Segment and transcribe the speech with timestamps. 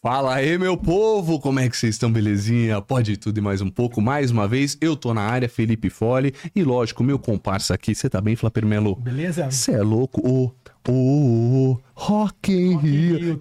[0.00, 1.40] Fala aí, meu povo!
[1.40, 2.80] Como é que vocês estão, belezinha?
[2.80, 4.00] Pode tudo e mais um pouco.
[4.00, 6.32] Mais uma vez, eu tô na área, Felipe Fole.
[6.54, 8.94] E lógico, meu comparsa aqui, você tá bem, Flaper Melo?
[8.94, 9.50] Beleza?
[9.50, 10.20] Você é louco?
[10.24, 10.52] Ô,
[10.88, 13.36] ô, ô, Rock in Rio.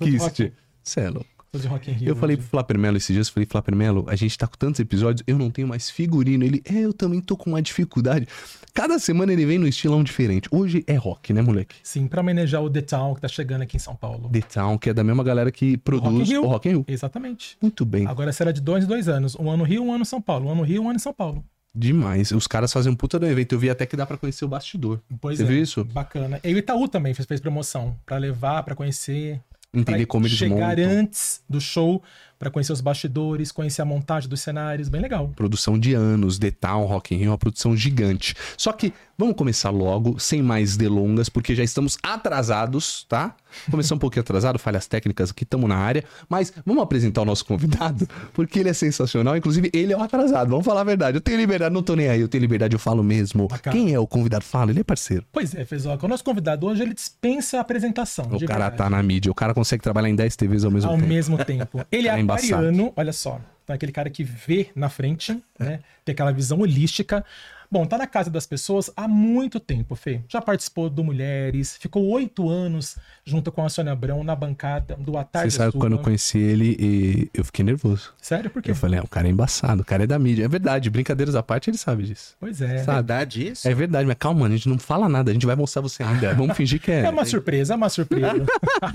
[0.83, 1.36] Você é louco.
[1.61, 2.09] De Rock in Rio.
[2.09, 2.41] Eu falei hoje.
[2.43, 5.37] pro Flapper Melo esses dias, falei, Flapper Melo, a gente tá com tantos episódios, eu
[5.37, 6.43] não tenho mais figurino.
[6.43, 8.27] Ele, é, eu também tô com uma dificuldade.
[8.73, 10.47] Cada semana ele vem num estilão diferente.
[10.51, 11.75] Hoje é rock, né, moleque?
[11.81, 14.29] Sim, pra homenagear o The Town que tá chegando aqui em São Paulo.
[14.29, 16.43] The Town, que é da mesma galera que produz Rio.
[16.43, 16.85] o Rock in Rio.
[16.87, 17.57] Exatamente.
[17.61, 18.05] Muito bem.
[18.07, 19.35] Agora será de dois em dois anos.
[19.39, 20.47] Um ano Rio, um ano São Paulo.
[20.47, 21.43] Um ano Rio, um ano em São Paulo.
[21.73, 22.31] Demais.
[22.31, 23.53] Os caras fazem um puta do evento.
[23.53, 24.99] Eu vi até que dá pra conhecer o bastidor.
[25.21, 25.45] Pois Você é.
[25.47, 25.83] viu isso?
[25.85, 26.39] Bacana.
[26.43, 29.39] E o Itaú também fez, fez promoção pra levar, pra conhecer.
[29.73, 30.99] Entender pra como eles chegar montam.
[30.99, 32.01] antes do show,
[32.37, 34.89] pra conhecer os bastidores, conhecer a montagem dos cenários.
[34.89, 35.29] Bem legal.
[35.35, 38.35] Produção de anos, The Town, Rock in Rio, uma produção gigante.
[38.57, 43.35] Só que vamos começar logo, sem mais delongas, porque já estamos atrasados, tá?
[43.71, 46.03] Começamos um pouquinho atrasado, falhas técnicas aqui, estamos na área.
[46.29, 49.35] Mas vamos apresentar o nosso convidado, porque ele é sensacional.
[49.35, 51.17] Inclusive, ele é o atrasado, vamos falar a verdade.
[51.17, 53.47] Eu tenho liberdade, não tô nem aí, eu tenho liberdade, eu falo mesmo.
[53.47, 53.75] Bacana.
[53.75, 54.43] Quem é o convidado?
[54.43, 55.25] Fala, ele é parceiro.
[55.31, 56.05] Pois é, Fezoca.
[56.05, 58.25] O nosso convidado hoje, ele dispensa a apresentação.
[58.25, 58.77] O cara verdade.
[58.77, 61.07] tá na mídia, o cara consegue trabalhar em 10 TVs ao mesmo ao tempo.
[61.07, 61.85] mesmo tempo.
[61.91, 63.39] Ele é Cara aquariano, olha só.
[63.63, 65.81] Então, aquele cara que vê na frente, né?
[66.05, 67.25] Tem aquela visão holística.
[67.69, 70.21] Bom, tá na casa das pessoas há muito tempo, Fê.
[70.29, 75.17] Já participou do Mulheres, ficou oito anos junto com a Sônia Abrão na bancada do
[75.17, 75.81] A Tarde Você sabe Sua.
[75.81, 78.13] quando eu conheci ele e eu fiquei nervoso.
[78.21, 78.49] Sério?
[78.49, 78.71] Por quê?
[78.71, 80.45] Eu falei, ah, o cara é embaçado, o cara é da mídia.
[80.45, 82.35] É verdade, brincadeiras à parte, ele sabe disso.
[82.39, 82.79] Pois é.
[82.79, 82.97] Sabe?
[82.97, 83.67] Verdade isso?
[83.67, 86.33] É verdade, mas calma, a gente não fala nada, a gente vai mostrar você ainda.
[86.33, 87.01] Vamos fingir que é.
[87.07, 88.45] É uma surpresa, é uma surpresa.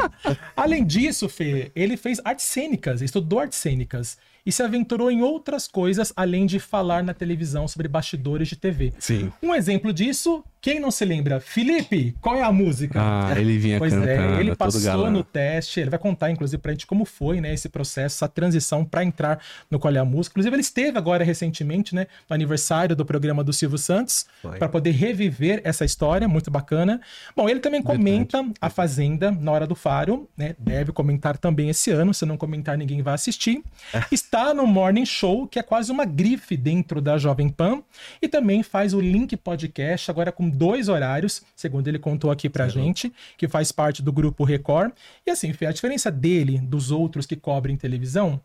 [0.56, 5.68] Além disso, Fê, ele fez artes cênicas, estudou artes cênicas e se aventurou em outras
[5.68, 8.92] coisas além de falar na televisão sobre bastidores de TV.
[8.98, 9.32] Sim.
[9.42, 11.40] Um exemplo disso, quem não se lembra?
[11.40, 13.00] Felipe, qual é a música?
[13.02, 15.10] Ah, ele vinha Pois cantando, é, ele passou galã.
[15.10, 18.84] no teste, ele vai contar, inclusive, pra gente como foi, né, esse processo, essa transição
[18.84, 20.34] pra entrar no Qual é a Música.
[20.34, 24.24] Inclusive, ele esteve agora recentemente, né, no aniversário do programa do Silvio Santos,
[24.56, 27.00] pra poder reviver essa história, muito bacana.
[27.34, 31.90] Bom, ele também comenta A Fazenda na Hora do Faro, né, deve comentar também esse
[31.90, 33.64] ano, se não comentar, ninguém vai assistir.
[34.12, 37.82] Está no Morning Show, que é quase uma grife dentro da Jovem Pan,
[38.22, 42.68] e também faz o Link Podcast, agora com dois horários, segundo ele contou aqui pra
[42.68, 44.92] gente, que faz parte do grupo Record.
[45.26, 48.40] E assim, Fê, a diferença dele dos outros que cobrem televisão,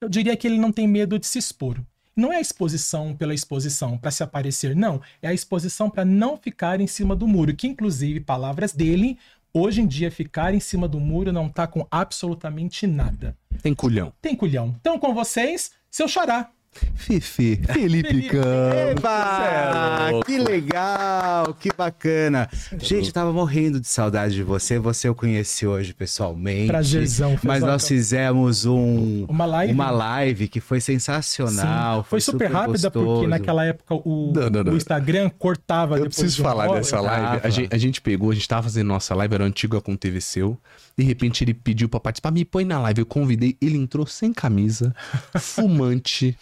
[0.00, 1.78] eu diria que ele não tem medo de se expor.
[2.14, 5.02] Não é a exposição pela exposição, para se aparecer, não.
[5.20, 9.18] É a exposição para não ficar em cima do muro, que inclusive, palavras dele,
[9.52, 13.36] hoje em dia ficar em cima do muro não tá com absolutamente nada.
[13.62, 14.12] Tem culhão.
[14.20, 14.74] Tem culhão.
[14.80, 16.50] Então com vocês, seu xará.
[16.94, 18.28] Fefe, Felipe Felipe.
[18.28, 19.00] Campos.
[19.00, 20.10] Eba!
[20.20, 20.24] É.
[20.24, 22.48] Que legal, que bacana.
[22.78, 24.78] Gente, eu tava morrendo de saudade de você.
[24.78, 26.68] Você eu conheci hoje pessoalmente.
[26.68, 29.72] Prazerzão, Mas nós fizemos um, Uma live.
[29.72, 32.02] uma live que foi sensacional.
[32.02, 32.08] Sim.
[32.08, 33.28] Foi, super, rápida, porque gostoso.
[33.28, 34.72] naquela época o, Não, não, não.
[34.72, 37.40] o Instagram cortava Eu preciso de falar dessa live.
[37.44, 40.20] A gente, a gente pegou, a gente tava fazendo nossa live, era antiga com TV
[40.20, 40.58] seu.
[40.98, 43.00] De repente ele pediu pra participar, me põe na live.
[43.02, 44.94] Eu convidei, ele entrou sem camisa,
[45.38, 46.36] fumante.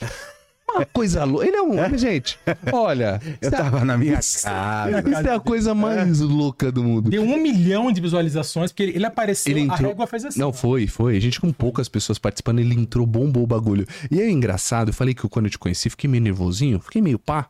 [0.77, 1.47] Uma coisa louca.
[1.47, 1.99] Ele é um.
[1.99, 2.39] Gente,
[2.73, 3.21] olha.
[3.41, 5.01] Eu é- tava na minha isso- casa.
[5.09, 7.11] Isso é a coisa mais louca do mundo.
[7.11, 10.41] Deu um milhão de visualizações, porque ele, ele apareceu, Ele a entrou- régua fez assim.
[10.41, 10.53] Não, ó.
[10.53, 11.17] foi, foi.
[11.17, 13.87] A gente com poucas pessoas participando, ele entrou, bombou o bagulho.
[14.11, 17.19] E aí, engraçado, eu falei que quando eu te conheci, fiquei meio nervosinho, fiquei meio
[17.19, 17.47] pá.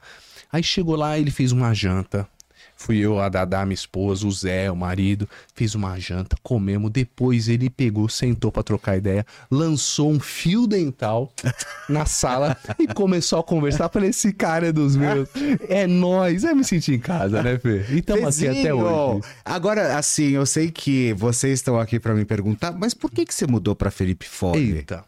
[0.53, 2.29] Aí chegou lá, ele fez uma janta.
[2.85, 6.91] Fui eu, a Dadá, minha esposa, o Zé, o marido, fez uma janta, comemos.
[6.91, 11.33] Depois ele pegou, sentou pra trocar ideia, lançou um fio dental
[11.89, 13.89] na sala e começou a conversar.
[13.89, 15.31] Falei, esse cara é dos meus.
[15.67, 16.45] É nós.
[16.45, 17.87] Aí me senti em casa, né, Fê?
[17.89, 19.27] E tamo assim até hoje.
[19.43, 23.33] Agora, assim, eu sei que vocês estão aqui pra me perguntar, mas por que, que
[23.33, 24.77] você mudou pra Felipe Fole?
[24.77, 25.03] Eita.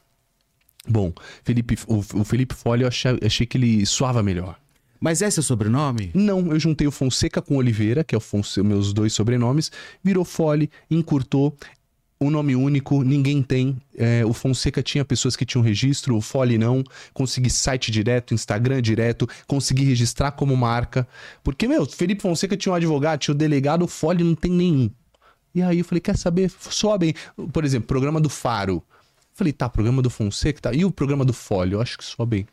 [0.88, 1.12] Bom,
[1.44, 4.56] Felipe, o, o Felipe Folli eu achei, achei que ele soava melhor.
[5.00, 6.10] Mas é seu sobrenome?
[6.14, 9.70] Não, eu juntei o Fonseca com Oliveira, que é o Fonse- meus dois sobrenomes,
[10.02, 11.56] virou Folli, encurtou.
[12.18, 13.76] Um nome único, ninguém tem.
[13.94, 16.82] É, o Fonseca tinha pessoas que tinham registro, o Folli não.
[17.12, 21.06] Consegui site direto, Instagram direto, consegui registrar como marca.
[21.44, 24.90] Porque, meu, Felipe Fonseca tinha um advogado, tinha o delegado, o Folli não tem nenhum.
[25.54, 26.50] E aí eu falei, quer saber?
[26.58, 27.12] Soa bem.
[27.52, 28.82] Por exemplo, programa do Faro.
[29.34, 30.72] Falei, tá, programa do Fonseca, tá.
[30.72, 31.72] E o programa do Folli?
[31.74, 32.46] Eu acho que soa bem.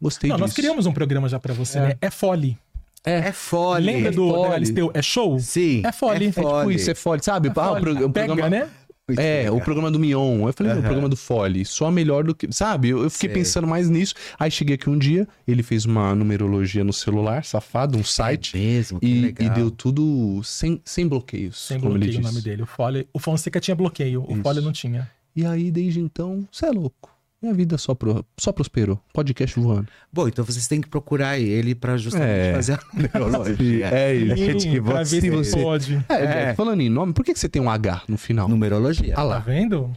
[0.00, 0.46] Gostei Não, disso.
[0.48, 1.80] nós criamos um programa já pra você, É.
[1.82, 1.94] né?
[2.00, 2.56] É Fole.
[3.04, 3.84] É Fole.
[3.86, 4.42] Lembra do Fole.
[4.42, 4.90] da Galisteu?
[4.94, 5.38] É show?
[5.38, 5.82] Sim.
[5.84, 6.24] É Fole.
[6.24, 7.50] É É É tipo isso, é Folli, sabe?
[7.54, 8.50] Ah, o, pro- o Pega, programa...
[8.50, 8.68] né?
[9.06, 9.56] Muito É, legal.
[9.56, 10.46] o programa do Mion.
[10.48, 10.82] Eu falei, o Aham.
[10.82, 12.48] programa do Folly, só melhor do que.
[12.50, 12.88] Sabe?
[12.88, 13.34] Eu, eu fiquei Sei.
[13.38, 14.14] pensando mais nisso.
[14.38, 18.56] Aí cheguei aqui um dia, ele fez uma numerologia no celular, safado, um site.
[18.56, 19.46] É mesmo, que e, legal.
[19.46, 21.60] e deu tudo sem, sem bloqueios.
[21.66, 22.62] Sem como ele bloqueio o nome dele.
[22.62, 23.06] O Fole.
[23.12, 24.42] O Fonseca tinha bloqueio, o Isso.
[24.42, 25.10] Fole não tinha.
[25.36, 27.13] E aí, desde então, você é louco.
[27.44, 28.98] Minha vida só, pro, só prosperou.
[29.12, 29.86] Podcast voando.
[30.10, 32.54] Bom, então vocês têm que procurar ele pra justamente É.
[32.54, 33.86] fazer a numerologia.
[33.88, 34.36] É isso.
[34.36, 36.04] Gente, que pra ver se você- pode.
[36.08, 36.54] É, É.
[36.54, 38.48] falando em nome, por que, que você tem um H no final?
[38.48, 39.12] Numerologia.
[39.12, 39.38] Ah Tá lá.
[39.40, 39.92] vendo?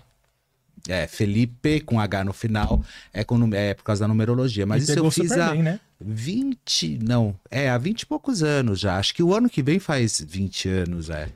[0.89, 2.81] É, Felipe com H no final
[3.13, 4.65] é, com, é por causa da numerologia.
[4.65, 5.79] Mas E isso eu fiz há bem, né?
[5.99, 6.99] 20.
[7.01, 8.97] Não, é, há 20 e poucos anos já.
[8.97, 11.29] Acho que o ano que vem faz 20 anos, é.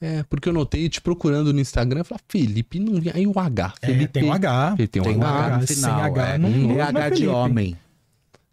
[0.00, 3.10] É, porque eu notei te procurando no Instagram, eu falei, Felipe, não vi.
[3.14, 3.72] Aí o H.
[3.80, 4.74] É, Felipe tem um H.
[4.78, 5.44] Ele tem um Tem um H.
[5.46, 6.00] H no sem final.
[6.00, 6.38] H é.
[6.38, 7.28] não- é não é H de Felipe.
[7.34, 7.76] homem.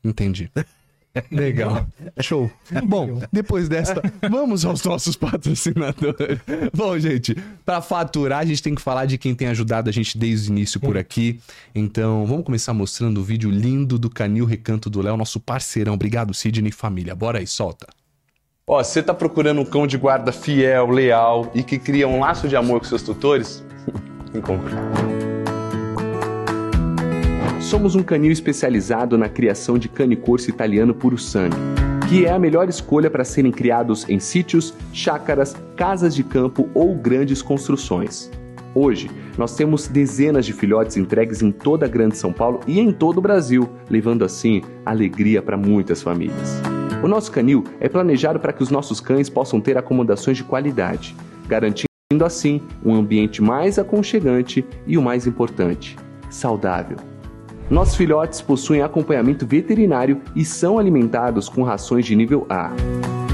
[0.03, 0.49] Entendi.
[1.29, 1.85] Legal.
[2.21, 2.49] Show.
[2.87, 4.01] Bom, depois desta,
[4.31, 6.39] vamos aos nossos patrocinadores.
[6.73, 10.17] Bom, gente, para faturar, a gente tem que falar de quem tem ajudado a gente
[10.17, 11.39] desde o início por aqui.
[11.75, 15.93] Então, vamos começar mostrando o vídeo lindo do Canil Recanto do Léo, nosso parceirão.
[15.93, 17.13] Obrigado, Sidney e família.
[17.13, 17.85] Bora aí, solta.
[18.65, 22.47] Ó, você tá procurando um cão de guarda fiel, leal e que cria um laço
[22.47, 23.61] de amor com seus tutores?
[24.33, 24.73] Encontre.
[27.59, 31.57] Somos um canil especializado na criação de cane corso italiano puro sangue,
[32.07, 36.95] que é a melhor escolha para serem criados em sítios, chácaras, casas de campo ou
[36.95, 38.31] grandes construções.
[38.73, 42.93] Hoje, nós temos dezenas de filhotes entregues em toda a Grande São Paulo e em
[42.93, 46.61] todo o Brasil, levando assim alegria para muitas famílias.
[47.03, 51.13] O nosso canil é planejado para que os nossos cães possam ter acomodações de qualidade,
[51.45, 51.85] garantindo
[52.23, 55.97] assim um ambiente mais aconchegante e o mais importante,
[56.29, 56.95] saudável.
[57.69, 62.71] Nossos filhotes possuem acompanhamento veterinário e são alimentados com rações de nível A.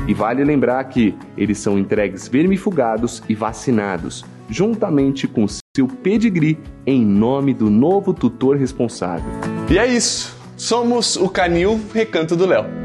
[0.08, 6.58] E vale lembrar que eles são entregues vermifugados e vacinados, juntamente com seu pedigree,
[6.88, 9.30] em nome do novo tutor responsável.
[9.70, 10.36] E é isso.
[10.58, 12.79] Somos o Canil Recanto do Léo.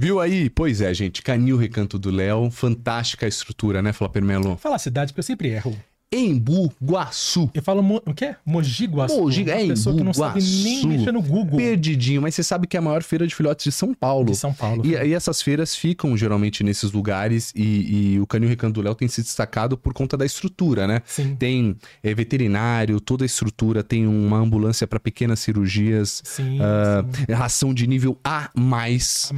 [0.00, 0.48] Viu aí?
[0.48, 1.20] Pois é, gente.
[1.22, 2.52] Canil Recanto do Léo.
[2.52, 4.56] Fantástica a estrutura, né, Flapper Melo?
[4.56, 5.76] Fala a cidade, porque eu sempre erro.
[6.12, 7.50] Embu, Guaçu.
[7.52, 8.02] Eu falo, mo...
[8.06, 8.34] o quê?
[8.44, 9.20] Mogi Guaçu.
[9.20, 10.88] Mogi, é, pessoa que não Embu, sabe nem Guaçu.
[10.88, 13.72] mexer no Google Perdidinho, mas você sabe que é a maior feira de filhotes de
[13.72, 14.26] São Paulo.
[14.30, 14.84] de São Paulo.
[14.86, 18.94] E, e essas feiras ficam geralmente nesses lugares e, e o Canil Recanto do Léo
[18.94, 21.02] tem se destacado por conta da estrutura, né?
[21.04, 21.36] Sim.
[21.36, 27.32] Tem é, veterinário, toda a estrutura, tem uma ambulância para pequenas cirurgias, Sim, ah, sim.
[27.32, 29.30] ração de nível A+, A mais.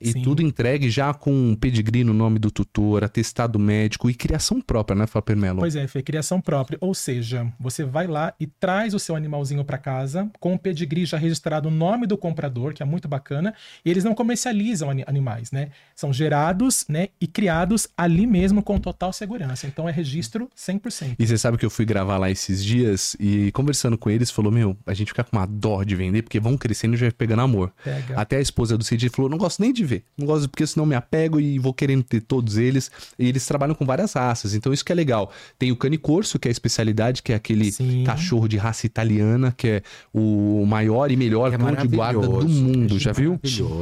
[0.00, 0.22] e sim.
[0.22, 5.06] tudo entregue já com pedigree no nome do tutor, atestado médico e criação própria, né,
[5.06, 5.58] Flapper Melo?
[5.58, 6.78] Pois é, criação própria.
[6.80, 11.04] Ou seja, você vai lá e traz o seu animalzinho para casa com o pedigree
[11.06, 13.54] já registrado o nome do comprador, que é muito bacana.
[13.84, 15.70] E eles não comercializam ani- animais, né?
[15.94, 19.66] São gerados, né, e criados ali mesmo com total segurança.
[19.66, 21.16] Então é registro 100%.
[21.18, 24.52] E você sabe que eu fui gravar lá esses dias e conversando com eles, falou:
[24.52, 27.42] Meu, a gente fica com uma dó de vender, porque vão crescendo e já pegando
[27.42, 27.72] amor.
[27.82, 28.20] Pega.
[28.20, 30.04] Até a esposa do Cid falou: Não gosto nem de ver.
[30.16, 32.90] Não gosto porque senão me apego e vou querendo ter todos eles.
[33.18, 35.30] E eles trabalham com várias raças, então isso que é legal.
[35.58, 38.04] Tem o cane corso, que é a especialidade, que é aquele Sim.
[38.04, 39.82] cachorro de raça italiana, que é
[40.12, 43.40] o maior e melhor É cão de guarda do mundo, já viu?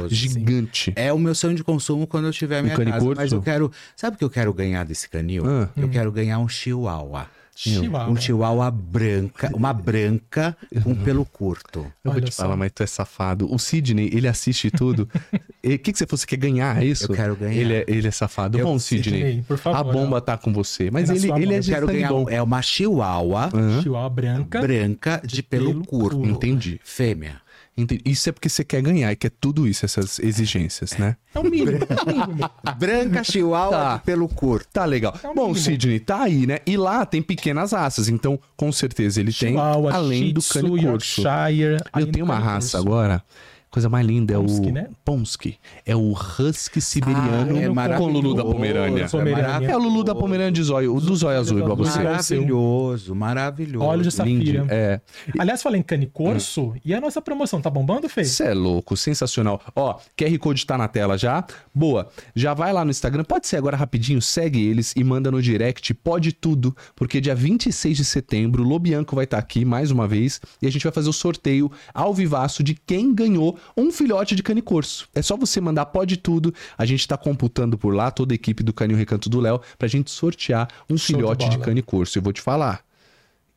[0.09, 0.93] Gigante.
[0.95, 3.13] É o meu sonho de consumo quando eu tiver a minha cane casa.
[3.15, 3.71] Mas eu quero.
[3.95, 5.43] Sabe o que eu quero ganhar desse canil?
[5.45, 5.69] Ah.
[5.75, 7.27] Eu quero ganhar um chihuahua.
[7.59, 8.11] Chihuahua.
[8.11, 11.79] Um chihuahua branca, uma branca com pelo curto.
[12.03, 12.43] Eu vou Olha te só.
[12.43, 13.51] falar, mas tu é safado.
[13.51, 15.09] O Sidney, ele assiste tudo.
[15.67, 16.81] O que, que você fosse quer ganhar?
[16.81, 17.11] É isso?
[17.11, 17.53] Eu quero ganhar.
[17.59, 18.57] Ele é, ele é safado.
[18.57, 20.89] Eu- Bom, Sidney, Sidney, por favor, a bomba tá com você.
[20.89, 22.07] Mas É ele, ele é Eu de quero ganhar.
[22.09, 22.23] bom.
[22.23, 23.81] um- É uma chihuahua Hã?
[23.81, 24.61] Chihuahua branca.
[24.61, 26.17] branca de pelo, pelo curto.
[26.19, 26.29] curto.
[26.31, 26.79] Entendi.
[26.85, 27.41] Fêmea.
[27.77, 28.01] Entendi.
[28.05, 31.15] Isso é porque você quer ganhar e quer tudo isso, essas exigências, né?
[31.35, 31.77] É o mínimo.
[31.77, 32.49] É o mínimo.
[32.79, 33.99] Branca chihuahua Tá.
[33.99, 34.67] pelo curto.
[34.73, 35.13] Tá legal.
[35.23, 35.63] É o Bom, mínimo.
[35.63, 36.57] Sidney, tá aí, né?
[36.65, 40.69] E lá tem pequenas raças, então com certeza ele tem, Chihuahua, além Shih do cane
[40.69, 41.21] corso.
[41.21, 41.73] Yorkshire.
[41.75, 43.23] Eu além tenho uma raça agora.
[43.69, 44.89] Coisa mais linda é Pomsky, o né?
[45.03, 45.57] Pomsky.
[45.85, 48.07] É o Husky siberiano Ah, é com o.
[48.07, 49.03] Lulu da Pomerânia.
[49.03, 49.67] É Pomerânia.
[49.67, 52.01] É o Lulu da Pomerânia de zóio, o do zóio azul igual você.
[52.01, 53.85] Maravilhoso, maravilhoso.
[53.85, 54.61] Olhos de safira.
[54.61, 54.67] Lindo.
[54.69, 55.01] É.
[55.37, 56.73] Aliás, falei em cane corso.
[56.83, 58.23] E a nossa promoção tá bombando, Fê?
[58.23, 59.61] Você é louco, sensacional.
[59.75, 61.45] Ó, QR Code tá na tela já.
[61.73, 62.09] Boa.
[62.33, 65.93] Já vai lá no Instagram, pode ser agora rapidinho, segue eles e manda no direct,
[65.93, 70.39] pode tudo, porque dia 26 de setembro, o Lobianco vai estar aqui mais uma vez
[70.61, 74.43] e a gente vai fazer o sorteio ao vivaço de quem ganhou um filhote de
[74.43, 75.07] cane corso.
[75.13, 78.63] É só você mandar pode tudo, a gente tá computando por lá, toda a equipe
[78.63, 81.65] do Canil Recanto do Léo, pra gente sortear um Show de filhote de, bola.
[81.65, 82.17] cane corso.
[82.17, 82.83] Eu vou te falar,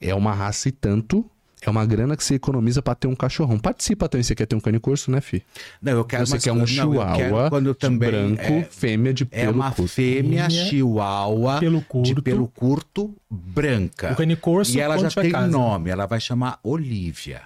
[0.00, 1.24] é uma raça e tanto...
[1.62, 3.58] É uma grana que você economiza pra ter um cachorrão.
[3.58, 5.44] Participa também, você quer ter um cane corso, né, Fi?
[5.82, 8.62] Não, eu quero Você umas quer um não, quero chihuahua quando de também branco, é,
[8.62, 9.92] fêmea de é pelo uma curto.
[9.92, 12.22] fêmea Fêmea, chihuahua pelo de curto.
[12.22, 14.12] pelo curto branca.
[14.12, 15.48] O cane corso, E ela já tem casa.
[15.48, 17.42] nome, ela vai chamar Olivia.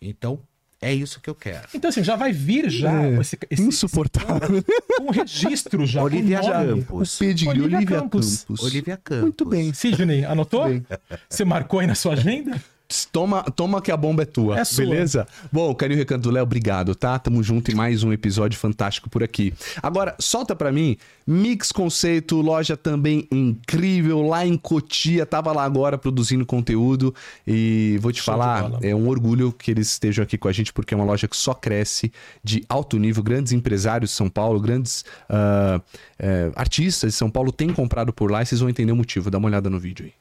[0.00, 0.38] Então,
[0.80, 1.66] É isso que eu quero.
[1.74, 4.62] Então, assim, já vai vir já É, esse, esse, Insuportável.
[5.00, 6.02] um registro já.
[6.02, 6.40] Olivia.
[6.40, 7.18] Campos.
[7.18, 8.44] Pedigree, Olivia Olivia Campos.
[8.44, 8.62] Campos.
[8.62, 9.22] Olivia Campos.
[9.22, 9.72] Muito bem.
[9.72, 10.68] Sidney, anotou?
[10.68, 10.86] Bem.
[11.28, 12.62] Você marcou aí na sua agenda?
[13.10, 14.84] Toma, toma que a bomba é tua, É sua.
[14.84, 15.26] beleza?
[15.50, 17.18] Bom, Carinho Recanto Léo, obrigado, tá?
[17.18, 19.52] Tamo junto em mais um episódio fantástico por aqui.
[19.82, 25.98] Agora, solta pra mim, Mix Conceito, loja também incrível, lá em Cotia, tava lá agora
[25.98, 27.12] produzindo conteúdo
[27.44, 28.78] e vou te Show falar, bola.
[28.82, 31.36] é um orgulho que eles estejam aqui com a gente, porque é uma loja que
[31.36, 32.12] só cresce
[32.44, 35.80] de alto nível, grandes empresários de São Paulo, grandes ah,
[36.20, 39.28] eh, artistas de São Paulo têm comprado por lá e vocês vão entender o motivo,
[39.28, 40.12] dá uma olhada no vídeo aí.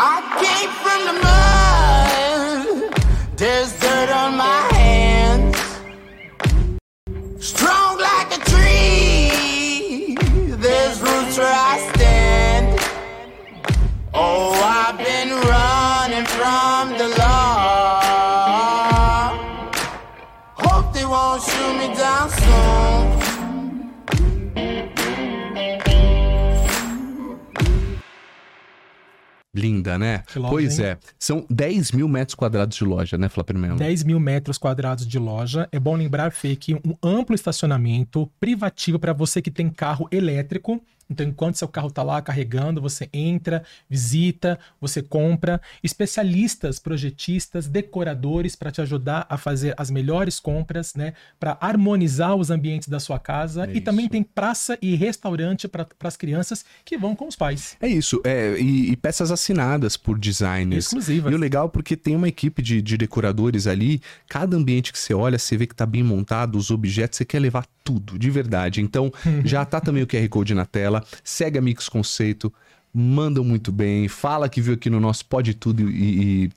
[0.00, 0.77] I
[3.38, 5.56] There's dirt on my hands.
[7.38, 7.77] Strong
[29.58, 30.22] Linda, né?
[30.34, 30.86] Loja, pois hein?
[30.86, 30.98] é.
[31.18, 33.76] São 10 mil metros quadrados de loja, né, Flávio Melo?
[33.76, 35.68] 10 mil metros quadrados de loja.
[35.72, 40.82] É bom lembrar, Fê, que um amplo estacionamento privativo para você que tem carro elétrico.
[41.10, 45.60] Então, enquanto seu carro está lá carregando, você entra, visita, você compra.
[45.82, 51.14] Especialistas, projetistas, decoradores para te ajudar a fazer as melhores compras, né?
[51.40, 53.64] Para harmonizar os ambientes da sua casa.
[53.64, 54.12] É e também isso.
[54.12, 57.76] tem praça e restaurante para as crianças que vão com os pais.
[57.80, 58.20] É isso.
[58.24, 60.86] É, e, e peças assinadas por designers.
[60.86, 61.32] Exclusivas.
[61.32, 64.00] E o legal é porque tem uma equipe de, de decoradores ali.
[64.28, 67.38] Cada ambiente que você olha, você vê que tá bem montado, os objetos, você quer
[67.38, 68.82] levar tudo, de verdade.
[68.82, 69.10] Então,
[69.44, 70.97] já tá também o QR Code na tela.
[71.22, 72.52] Segue a Mix Conceito.
[72.92, 74.08] Mandam muito bem.
[74.08, 76.44] Fala que viu aqui no nosso Pode Tudo e.
[76.46, 76.50] e-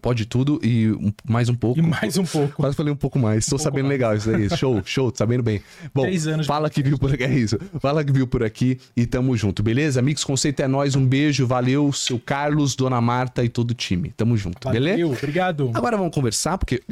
[0.00, 1.78] pode Tudo e um- mais um pouco.
[1.78, 2.54] E mais um pouco.
[2.54, 3.44] Quase falei um pouco mais.
[3.44, 3.92] Tô pouco sabendo mais.
[3.92, 4.48] legal isso aí.
[4.56, 5.60] Show, show, sabendo bem.
[5.92, 7.24] Bom, Três anos fala que viu por aqui.
[7.24, 7.58] É isso.
[7.80, 10.00] Fala que viu por aqui e tamo junto, beleza?
[10.00, 10.94] Mix Conceito é nós.
[10.96, 14.10] Um beijo, valeu, seu Carlos, Dona Marta e todo o time.
[14.16, 14.96] Tamo junto, beleza?
[15.02, 15.70] Valeu, obrigado.
[15.74, 16.82] Agora vamos conversar, porque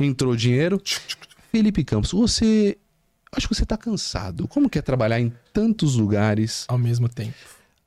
[0.00, 0.80] entrou dinheiro.
[1.52, 2.76] Felipe Campos, você.
[3.34, 4.46] Acho que você tá cansado.
[4.46, 6.64] Como que é trabalhar em tantos lugares?
[6.68, 7.34] Ao mesmo tempo.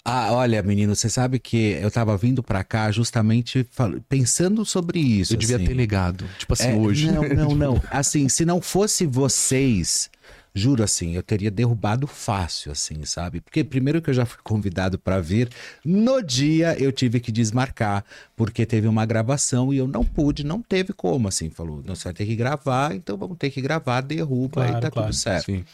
[0.08, 3.68] Ah, olha, menino, você sabe que eu tava vindo pra cá justamente
[4.08, 5.34] pensando sobre isso.
[5.34, 5.66] Eu devia assim.
[5.66, 6.26] ter negado.
[6.38, 7.12] Tipo assim, É, hoje.
[7.12, 7.84] Não, não, não.
[7.90, 10.10] Assim, se não fosse vocês,
[10.58, 13.42] juro assim, eu teria derrubado fácil, assim, sabe?
[13.42, 15.50] Porque primeiro que eu já fui convidado pra vir,
[15.84, 18.06] no dia eu tive que desmarcar,
[18.38, 21.50] porque teve uma gravação e eu não pude, não teve como, assim.
[21.50, 24.82] Falou, não, você vai ter que gravar, então vamos ter que gravar, derruba Claro, e
[24.82, 25.10] tá claro.
[25.10, 25.46] tudo certo.
[25.48, 25.66] Sim.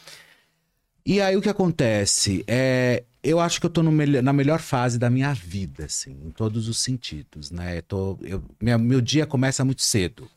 [1.06, 2.44] E aí o que acontece?
[2.46, 6.68] É, eu acho que eu melhor- na melhor fase da minha vida, assim, em todos
[6.68, 7.78] os sentidos, né?
[7.78, 10.28] Eu tô, eu, minha- meu dia começa muito cedo.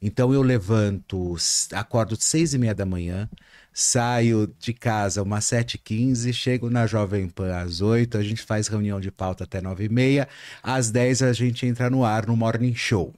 [0.00, 1.34] Então eu levanto,
[1.72, 3.28] acordo seis e meia da manhã,
[3.76, 8.40] saio de casa umas sete e quinze, chego na Jovem Pan às oito, a gente
[8.40, 10.28] faz reunião de pauta até nove e meia,
[10.62, 13.12] às dez a gente entra no ar no Morning Show.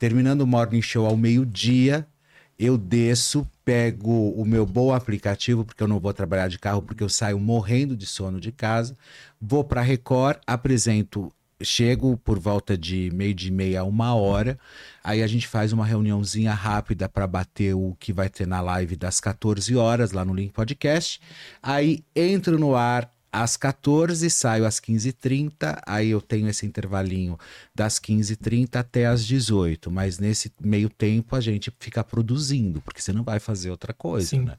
[0.00, 2.04] Terminando o Morning Show ao meio-dia,
[2.58, 7.04] eu desço, pego o meu bom aplicativo, porque eu não vou trabalhar de carro, porque
[7.04, 8.96] eu saio morrendo de sono de casa,
[9.40, 11.32] vou para Record, apresento,
[11.62, 14.58] chego por volta de meio de meia a uma hora,
[15.02, 18.96] aí a gente faz uma reuniãozinha rápida para bater o que vai ter na live
[18.96, 21.20] das 14 horas lá no Link Podcast,
[21.62, 27.38] aí entro no ar às 14, saio às 15h30, aí eu tenho esse intervalinho
[27.74, 33.10] das 15h30 até às 18 mas nesse meio tempo a gente fica produzindo, porque você
[33.10, 34.40] não vai fazer outra coisa, Sim.
[34.42, 34.56] né?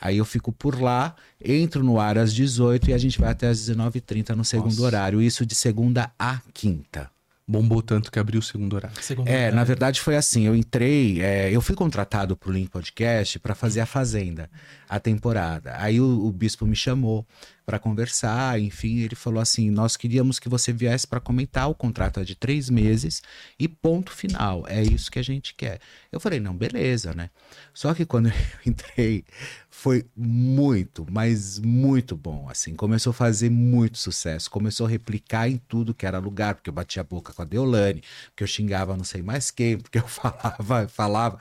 [0.00, 1.14] Aí eu fico por lá,
[1.44, 4.82] entro no ar às 18 e a gente vai até às 19h30 no segundo Nossa.
[4.82, 7.10] horário, isso de segunda a quinta.
[7.48, 9.00] Bombou tanto que abriu o segundo horário.
[9.00, 9.52] Segundo É, lugar.
[9.52, 13.80] na verdade foi assim, eu entrei, é, eu fui contratado pro Link Podcast para fazer
[13.80, 14.50] a Fazenda,
[14.88, 15.74] a temporada.
[15.78, 17.26] Aí o, o bispo me chamou
[17.66, 22.20] para conversar, enfim, ele falou assim, nós queríamos que você viesse para comentar, o contrato
[22.20, 23.24] é de três meses
[23.58, 25.80] e ponto final, é isso que a gente quer.
[26.12, 27.28] Eu falei, não, beleza, né?
[27.74, 29.24] Só que quando eu entrei,
[29.68, 35.58] foi muito, mas muito bom, assim, começou a fazer muito sucesso, começou a replicar em
[35.58, 38.96] tudo que era lugar, porque eu batia a boca com a Deolane, porque eu xingava
[38.96, 41.40] não sei mais quem, porque eu falava, falava.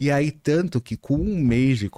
[0.00, 1.90] E aí, tanto que com um mês de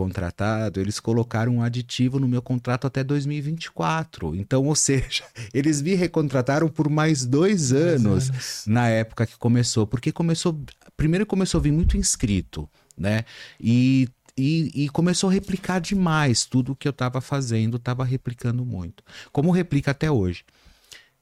[0.81, 4.35] eles colocaram um aditivo no meu contrato até 2024.
[4.37, 8.64] Então, ou seja, eles me recontrataram por mais dois anos anos.
[8.67, 10.59] na época que começou, porque começou.
[10.97, 13.25] Primeiro começou a vir muito inscrito, né?
[13.61, 14.09] E.
[14.35, 19.05] E, e começou a replicar demais tudo que eu estava fazendo, estava replicando muito.
[19.31, 20.43] Como replica até hoje.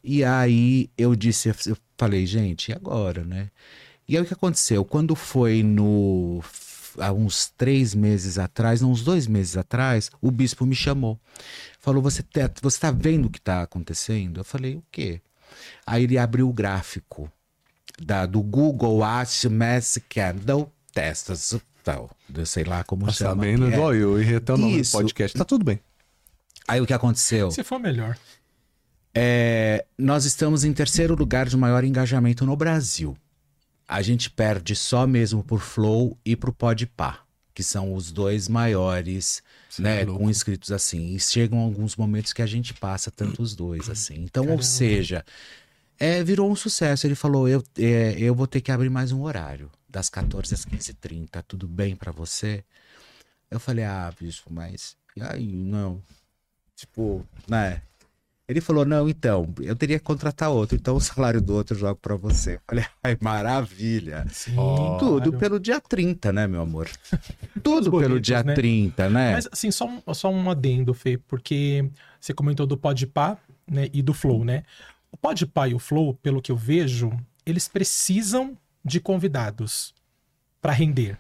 [0.03, 3.51] E aí eu disse, eu falei, gente, e agora, né?
[4.11, 4.85] E aí o que aconteceu?
[4.85, 6.43] Quando foi no.
[6.99, 11.19] Há uns três meses atrás, não, uns dois meses atrás, o bispo me chamou.
[11.79, 14.41] Falou: Você, tá- você tá vendo o que tá acontecendo?
[14.41, 15.21] Eu falei: O quê?
[15.87, 17.31] Aí ele abriu o gráfico
[18.01, 21.57] da, do Google Ads Mass Candle Testas.
[21.83, 23.31] Tal, eu sei lá como Tá chama.
[23.31, 23.67] sabendo?
[23.67, 23.75] que é.
[23.77, 25.37] Igual eu, e até o nome do podcast.
[25.39, 25.81] Tá tudo bem.
[26.69, 27.51] Aí o que aconteceu?
[27.51, 28.17] Se for melhor.
[29.15, 33.17] É, nós estamos em terceiro lugar de maior engajamento no Brasil.
[33.91, 39.43] A gente perde só mesmo por Flow e pro Podpah, que são os dois maiores,
[39.77, 41.13] né, é com inscritos assim.
[41.13, 44.15] E chegam alguns momentos que a gente passa tanto os dois assim.
[44.23, 44.63] Então, ou Caramba.
[44.63, 45.25] seja,
[45.99, 47.05] é, virou um sucesso.
[47.05, 50.65] Ele falou: eu, é, eu vou ter que abrir mais um horário, das 14 às
[50.65, 51.43] 15h30.
[51.49, 52.63] Tudo bem pra você?
[53.51, 54.97] Eu falei: ah, bispo, mas.
[55.17, 56.01] E aí, não.
[56.77, 57.83] Tipo, né?
[58.51, 61.79] Ele falou: não, então, eu teria que contratar outro, então o salário do outro eu
[61.79, 62.57] jogo pra você.
[62.57, 64.27] Eu falei: ai, maravilha.
[64.29, 64.57] Sim.
[64.99, 65.39] Tudo claro.
[65.39, 66.91] pelo dia 30, né, meu amor?
[67.63, 68.55] Tudo boletos, pelo dia né?
[68.55, 69.33] 30, né?
[69.35, 71.89] Mas assim, só um, só um adendo, Fê, porque
[72.21, 73.39] você comentou do Podpah
[73.71, 74.65] né, e do Flow, né?
[75.13, 77.13] O Podpah e o Flow, pelo que eu vejo,
[77.47, 79.95] eles precisam de convidados
[80.61, 81.17] para render,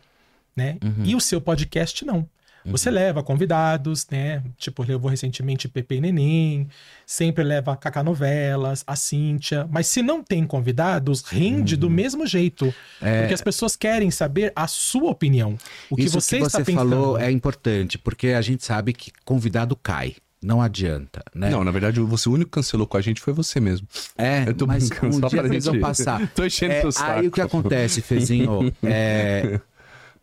[0.56, 0.78] né?
[0.82, 1.04] Uhum.
[1.04, 2.28] E o seu podcast não.
[2.64, 4.42] Você leva convidados, né?
[4.58, 6.68] Tipo, levou recentemente Pepe e Neném,
[7.06, 9.66] sempre leva a Cacá Novelas, a Cíntia.
[9.70, 11.80] Mas se não tem convidados, rende Uhum.
[11.80, 12.72] do mesmo jeito.
[12.98, 15.56] Porque as pessoas querem saber a sua opinião.
[15.88, 16.04] O que É.
[16.04, 16.90] Isso você, que está você pensando.
[16.90, 20.16] falou é importante, porque a gente sabe que convidado cai.
[20.42, 21.50] Não adianta, né?
[21.50, 23.86] Não, na verdade, você, o único que cancelou com a gente foi você mesmo.
[24.16, 26.28] É, Eu tô mas brincando, um só dia pra eles vão gente- passar.
[26.34, 27.20] Tô enchendo É, teu saco.
[27.20, 29.60] aí o que acontece, Fezinho, é,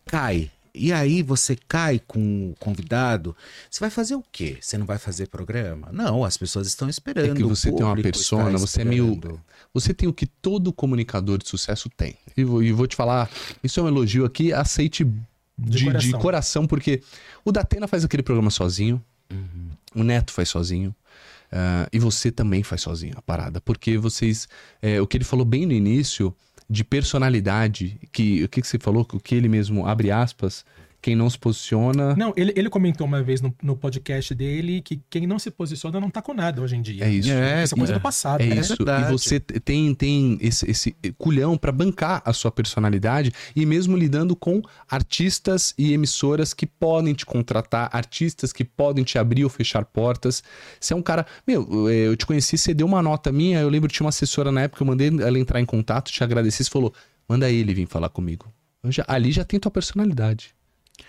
[0.06, 0.50] cai.
[0.78, 3.36] E aí você cai com o convidado,
[3.70, 4.56] você vai fazer o quê?
[4.60, 5.88] Você não vai fazer programa?
[5.92, 7.32] Não, as pessoas estão esperando.
[7.32, 9.20] É que você tem uma persona, você é meio.
[9.74, 12.16] Você tem o que todo comunicador de sucesso tem.
[12.36, 13.28] E vou, e vou te falar,
[13.62, 15.04] isso é um elogio aqui, aceite
[15.58, 16.20] de, de coração.
[16.20, 16.66] coração.
[16.66, 17.02] porque
[17.44, 19.68] o Datena faz aquele programa sozinho, Uhum.
[20.00, 20.94] o Neto faz sozinho.
[21.52, 23.60] ah, e você também faz sozinho a parada.
[23.60, 24.48] Porque vocês.
[24.80, 26.34] é, o que ele falou bem no início
[26.68, 29.04] de personalidade, que o que, que você falou?
[29.04, 30.64] Que ele mesmo abre aspas,
[31.00, 32.14] quem não se posiciona.
[32.16, 36.00] Não, ele, ele comentou uma vez no, no podcast dele que quem não se posiciona
[36.00, 37.04] não tá com nada hoje em dia.
[37.04, 37.30] É isso.
[37.30, 37.96] É, Isso é coisa é.
[37.96, 38.40] do passado.
[38.40, 38.56] É né?
[38.56, 38.76] isso.
[38.76, 39.08] verdade.
[39.08, 44.34] e você tem, tem esse, esse culhão pra bancar a sua personalidade e mesmo lidando
[44.34, 49.84] com artistas e emissoras que podem te contratar, artistas que podem te abrir ou fechar
[49.84, 50.42] portas.
[50.80, 51.24] Você é um cara.
[51.46, 53.60] Meu, eh, eu te conheci, você deu uma nota minha.
[53.60, 56.24] Eu lembro que tinha uma assessora na época, eu mandei ela entrar em contato, te
[56.24, 56.64] agradeci.
[56.64, 56.92] Você falou,
[57.28, 58.52] manda ele vir falar comigo.
[58.82, 60.57] Eu já- ali já tem tua personalidade.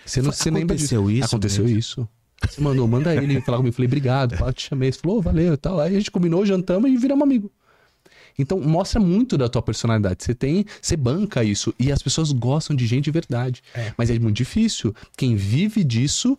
[0.04, 0.94] Você não você lembra disso?
[0.94, 1.78] aconteceu isso Aconteceu mesmo?
[1.78, 2.08] isso.
[2.48, 3.72] Você mandou, manda ele falar comigo.
[3.72, 4.90] Eu falei, obrigado, pá, te chamei.
[4.90, 5.78] Você falou, "Ô, valeu e tal.
[5.78, 7.52] Aí a gente combinou, jantamos e viramos amigo.
[8.38, 10.24] Então, mostra muito da tua personalidade.
[10.24, 11.74] Você tem, você banca isso.
[11.78, 13.62] E as pessoas gostam de gente de verdade.
[13.74, 13.92] É.
[13.98, 14.94] Mas é muito difícil.
[15.16, 16.38] Quem vive disso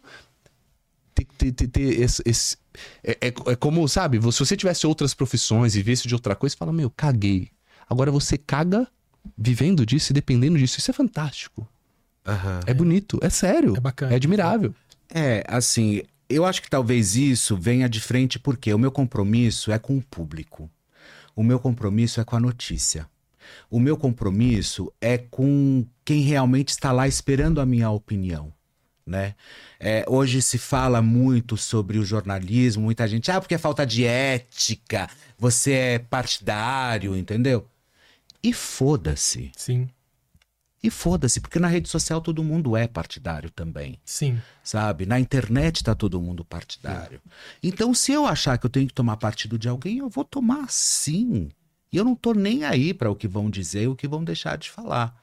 [1.14, 2.22] ter, ter- ter esse.
[2.26, 2.58] esse-
[3.04, 6.54] é, é- é como, sabe, se você tivesse outras profissões e vivesse de outra coisa,
[6.54, 7.50] você fala, meu, caguei.
[7.88, 8.88] Agora você caga
[9.38, 10.80] vivendo disso e dependendo disso.
[10.80, 11.68] Isso é fantástico.
[12.26, 12.60] Aham.
[12.66, 13.20] É bonito.
[13.22, 13.76] É sério.
[13.76, 14.14] É bacana.
[14.14, 14.74] É admirável.
[15.14, 19.78] É, assim, eu acho que talvez isso venha de frente porque o meu compromisso é
[19.78, 20.70] com o público.
[21.36, 23.08] O meu compromisso é com a notícia.
[23.70, 28.54] O meu compromisso é com quem realmente está lá esperando a minha opinião.
[29.06, 29.36] Né?
[29.80, 34.06] É, hoje se fala muito sobre o jornalismo, muita gente, ah, porque é falta de
[34.06, 37.68] ética, você é partidário, entendeu?
[38.44, 39.52] E foda-se.
[39.58, 39.90] Sim,
[40.84, 44.42] E foda-se, porque na rede social todo mundo é partidário também sim.
[44.64, 45.06] sabe?
[45.06, 47.22] Na internet tá todo mundo partidário.
[47.62, 50.72] Então, se eu achar que eu tenho que tomar partido de alguém, eu vou tomar
[50.72, 51.50] sim.
[51.92, 54.24] E eu não tô nem aí para o que vão dizer e o que vão
[54.24, 55.16] deixar de falar.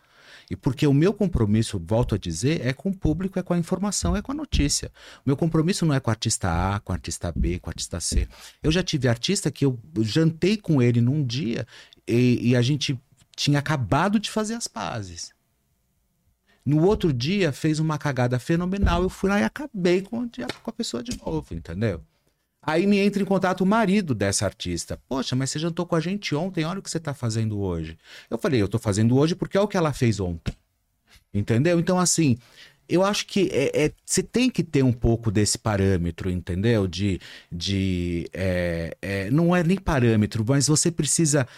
[0.51, 3.59] E porque o meu compromisso, volto a dizer, é com o público, é com a
[3.59, 4.91] informação, é com a notícia.
[5.19, 7.71] O meu compromisso não é com o artista A, com o artista B, com o
[7.71, 8.29] artista C.
[8.63, 11.67] Eu já tive artista que eu jantei com ele num dia
[12.07, 12.99] e, e a gente
[13.37, 15.33] tinha acabado de fazer as pazes.
[16.69, 19.03] No outro dia fez uma cagada fenomenal.
[19.03, 22.03] Eu fui lá e acabei com, com a pessoa de novo, entendeu?
[22.61, 25.01] Aí me entra em contato o marido dessa artista.
[25.09, 27.97] Poxa, mas você jantou com a gente ontem, olha o que você tá fazendo hoje.
[28.29, 30.53] Eu falei, eu tô fazendo hoje porque é o que ela fez ontem.
[31.33, 31.81] Entendeu?
[31.81, 32.37] Então, assim,
[32.87, 36.87] eu acho que é, é- você tem que ter um pouco desse parâmetro, entendeu?
[36.87, 37.19] De.
[37.51, 41.49] de é, é, não é nem parâmetro, mas você precisa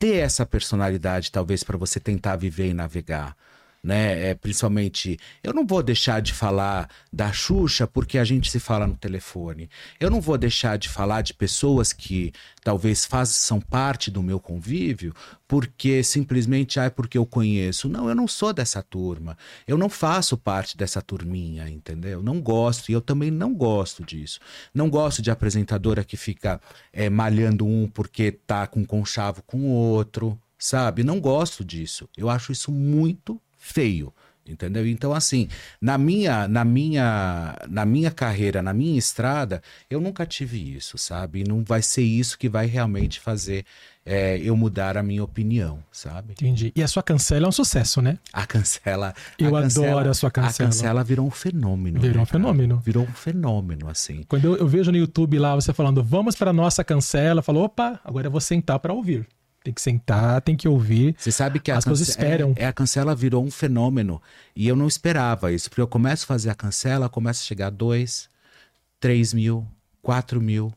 [0.00, 3.36] ter essa personalidade, talvez, para você tentar viver e navegar.
[3.82, 4.30] Né?
[4.30, 8.86] É, principalmente, eu não vou deixar de falar da Xuxa porque a gente se fala
[8.86, 9.68] no telefone.
[9.98, 15.12] Eu não vou deixar de falar de pessoas que talvez façam parte do meu convívio
[15.48, 17.88] porque simplesmente ah, é porque eu conheço.
[17.88, 19.36] Não, eu não sou dessa turma.
[19.66, 22.22] Eu não faço parte dessa turminha, entendeu?
[22.22, 24.38] Não gosto e eu também não gosto disso.
[24.72, 26.60] Não gosto de apresentadora que fica
[26.92, 31.02] é, malhando um porque tá com conchavo com o outro, sabe?
[31.02, 32.08] Não gosto disso.
[32.16, 34.12] Eu acho isso muito feio
[34.46, 34.86] entendeu?
[34.86, 35.48] Então assim,
[35.80, 41.40] na minha na minha na minha carreira, na minha estrada, eu nunca tive isso, sabe?
[41.40, 43.64] E não vai ser isso que vai realmente fazer
[44.04, 46.32] é, eu mudar a minha opinião, sabe?
[46.32, 46.72] Entendi.
[46.74, 48.18] E a sua cancela é um sucesso, né?
[48.32, 49.14] A cancela.
[49.38, 50.68] Eu a cancela, adoro a sua A cancela.
[50.68, 52.00] cancela virou um fenômeno.
[52.00, 52.38] Virou né, um cara?
[52.38, 52.82] fenômeno.
[52.84, 54.24] Virou um fenômeno, assim.
[54.26, 57.62] Quando eu, eu vejo no YouTube lá você falando, vamos para nossa cancela, eu falo,
[57.62, 59.24] opa, agora eu vou sentar para ouvir.
[59.64, 61.14] Tem que sentar, tem que ouvir.
[61.16, 62.52] Você sabe que a As pessoas cance- esperam.
[62.56, 64.20] É, é, a cancela virou um fenômeno.
[64.56, 65.68] E eu não esperava isso.
[65.70, 68.28] Porque eu começo a fazer a cancela, começa a chegar dois,
[68.98, 69.66] três mil,
[70.02, 70.72] quatro mil.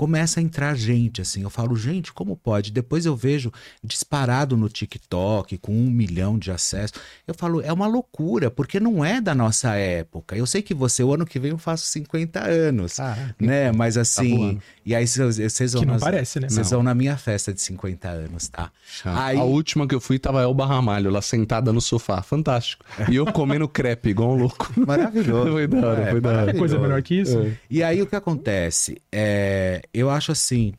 [0.00, 1.42] Começa a entrar gente, assim.
[1.42, 2.72] Eu falo, gente, como pode?
[2.72, 3.52] Depois eu vejo
[3.84, 6.98] disparado no TikTok, com um milhão de acessos.
[7.26, 10.34] Eu falo, é uma loucura, porque não é da nossa época.
[10.34, 12.98] Eu sei que você, o ano que vem, eu faço 50 anos.
[12.98, 13.72] Ah, né?
[13.72, 14.34] Mas assim.
[14.38, 14.62] voando.
[14.86, 15.82] e aí vocês vão.
[15.82, 16.48] Que não nas- parece, né?
[16.48, 18.72] Vocês vão na minha festa de 50 anos, tá?
[19.04, 22.22] Aí- A última que eu fui tava Elba Ramalho, lá sentada no sofá.
[22.22, 22.86] Fantástico.
[23.10, 24.72] E eu comendo crepe, igual um louco.
[24.76, 25.52] Maravilhoso.
[25.52, 26.46] Foi da hora, É, foi da hora.
[26.52, 27.38] Tem coisa melhor que isso?
[27.38, 27.52] É.
[27.68, 28.96] E aí o que acontece?
[29.12, 30.72] É, eu acho assim.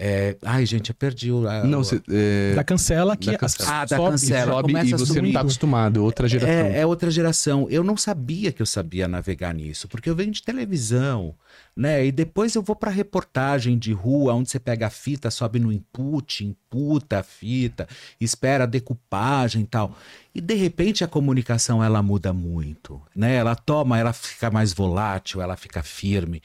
[0.00, 1.40] é, ai, gente, eu perdi o.
[1.64, 2.00] Não, você.
[2.08, 3.70] É, Da cancela que Da as- cancela.
[3.80, 4.52] Ah, da sobe, cancela.
[4.52, 5.32] sobe e você não subir.
[5.32, 6.54] tá acostumado, outra geração.
[6.54, 7.66] É, é outra geração.
[7.68, 11.34] Eu não sabia que eu sabia navegar nisso, porque eu venho de televisão,
[11.76, 12.06] né?
[12.06, 15.72] E depois eu vou pra reportagem de rua, onde você pega a fita, sobe no
[15.72, 17.88] input, imputa a fita,
[18.20, 19.96] espera a decupagem e tal.
[20.32, 23.34] E de repente a comunicação ela muda muito, né?
[23.34, 26.40] Ela toma, ela fica mais volátil, ela fica firme.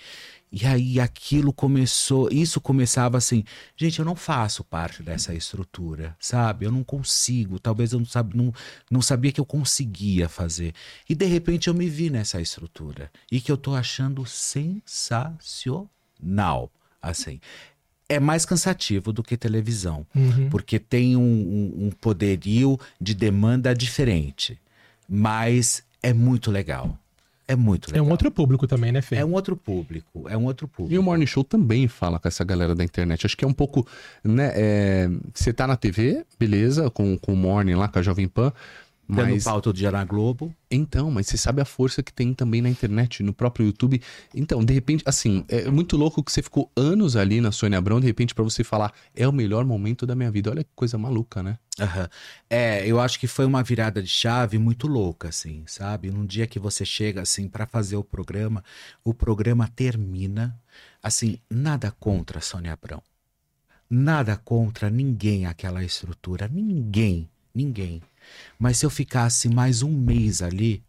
[0.55, 3.43] E aí aquilo começou, isso começava assim,
[3.75, 6.63] gente, eu não faço parte dessa estrutura, sabe?
[6.67, 8.53] Eu não consigo, talvez eu não, sab, não,
[8.91, 10.75] não sabia que eu conseguia fazer.
[11.09, 15.41] E de repente eu me vi nessa estrutura e que eu tô achando sensacional,
[17.01, 17.39] assim.
[18.07, 20.49] É mais cansativo do que televisão, Uhum.
[20.49, 24.59] porque tem um, um- um poderio de demanda diferente,
[25.09, 26.97] mas é muito legal.
[27.47, 28.07] É muito É legal.
[28.07, 29.17] um outro público também, né, Fê?
[29.17, 30.93] É um outro público, é um outro público.
[30.93, 33.25] E o Morning Show também fala com essa galera da internet.
[33.25, 33.85] Acho que é um pouco,
[34.23, 34.51] né?
[34.55, 38.53] é, Você tá na TV, beleza, com, com o Morning lá, com a Jovem Pan.
[39.15, 40.53] Dando Mas pau todo dia na Globo.
[40.69, 44.01] Então, mas você sabe a força que tem também na internet, no próprio YouTube.
[44.33, 47.99] Então, de repente, assim, é muito louco que você ficou anos ali na Sônia Abrão,
[47.99, 50.49] de repente, pra você falar, é o melhor momento da minha vida.
[50.49, 51.57] Olha que coisa maluca, né?
[51.79, 52.09] Aham.
[52.49, 56.09] É, eu acho que foi uma virada de chave muito louca, assim, sabe?
[56.11, 58.63] Num dia que você chega, assim, pra fazer o programa,
[59.03, 60.59] o programa termina,
[61.01, 63.01] assim, nada contra a Sônia Abrão.
[63.89, 68.01] Nada contra ninguém aquela estrutura, ninguém, ninguém.
[68.57, 70.83] Mas se eu ficasse mais um mês ali,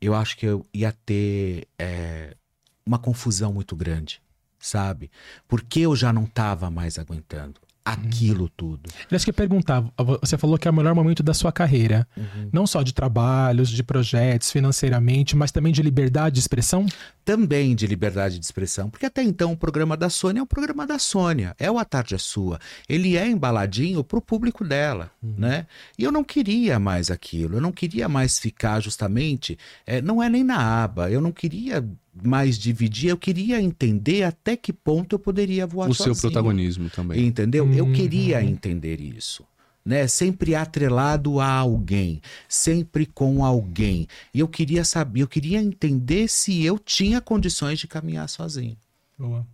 [0.00, 2.36] eu acho que eu ia ter é,
[2.84, 4.20] uma confusão muito grande,
[4.58, 5.10] sabe?
[5.48, 8.90] Porque eu já não tava mais aguentando aquilo tudo.
[9.06, 12.06] Aliás, que eu perguntava, você falou que é o melhor momento da sua carreira.
[12.52, 16.84] Não só de trabalhos, de projetos, financeiramente, mas também de liberdade de expressão?
[17.26, 20.86] também de liberdade de expressão, porque até então o programa da Sônia é o programa
[20.86, 22.60] da Sônia, é o A Tarde é Sua.
[22.88, 25.66] Ele é embaladinho pro público dela, né?
[25.98, 30.28] E eu não queria mais aquilo, eu não queria mais ficar justamente, é, não é
[30.28, 31.84] nem na aba, eu não queria
[32.24, 36.32] mais dividir, eu queria entender até que ponto eu poderia voar o seu sozinho.
[36.32, 37.26] protagonismo também.
[37.26, 37.70] Entendeu?
[37.72, 37.92] Eu Uhum.
[37.92, 39.44] queria entender isso.
[39.84, 40.08] Né?
[40.08, 44.08] Sempre atrelado a alguém, sempre com alguém.
[44.34, 48.76] E eu queria saber, eu queria entender se eu tinha condições de caminhar sozinho.
[49.16, 49.46] Boa.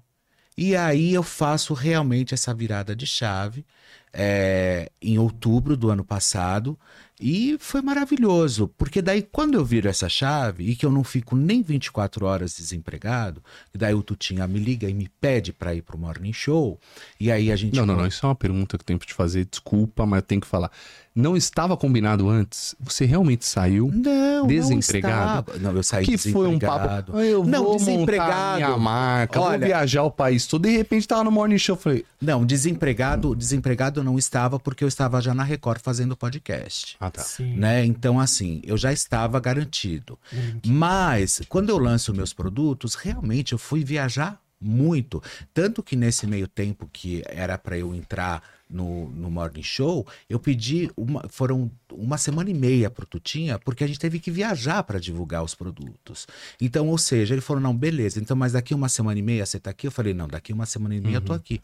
[0.57, 3.65] E aí eu faço realmente essa virada de chave
[4.12, 6.79] é, em outubro do ano passado.
[7.25, 11.37] E foi maravilhoso, porque daí quando eu viro essa chave e que eu não fico
[11.37, 13.41] nem 24 horas desempregado,
[13.73, 16.81] e daí o Tutinha me liga e me pede para ir pro Morning Show,
[17.21, 17.77] e aí a gente...
[17.77, 18.09] Não, não, não.
[18.09, 19.45] Isso é uma pergunta que eu tenho pra te fazer.
[19.45, 20.73] Desculpa, mas eu tenho que falar.
[21.14, 22.75] Não estava combinado antes?
[22.81, 23.90] Você realmente saiu?
[23.92, 25.53] Não, Desempregado?
[25.53, 25.59] Não, estava.
[25.59, 27.12] não eu saí que foi um desempregado.
[27.12, 27.18] papo.
[27.18, 28.31] "Ah, Eu não, vou desempregado.
[28.33, 30.62] montar minha marca, Olha- vou viajar o país todo.
[30.62, 31.77] De repente tava no Morning Show.
[31.77, 36.16] eu Falei, Não, desempregado, desempregado eu não estava porque eu estava já na Record fazendo
[36.16, 36.96] podcast.
[36.98, 37.20] ah, tá.
[37.22, 37.57] Sim.
[37.57, 37.85] Né?
[37.85, 40.18] Então, assim, eu já estava garantido.
[40.64, 45.22] Mas, quando eu lanço meus produtos, realmente eu fui viajar muito.
[45.53, 50.40] Tanto que nesse meio tempo que era para eu entrar no, no Morning Show, eu
[50.40, 54.83] pedi uma, foram uma semana e meia pro Tutinha, porque a gente teve que viajar
[54.83, 56.27] para divulgar os produtos.
[56.61, 59.61] Então, ou seja, ele falou: não, beleza, então, mas daqui uma semana e meia você
[59.61, 59.87] tá aqui?
[59.87, 61.61] Eu falei: não, daqui uma semana e meia eu tô aqui.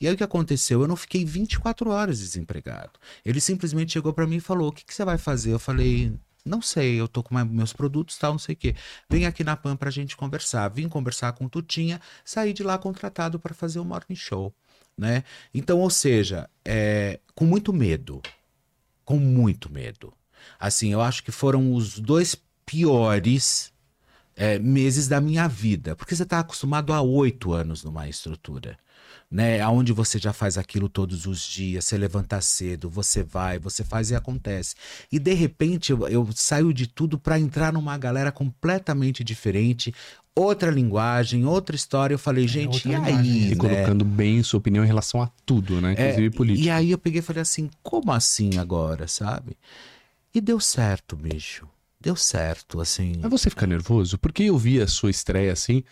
[0.00, 0.80] E aí o que aconteceu?
[0.80, 2.92] Eu não fiquei 24 horas desempregado.
[3.24, 5.52] Ele simplesmente chegou para mim e falou: o que, que você vai fazer?
[5.52, 6.12] Eu falei.
[6.46, 8.76] Não sei, eu tô com meus produtos tal, não sei o quê.
[9.10, 10.68] Vem aqui na PAN pra gente conversar.
[10.68, 14.54] Vim conversar com Tutinha, saí de lá contratado para fazer o Morning Show,
[14.96, 15.24] né?
[15.52, 18.22] Então, ou seja, é, com muito medo.
[19.04, 20.12] Com muito medo.
[20.58, 23.72] Assim, eu acho que foram os dois piores
[24.36, 25.96] é, meses da minha vida.
[25.96, 28.78] Porque você está acostumado há oito anos numa estrutura.
[29.28, 33.82] Né, aonde você já faz aquilo todos os dias, você levanta cedo, você vai, você
[33.82, 34.76] faz e acontece.
[35.10, 39.92] E de repente eu, eu saio de tudo para entrar numa galera completamente diferente,
[40.36, 42.14] outra linguagem, outra história.
[42.14, 43.46] Eu falei, gente, e outra aí?
[43.46, 43.56] E né?
[43.56, 45.94] colocando bem sua opinião em relação a tudo, né?
[45.96, 46.66] É, Inclusive política.
[46.66, 49.56] E aí eu peguei e falei assim, como assim agora, sabe?
[50.32, 51.66] E deu certo, bicho.
[51.98, 53.14] Deu certo, assim.
[53.20, 54.18] Mas você fica nervoso?
[54.18, 55.82] Porque eu vi a sua estreia assim,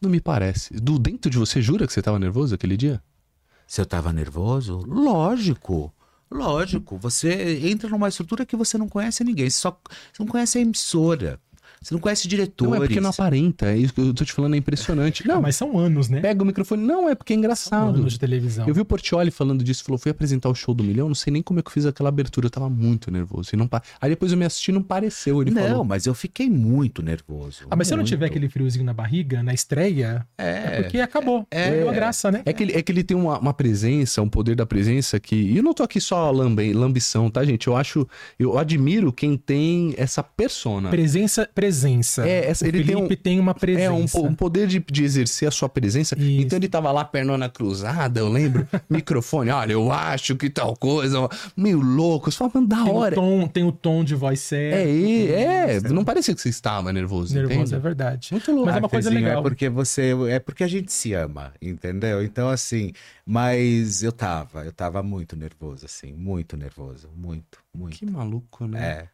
[0.00, 0.74] não me parece.
[0.74, 3.02] Do dentro de você, jura que você tava nervoso aquele dia?
[3.66, 4.84] Se eu tava nervoso?
[4.86, 5.92] Lógico.
[6.30, 6.98] Lógico.
[6.98, 9.48] Você entra numa estrutura que você não conhece ninguém.
[9.48, 9.80] Você, só,
[10.12, 11.40] você não conhece a emissora.
[11.80, 12.70] Você não conhece diretores.
[12.74, 13.66] Não, é porque não aparenta.
[13.66, 15.22] É isso que eu tô te falando, é impressionante.
[15.26, 16.20] Ah, Não, mas são anos, né?
[16.20, 16.82] pega o microfone.
[16.82, 17.98] Não, é porque é São engraçado.
[17.98, 18.66] anos de televisão.
[18.66, 21.32] Eu vi o Portioli falando disso, falou, fui apresentar o show do Milhão, não sei
[21.32, 23.50] nem como é que eu fiz aquela abertura, eu tava muito nervoso.
[23.52, 23.82] E não pa...
[24.00, 25.84] Aí depois eu me assisti não pareceu, ele Não, falou.
[25.84, 27.66] mas eu fiquei muito nervoso.
[27.70, 28.32] Ah, mas se eu não tiver muito.
[28.32, 31.46] aquele friozinho na barriga, na estreia, é, porque acabou.
[31.50, 31.70] É.
[31.70, 32.42] Deu a graça, né?
[32.44, 35.34] É que, ele, é que ele tem uma, uma presença, um poder da presença que.
[35.36, 37.66] E eu não tô aqui só lambe, lambição, tá, gente?
[37.66, 38.06] Eu acho.
[38.38, 40.90] Eu admiro quem tem essa persona.
[40.90, 42.28] Presença, presença.
[42.28, 44.18] É, essa- o ele tem Felipe um- tem, uma presença.
[44.18, 46.14] É, um, um poder de, de exercer a sua presença.
[46.18, 46.42] Isso.
[46.42, 48.66] Então ele tava lá, pernona cruzada, eu lembro.
[48.90, 51.28] microfone, olha, eu acho que tal coisa.
[51.56, 52.30] Meio louco.
[52.30, 53.14] Você fala, mano, da tem, o hora.
[53.14, 54.76] tom, tem o tom de voz certo.
[54.76, 57.34] É, e- é, não parecia que você estava nervoso.
[57.34, 57.74] Nervoso, entende?
[57.74, 58.28] é verdade.
[58.32, 58.66] Muito louco.
[58.66, 59.40] Mas é uma coisa Artezinho, legal.
[59.40, 60.12] É porque você.
[60.28, 62.22] É porque a gente se ama, entendeu?
[62.22, 62.92] Então, assim.
[63.26, 66.12] Mas eu tava, eu tava muito nervoso, assim.
[66.12, 67.08] Muito nervoso.
[67.16, 67.96] Muito, muito.
[67.96, 68.80] Que maluco, né?
[68.86, 69.08] É.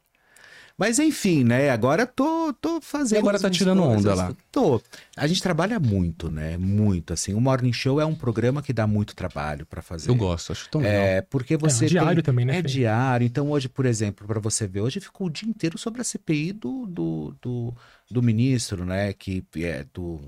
[0.80, 1.68] Mas enfim, né?
[1.68, 3.18] Agora tô, tô fazendo.
[3.18, 3.98] E agora tá tirando coisas.
[4.00, 4.34] onda lá?
[4.50, 4.80] Tô.
[5.14, 6.56] A gente trabalha muito, né?
[6.56, 7.34] Muito, assim.
[7.34, 10.08] O Morning Show é um programa que dá muito trabalho pra fazer.
[10.08, 10.96] Eu gosto, acho tão legal.
[11.02, 11.84] É, porque você.
[11.84, 13.26] É, um diário tem- também, né, É diário.
[13.26, 16.52] Então, hoje, por exemplo, pra você ver, hoje ficou o dia inteiro sobre a CPI
[16.54, 17.74] do, do, do,
[18.10, 19.12] do ministro, né?
[19.12, 20.18] Que é do.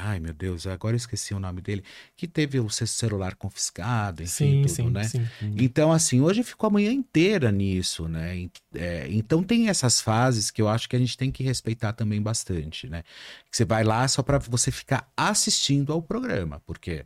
[0.00, 1.82] Ai, meu Deus, agora eu esqueci o nome dele.
[2.16, 5.04] Que teve o seu celular confiscado, enfim, Sim, tudo, sim, né?
[5.04, 5.26] sim.
[5.56, 8.48] Então, assim, hoje ficou a manhã inteira nisso, né?
[8.74, 12.22] É, então tem essas fases que eu acho que a gente tem que respeitar também
[12.22, 13.02] bastante, né?
[13.50, 17.04] Que você vai lá só para você ficar assistindo ao programa, porque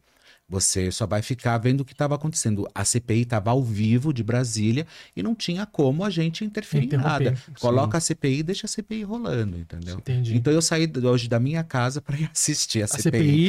[0.52, 2.68] você só vai ficar vendo o que estava acontecendo.
[2.74, 4.86] A CPI estava ao vivo de Brasília
[5.16, 7.34] e não tinha como a gente interferir em nada.
[7.34, 7.52] sim.
[7.58, 9.96] Coloca a CPI e deixa a CPI rolando, entendeu?
[9.96, 10.36] Entendi.
[10.36, 13.00] Então eu saí hoje da minha casa para ir assistir a, a CPI.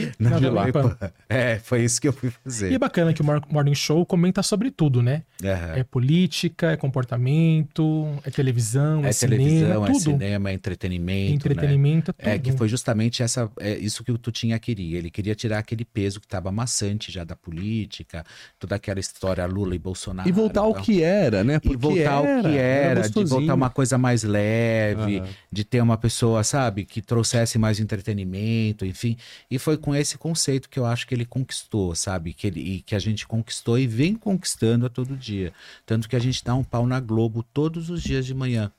[0.05, 0.97] CPI na na Jovem Pan.
[1.27, 2.71] É, foi isso que eu fui fazer.
[2.71, 5.23] E é bacana que o Mor- Morning Show comenta sobre tudo, né?
[5.43, 5.73] Aham.
[5.75, 11.29] É política, é comportamento, é televisão, é, É cinema, televisão, é cinema, é entretenimento.
[11.29, 11.35] né?
[11.35, 12.27] Entretenimento, é tudo.
[12.29, 14.97] É que foi justamente essa, é isso que o Tutinha queria.
[14.97, 18.25] Ele queria tirar aquele peso que estava maçante já da política,
[18.59, 20.27] toda aquela história Lula e Bolsonaro.
[20.27, 21.55] E voltar ao que era, né?
[21.55, 23.27] E Porque voltar ao que era, de gostosinho.
[23.27, 25.27] voltar uma coisa mais leve, Aham.
[25.51, 29.17] de ter uma pessoa, sabe, que trouxesse mais entretenimento, enfim.
[29.49, 32.33] E foi com esse conceito que eu acho que ele conquistou, sabe?
[32.33, 35.53] Que ele, e que a gente conquistou e vem conquistando a todo dia.
[35.85, 38.71] Tanto que a gente dá um pau na Globo todos os dias de manhã.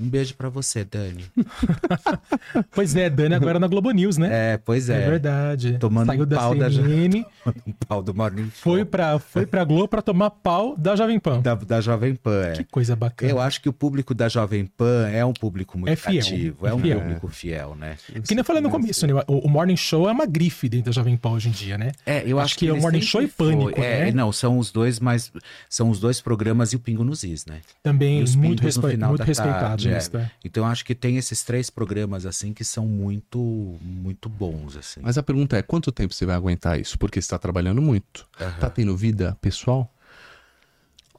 [0.00, 1.24] Um beijo pra você, Dani.
[2.72, 4.54] Pois é, Dani agora na Globo News, né?
[4.54, 5.10] É, pois É, é.
[5.10, 5.76] verdade.
[5.78, 7.24] Tomando Saiu um pau da CNN,
[7.66, 8.72] Um pau do Morning Show.
[8.74, 11.40] foi pra, foi pra Globo pra tomar pau da Jovem Pan.
[11.40, 12.52] da, da Jovem Pan, é.
[12.52, 13.30] Que coisa bacana.
[13.30, 16.66] Eu acho que o público da Jovem Pan é um público muito É fiel, ativo,
[16.66, 17.00] é é um fiel.
[17.00, 17.96] público fiel, né?
[18.24, 19.12] Que nem eu falei no começo, né?
[19.26, 21.92] O, o Morning Show é uma grife dentro da Jovem Pan hoje em dia, né?
[22.06, 23.84] É, eu Acho acho, que é o Morning Show e Pânico, foi.
[23.84, 24.12] É, né?
[24.12, 25.32] não, são os dois mais
[25.68, 27.60] são os dois programas e o Pingo nos Is, né?
[27.82, 28.96] Também muito, respe...
[28.96, 29.94] muito respeitado tarde, é.
[29.94, 30.30] nisso, né?
[30.44, 33.38] Então eu acho que tem esses três programas assim que são muito
[33.82, 35.00] muito bons assim.
[35.02, 36.98] Mas a pergunta é, quanto tempo você vai aguentar isso?
[36.98, 38.26] Porque você tá trabalhando muito.
[38.58, 39.92] Tá tendo vida pessoal?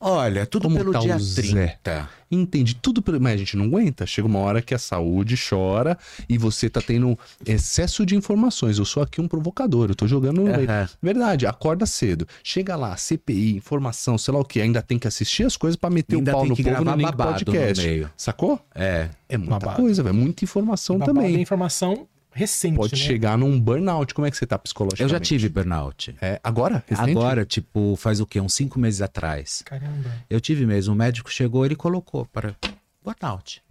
[0.03, 1.41] Olha, tudo Como pelo tá dia o Zé?
[1.43, 2.09] 30.
[2.31, 2.73] Entendi.
[2.75, 4.05] Tudo, pelo- mas a gente não aguenta.
[4.05, 8.79] Chega uma hora que a saúde chora e você tá tendo excesso de informações.
[8.79, 10.47] Eu sou aqui um provocador, eu tô jogando.
[10.47, 10.89] Aham.
[11.01, 12.27] Verdade, acorda cedo.
[12.43, 15.89] Chega lá, CPI, informação, sei lá o que, ainda tem que assistir as coisas pra
[15.89, 17.85] meter Ainda o pau no povo no link babado no podcast.
[17.85, 18.09] meio.
[18.17, 18.59] Sacou?
[18.73, 19.09] É.
[19.29, 19.77] É muita Babado.
[19.81, 20.15] coisa, velho.
[20.15, 21.41] Muita informação Babado é também.
[21.41, 22.99] informação recente, Pode né?
[23.01, 24.13] chegar num burnout.
[24.13, 25.11] Como é que você tá Eu psicologicamente?
[25.11, 26.15] já tive burnout.
[26.21, 26.83] É, agora?
[26.87, 27.11] Recente?
[27.11, 28.39] Agora, tipo, faz o quê?
[28.39, 29.61] Uns cinco meses atrás.
[29.65, 30.11] Caramba.
[30.29, 30.93] Eu tive mesmo.
[30.93, 32.55] O médico chegou, ele colocou para
[33.03, 33.61] burnout.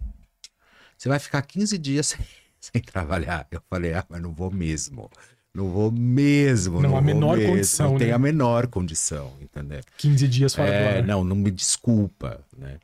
[0.97, 2.19] Você vai ficar 15 dias sem,
[2.59, 3.47] sem trabalhar.
[3.51, 5.09] Eu falei, ah, mas não vou mesmo.
[5.53, 6.79] Não vou mesmo.
[6.81, 7.51] Não, Não, a menor mesmo.
[7.53, 8.13] condição, Não tem né?
[8.13, 9.81] a menor condição, entendeu?
[9.97, 11.03] 15 dias fora do É, ar.
[11.03, 12.77] não, não me desculpa, né?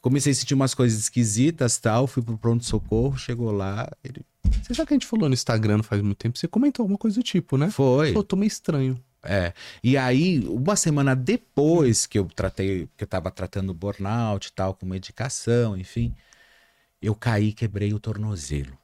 [0.00, 4.24] Comecei a sentir umas coisas esquisitas tal, fui pro pronto-socorro, chegou lá, ele
[4.62, 6.38] Você sabe que a gente falou no Instagram não faz muito tempo?
[6.38, 7.70] Você comentou alguma coisa do tipo, né?
[7.70, 8.12] foi.
[8.12, 8.98] Pô, tô meio estranho.
[9.22, 9.52] É.
[9.84, 14.72] E aí, uma semana depois que eu tratei, que eu tava tratando burnout e tal,
[14.72, 16.14] com medicação, enfim,
[17.02, 18.78] eu caí, quebrei o tornozelo.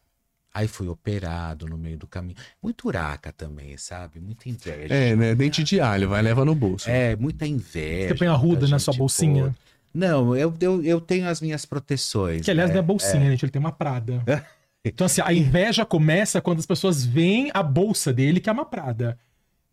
[0.52, 2.38] Aí fui operado no meio do caminho.
[2.62, 4.20] Muito uraca também, sabe?
[4.20, 4.94] Muita inveja.
[4.94, 5.34] É, né?
[5.34, 6.88] Dente de alho, vai leva no bolso.
[6.88, 8.08] É, muita inveja.
[8.08, 9.42] Você põe a ruda na gente sua bolsinha?
[9.44, 9.54] boa.
[9.96, 12.44] Não, eu, eu, eu tenho as minhas proteções.
[12.44, 12.74] Que aliás né?
[12.74, 14.22] não é bolsinha, gente, ele tem uma Prada.
[14.88, 18.64] Então, assim, a inveja começa quando as pessoas veem a bolsa dele, que é uma
[18.64, 19.18] Prada.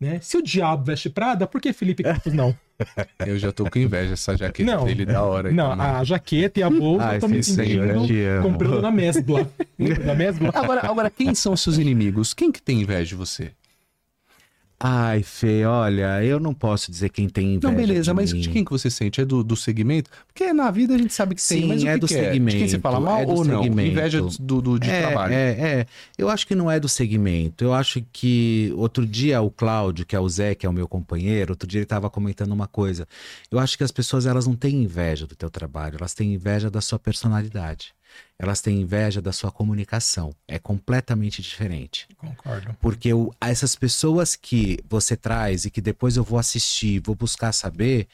[0.00, 0.18] Né?
[0.20, 2.52] Se o diabo veste Prada, por que Felipe Campos não?
[3.24, 4.84] Eu já tô com inveja dessa jaqueta Não.
[4.84, 5.52] dele da hora.
[5.52, 5.84] Não, então, né?
[5.84, 9.48] a jaqueta e a bolsa Ai, estão me sentindo eu comprando na Mesbla.
[9.78, 10.50] Lembra da Mesbla?
[10.52, 12.34] Agora, agora, quem são os seus inimigos?
[12.34, 13.52] Quem que tem inveja de você?
[14.78, 17.68] Ai, Fê, olha, eu não posso dizer quem tem inveja.
[17.68, 18.40] Não, beleza, de mas mim.
[18.40, 19.20] de quem que você sente?
[19.20, 20.10] É do, do segmento?
[20.26, 22.14] Porque na vida a gente sabe que tem, Sim, mas o é que do que
[22.14, 22.32] é?
[22.32, 23.62] De quem você fala segmento, mal é ou não?
[23.62, 23.90] segmento.
[23.90, 25.32] Inveja do, do, de é, trabalho.
[25.32, 25.86] É, é.
[26.18, 27.64] Eu acho que não é do segmento.
[27.64, 30.88] Eu acho que outro dia o Cláudio, que é o Zé, que é o meu
[30.88, 33.06] companheiro, outro dia ele estava comentando uma coisa.
[33.50, 36.68] Eu acho que as pessoas elas não têm inveja do teu trabalho, elas têm inveja
[36.68, 37.94] da sua personalidade.
[38.38, 40.34] Elas têm inveja da sua comunicação.
[40.46, 42.06] É completamente diferente.
[42.16, 42.76] Concordo.
[42.80, 47.52] Porque o- essas pessoas que você traz e que depois eu vou assistir, vou buscar
[47.52, 48.08] saber,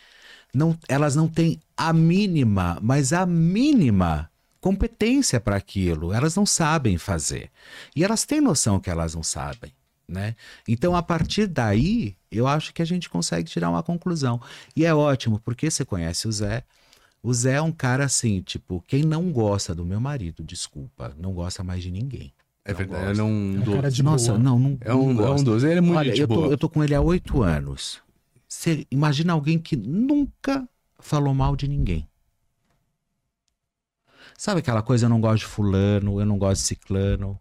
[0.54, 6.12] não, elas não têm a mínima, mas a mínima competência para aquilo.
[6.12, 7.50] Elas não sabem fazer.
[7.96, 9.72] E elas têm noção que elas não sabem.
[10.06, 10.34] Né?
[10.66, 14.40] Então, a partir daí, eu acho que a gente consegue tirar uma conclusão.
[14.74, 16.64] E é ótimo, porque você conhece o Zé.
[17.22, 21.32] O Zé é um cara assim, tipo, quem não gosta do meu marido, desculpa, não
[21.34, 22.32] gosta mais de ninguém.
[22.64, 23.12] É Não verdade, gosta.
[23.12, 23.76] ele é um É um doce.
[23.76, 24.38] cara de Nossa, boa.
[24.38, 24.78] não, não.
[24.80, 25.66] É um, não é um doce.
[25.66, 28.00] Ele é muito Olha, eu tô, eu tô com ele há oito anos.
[28.48, 32.08] Você imagina alguém que nunca falou mal de ninguém.
[34.36, 37.38] Sabe aquela coisa, eu não gosto de fulano, eu não gosto de ciclano,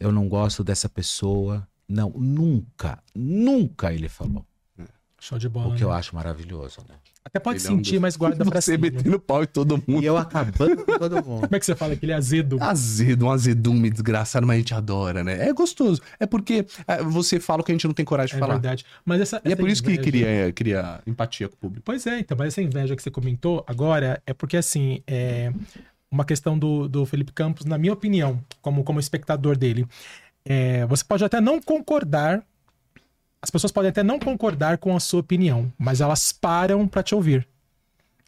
[0.00, 1.66] eu não gosto dessa pessoa.
[1.86, 4.44] Não, nunca, nunca ele falou.
[5.20, 5.68] Show de bola.
[5.68, 5.84] O que né?
[5.86, 6.94] eu acho maravilhoso, né?
[7.24, 8.78] Até pode Ele é um sentir, dos- mas guarda pra Você si.
[8.78, 10.02] metendo pau em todo mundo.
[10.02, 11.40] E eu acabando com todo mundo.
[11.42, 12.56] Como é que você fala que ele é azedo?
[12.62, 15.48] Azedo, um azedume desgraçado, mas a gente adora, né?
[15.48, 16.00] É gostoso.
[16.20, 18.54] É porque ah, você fala o que a gente não tem coragem de é falar.
[18.54, 18.84] verdade.
[19.04, 21.82] Mas essa, E é essa por isso que inveja- cria, cria empatia com o público.
[21.84, 25.52] Pois é, então, mas essa inveja que você comentou agora é porque, assim, é
[26.10, 29.84] uma questão do, do Felipe Campos, na minha opinião, como, como espectador dele.
[30.44, 32.42] É, você pode até não concordar,
[33.40, 37.14] as pessoas podem até não concordar com a sua opinião, mas elas param pra te
[37.14, 37.46] ouvir.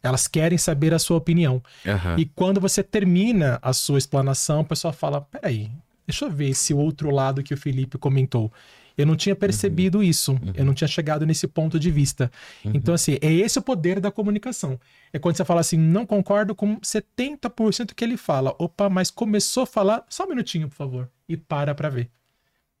[0.03, 1.61] Elas querem saber a sua opinião.
[1.85, 2.15] Aham.
[2.17, 5.69] E quando você termina a sua explanação, o pessoal fala: peraí,
[6.07, 8.51] deixa eu ver esse outro lado que o Felipe comentou.
[8.97, 12.29] Eu não tinha percebido isso, eu não tinha chegado nesse ponto de vista.
[12.63, 14.79] Então, assim, é esse o poder da comunicação.
[15.13, 18.53] É quando você fala assim, não concordo com 70% que ele fala.
[18.59, 22.09] Opa, mas começou a falar, só um minutinho, por favor, e para pra ver.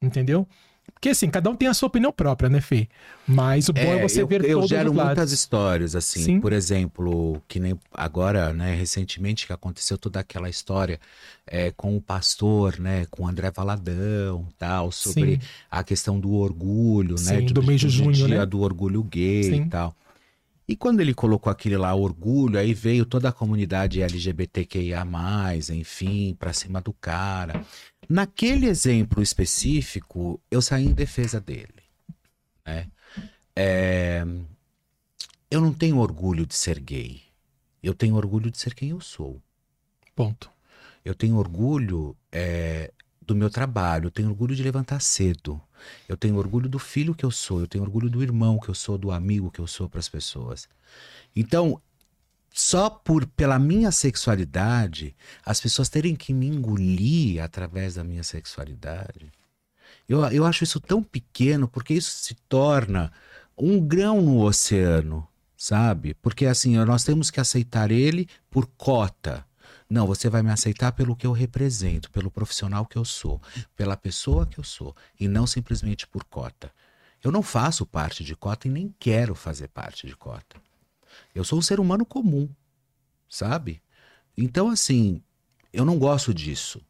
[0.01, 0.47] Entendeu?
[1.01, 2.87] Porque assim, cada um tem a sua opinião própria, né, Fê?
[3.27, 5.15] Mas o bom é, você eu, ver eu todos gero os lados.
[5.15, 6.21] muitas histórias, assim.
[6.21, 6.39] Sim.
[6.39, 10.99] Por exemplo, que nem agora, né, recentemente, que aconteceu toda aquela história
[11.47, 15.41] é, com o pastor, né, com o André Valadão, tal, sobre Sim.
[15.71, 18.45] a questão do orgulho, né, Sim, do mês de junho, dia né?
[18.45, 19.95] do orgulho gay e tal.
[20.71, 25.05] E quando ele colocou aquele lá, orgulho, aí veio toda a comunidade LGBTQIA+,
[25.73, 27.65] enfim, pra cima do cara.
[28.07, 31.83] Naquele exemplo específico, eu saí em defesa dele,
[32.65, 32.87] né?
[33.53, 34.25] É,
[35.49, 37.21] Eu não tenho orgulho de ser gay.
[37.83, 39.41] Eu tenho orgulho de ser quem eu sou.
[40.15, 40.49] Ponto.
[41.03, 45.61] Eu tenho orgulho é, do meu trabalho, eu tenho orgulho de levantar cedo.
[46.07, 48.75] Eu tenho orgulho do filho que eu sou, eu tenho orgulho do irmão que eu
[48.75, 50.67] sou, do amigo que eu sou para as pessoas.
[51.35, 51.81] Então,
[52.53, 55.15] só por pela minha sexualidade,
[55.45, 59.31] as pessoas terem que me engolir através da minha sexualidade.
[60.07, 63.11] Eu, eu acho isso tão pequeno, porque isso se torna
[63.57, 66.13] um grão no oceano, sabe?
[66.15, 69.45] Porque assim, nós temos que aceitar ele por cota.
[69.91, 73.41] Não, você vai me aceitar pelo que eu represento, pelo profissional que eu sou,
[73.75, 76.71] pela pessoa que eu sou, e não simplesmente por cota.
[77.21, 80.55] Eu não faço parte de cota e nem quero fazer parte de cota.
[81.35, 82.47] Eu sou um ser humano comum,
[83.27, 83.83] sabe?
[84.37, 85.21] Então, assim,
[85.73, 86.81] eu não gosto disso,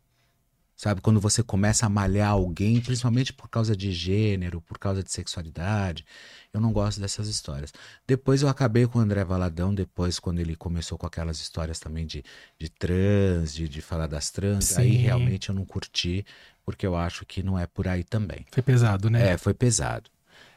[0.82, 1.00] Sabe?
[1.00, 6.04] Quando você começa a malhar alguém, principalmente por causa de gênero, por causa de sexualidade.
[6.52, 7.72] Eu não gosto dessas histórias.
[8.08, 12.08] Depois eu acabei com o André Valadão, depois, quando ele começou com aquelas histórias também
[12.08, 12.24] de,
[12.58, 14.98] de trans, de, de falar das trans, aí Sim.
[14.98, 16.26] realmente eu não curti,
[16.66, 18.44] porque eu acho que não é por aí também.
[18.52, 19.34] Foi pesado, né?
[19.34, 20.10] É, foi pesado.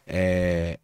[0.06, 0.78] É,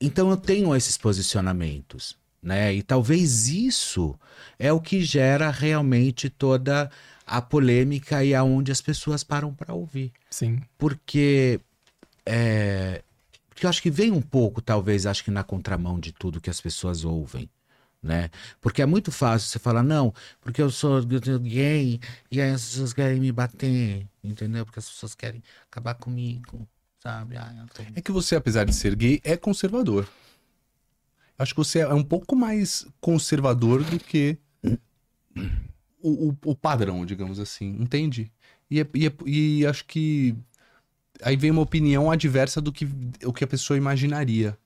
[0.00, 2.16] Então eu tenho esses posicionamentos,
[2.46, 2.72] né?
[2.72, 4.16] E talvez isso
[4.56, 6.88] é o que gera realmente toda
[7.26, 10.12] a polêmica e aonde as pessoas param para ouvir.
[10.30, 10.62] Sim.
[10.78, 11.60] Porque
[12.24, 13.02] é,
[13.50, 16.48] porque eu acho que vem um pouco, talvez, acho que na contramão de tudo que
[16.48, 17.50] as pessoas ouvem.
[18.00, 18.30] Né?
[18.60, 21.98] Porque é muito fácil você falar, não, porque eu sou gay
[22.30, 24.64] e aí as pessoas querem me bater, entendeu?
[24.64, 26.68] Porque as pessoas querem acabar comigo,
[27.02, 27.36] sabe?
[27.36, 30.06] Ah, eu tô- É que você, apesar de ser gay, é conservador.
[31.38, 34.38] Acho que você é um pouco mais conservador do que
[36.02, 37.76] o, o- o padrão, digamos assim.
[37.80, 38.30] Entende?
[38.70, 40.34] E, é- e é- e acho que
[41.22, 42.88] aí vem uma opinião adversa do que
[43.24, 44.56] o que a pessoa imaginaria.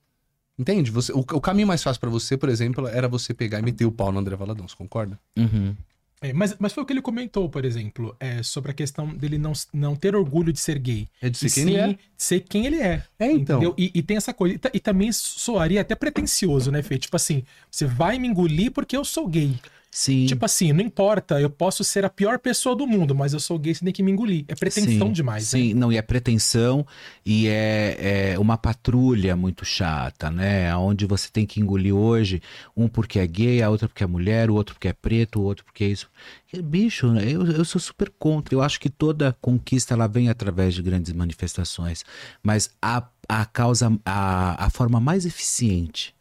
[0.58, 0.90] Entende?
[0.90, 3.84] Você, o, o caminho mais fácil pra você, por exemplo, era você pegar e meter
[3.86, 5.18] o pau no André Valadão, você concorda?
[5.36, 5.74] Uhum.
[6.22, 9.38] É, mas, mas foi o que ele comentou, por exemplo, é, sobre a questão dele
[9.38, 11.08] não, não ter orgulho de ser gay.
[11.20, 11.88] É de ser E quem ele sim é.
[11.88, 13.02] de ser quem ele é.
[13.18, 13.74] É, então.
[13.78, 14.54] E, e tem essa coisa.
[14.54, 16.98] E, e também soaria até pretencioso, né, Fê?
[16.98, 19.58] Tipo assim, você vai me engolir porque eu sou gay.
[19.90, 20.26] Sim.
[20.26, 23.58] Tipo assim, não importa, eu posso ser a pior pessoa do mundo, mas eu sou
[23.58, 24.44] gay, você tem que me engolir.
[24.46, 25.80] É pretensão Sim, demais, Sim, né?
[25.80, 26.86] não, e é pretensão
[27.26, 30.74] e é, é uma patrulha muito chata, né?
[30.76, 32.40] Onde você tem que engolir hoje
[32.76, 35.42] um porque é gay, a outra porque é mulher, o outro porque é preto, o
[35.42, 36.08] outro porque é isso.
[36.52, 38.54] E, Bicho, eu, eu sou super contra.
[38.54, 42.04] Eu acho que toda conquista ela vem através de grandes manifestações,
[42.44, 46.14] mas a, a causa, a, a forma mais eficiente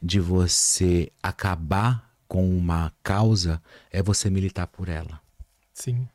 [0.00, 3.60] de você acabar com uma causa
[3.90, 5.20] é você militar por ela
[5.72, 6.08] Sim.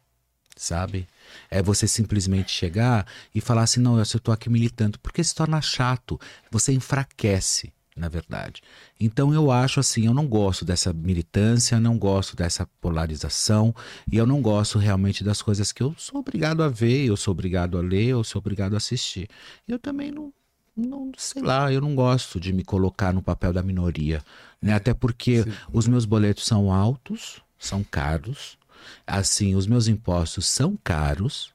[0.56, 1.08] sabe?
[1.50, 5.34] É você simplesmente chegar e falar assim, não, eu só tô aqui militando, porque se
[5.34, 8.62] torna chato, você enfraquece, na verdade.
[9.00, 13.74] Então eu acho assim, eu não gosto dessa militância, não gosto dessa polarização,
[14.12, 17.32] e eu não gosto realmente das coisas que eu sou obrigado a ver, eu sou
[17.32, 19.30] obrigado a ler, eu sou obrigado a assistir.
[19.68, 20.34] Eu também não
[20.76, 21.42] não sei.
[21.42, 24.24] Lá, eu não gosto de me colocar no papel da minoria,
[24.62, 24.74] né?
[24.74, 28.58] Até porque os meus boletos são altos, são caros,
[29.06, 31.54] assim, os meus impostos são caros,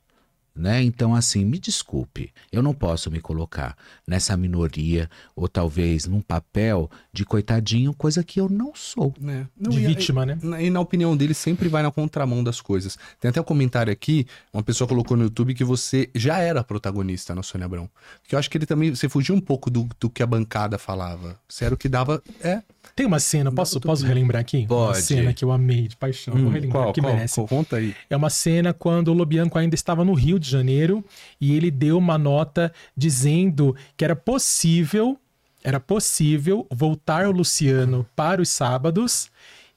[0.57, 0.83] né?
[0.83, 3.77] Então, assim, me desculpe, eu não posso me colocar
[4.07, 9.13] nessa minoria ou talvez num papel de coitadinho, coisa que eu não sou.
[9.23, 9.45] É.
[9.59, 10.39] Não, De e- vítima, né?
[10.43, 12.99] Na- E na opinião dele, sempre vai na contramão das coisas.
[13.21, 17.35] Tem até um comentário aqui, uma pessoa colocou no YouTube que você já era protagonista
[17.35, 17.89] na Sônia Abrão.
[18.23, 20.79] Porque eu acho que ele também, você fugiu um pouco do, do que a bancada
[20.79, 21.39] falava.
[21.49, 22.63] Você era o que dava, é.
[22.95, 24.59] Tem uma cena, posso, posso relembrar aqui?
[24.59, 25.03] Uma Pode.
[25.03, 26.35] cena que eu amei de paixão.
[26.35, 27.45] Vou relembrar que merece.
[27.47, 27.95] Conta aí.
[28.09, 31.05] É uma cena quando o Lobianco ainda estava no Rio de Janeiro
[31.41, 35.19] e ele deu uma nota dizendo que era possível,
[35.63, 39.31] era possível voltar o Luciano para os sábados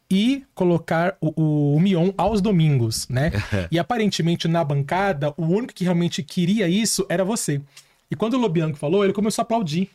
[0.09, 3.31] e colocar o, o Mion aos domingos, né?
[3.71, 7.61] e aparentemente na bancada, o único que realmente queria isso era você.
[8.09, 9.89] E quando o Lobianco falou, ele começou a aplaudir.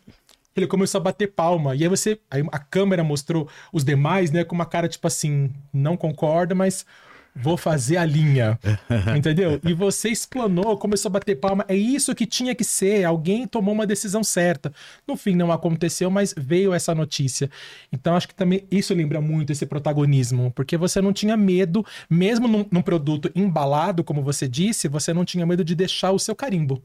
[0.57, 1.75] Ele começou a bater palma.
[1.75, 2.19] E aí você.
[2.31, 4.45] Aí a câmera mostrou os demais, né?
[4.45, 6.87] Com uma cara tipo assim, não concorda, mas
[7.35, 8.59] vou fazer a linha.
[9.17, 9.61] Entendeu?
[9.65, 11.65] E você explanou, começou a bater palma.
[11.69, 13.05] É isso que tinha que ser.
[13.05, 14.73] Alguém tomou uma decisão certa.
[15.07, 17.51] No fim, não aconteceu, mas veio essa notícia.
[17.93, 20.53] Então, acho que também isso lembra muito esse protagonismo.
[20.55, 25.25] Porque você não tinha medo, mesmo num, num produto embalado, como você disse, você não
[25.25, 26.83] tinha medo de deixar o seu carimbo.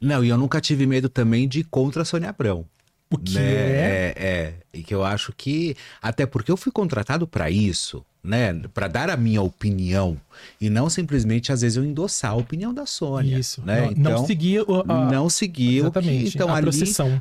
[0.00, 2.66] Não, e eu nunca tive medo também de ir contra a Sônia Abrão.
[3.10, 3.42] O que né?
[3.42, 4.14] é.
[4.16, 8.54] é, é, e que eu acho que até porque eu fui contratado para isso, né,
[8.72, 10.18] para dar a minha opinião
[10.58, 13.62] e não simplesmente às vezes eu endossar a opinião da Sônia, Isso.
[13.64, 13.90] né?
[13.96, 16.70] Não, não seguia o- a- não seguir o que, então a ali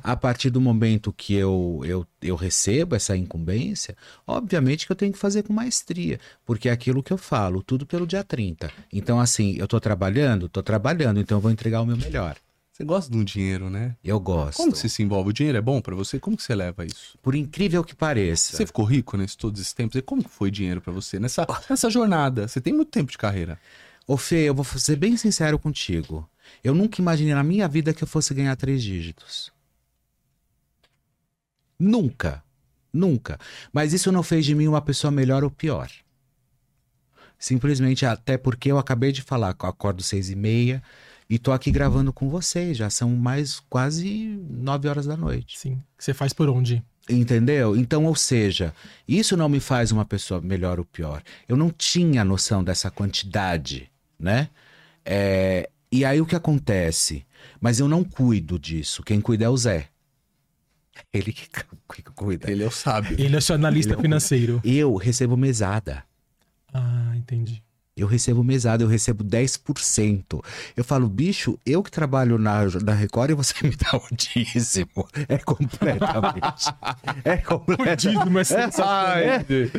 [0.02, 5.12] a partir do momento que eu, eu, eu recebo essa incumbência, obviamente que eu tenho
[5.12, 8.72] que fazer com maestria, porque é aquilo que eu falo, tudo pelo dia 30.
[8.92, 12.38] Então assim, eu tô trabalhando, tô trabalhando, então eu vou entregar o meu melhor.
[12.84, 13.96] Você gosta de um dinheiro, né?
[14.04, 14.58] Eu gosto.
[14.58, 15.30] Como que você se envolve?
[15.30, 16.20] O dinheiro é bom pra você?
[16.20, 17.18] Como que você leva isso?
[17.22, 18.58] Por incrível que pareça.
[18.58, 19.96] Você ficou rico nesses todos esses tempos?
[19.96, 22.46] E como que foi dinheiro pra você nessa, nessa jornada?
[22.46, 23.58] Você tem muito tempo de carreira.
[24.06, 26.30] Ô Fê, eu vou ser bem sincero contigo.
[26.62, 29.50] Eu nunca imaginei na minha vida que eu fosse ganhar três dígitos.
[31.80, 32.44] Nunca.
[32.92, 33.40] Nunca.
[33.72, 35.90] Mas isso não fez de mim uma pessoa melhor ou pior.
[37.40, 40.84] Simplesmente até porque eu acabei de falar eu acordo seis e meia
[41.30, 42.78] e tô aqui gravando com vocês.
[42.78, 45.58] Já são mais quase nove horas da noite.
[45.60, 45.82] Sim.
[45.98, 46.84] Você faz por onde?
[47.10, 47.76] Entendeu?
[47.76, 48.74] Então, ou seja,
[49.08, 51.22] isso não me faz uma pessoa melhor ou pior.
[51.48, 54.50] Eu não tinha noção dessa quantidade, né?
[55.06, 57.26] É, e aí o que acontece?
[57.60, 59.04] Mas eu não cuido disso.
[59.04, 59.90] Quem cuida é o Zé.
[61.12, 61.48] Ele que,
[62.16, 62.50] cuida.
[62.50, 63.20] Ele é o sábio.
[63.20, 64.62] Ele é seu analista Ele é um- financeiro.
[64.64, 66.04] Eu recebo mesada.
[66.74, 67.62] Ah, entendi.
[67.96, 70.44] Eu recebo mesada, eu recebo 10%.
[70.76, 75.08] Eu falo, bicho, eu que trabalho na, na Record e você me dá o dízimo.
[75.30, 76.74] É completamente.
[77.24, 78.10] é O completamente.
[78.10, 79.18] dízimo é sensacional.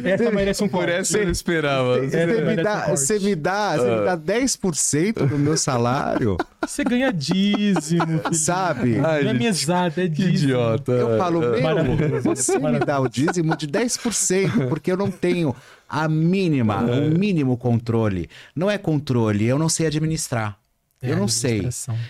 [0.04, 0.92] Essa merece um Por corte.
[0.92, 1.98] essa eu esperava.
[2.08, 6.36] Você me, merece um dá, você me dá, você me dá 10% do meu salário,
[6.66, 8.34] Você ganha dízimo, filho.
[8.34, 8.96] sabe?
[8.96, 10.34] Não Ai, é gente, mesada, é dízimo.
[10.34, 10.92] idiota.
[10.92, 12.22] Eu falo, meu, Maravilhoso.
[12.22, 15.54] você me dá o dízimo de 10%, porque eu não tenho
[15.88, 18.28] a mínima, o mínimo controle.
[18.54, 20.58] Não é controle, eu não sei administrar.
[21.02, 21.68] É, eu não sei.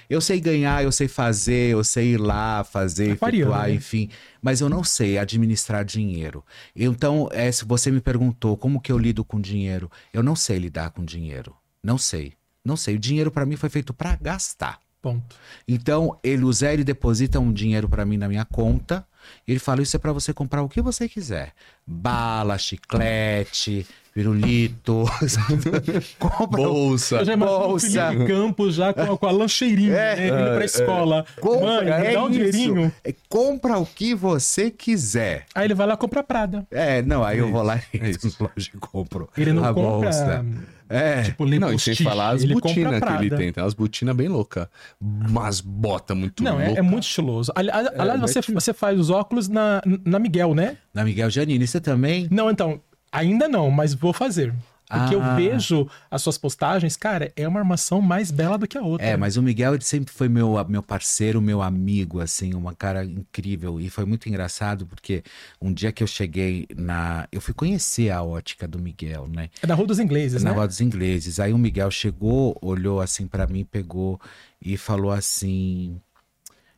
[0.09, 3.75] Eu sei ganhar, eu sei fazer, eu sei ir lá, fazer, Aquariano, efetuar, né?
[3.75, 4.09] enfim.
[4.41, 6.45] Mas eu não sei administrar dinheiro.
[6.77, 10.59] Então, é, se você me perguntou como que eu lido com dinheiro, eu não sei
[10.59, 11.57] lidar com dinheiro.
[11.83, 12.35] Não sei.
[12.65, 12.97] Não sei.
[12.97, 14.79] O dinheiro pra mim foi feito pra gastar.
[15.03, 15.37] Ponto.
[15.69, 19.07] Então, ele, o Zé, ele deposita um dinheiro pra mim na minha conta.
[19.47, 21.53] E ele fala: Isso é pra você comprar o que você quiser:
[21.87, 25.05] bala, chiclete, pirulito.
[26.19, 27.17] Compra Bolsa.
[27.17, 28.11] Eu já Bolsa.
[28.11, 30.27] Felipe Campos já com, a- com a lancheirinha, É, né?
[30.29, 31.27] Indo pra escola.
[31.41, 32.33] compra, Mãe, é dá um isso.
[32.39, 32.93] dinheirinho.
[33.05, 35.47] É, compra o que você quiser.
[35.55, 36.67] Aí ele vai lá comprar Prada.
[36.71, 39.29] É, não, aí eu vou lá e é loja e compro.
[39.37, 40.45] Ele não a compra, bolsa.
[40.89, 41.23] É.
[41.23, 43.53] tipo, Não, e sem falar as botinas que ele tem.
[43.53, 44.67] Tem umas botinas bem loucas.
[45.01, 46.79] Umas botas muito Não, é, loucas.
[46.79, 47.53] é muito estiloso.
[47.55, 50.77] Ali- ali- Aliás, você, você faz os óculos na, na Miguel, né?
[50.93, 52.29] Na Miguel Giannini, você também?
[52.31, 52.81] Não, então,
[53.11, 54.53] ainda não, mas vou fazer.
[55.01, 55.35] Porque eu Ah.
[55.37, 59.07] vejo as suas postagens, cara, é uma armação mais bela do que a outra.
[59.07, 63.05] É, mas o Miguel ele sempre foi meu, meu parceiro, meu amigo, assim, uma cara
[63.05, 63.81] incrível.
[63.81, 65.23] E foi muito engraçado porque
[65.61, 67.27] um dia que eu cheguei na.
[67.33, 69.51] Eu fui conhecer a ótica do Miguel, né?
[69.63, 70.57] É da Rua dos Ingleses, na né?
[70.57, 71.41] Rua dos Ingleses.
[71.41, 74.21] Aí o Miguel chegou, olhou assim pra mim, pegou
[74.65, 76.01] e falou assim: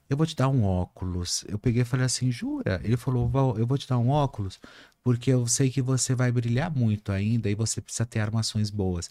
[0.09, 1.45] Eu vou te dar um óculos.
[1.49, 2.81] Eu peguei e falei assim: Jura?
[2.85, 4.59] Ele falou: "Val, Eu vou te dar um óculos
[5.07, 9.09] porque eu sei que você vai brilhar muito ainda e você precisa ter armações boas.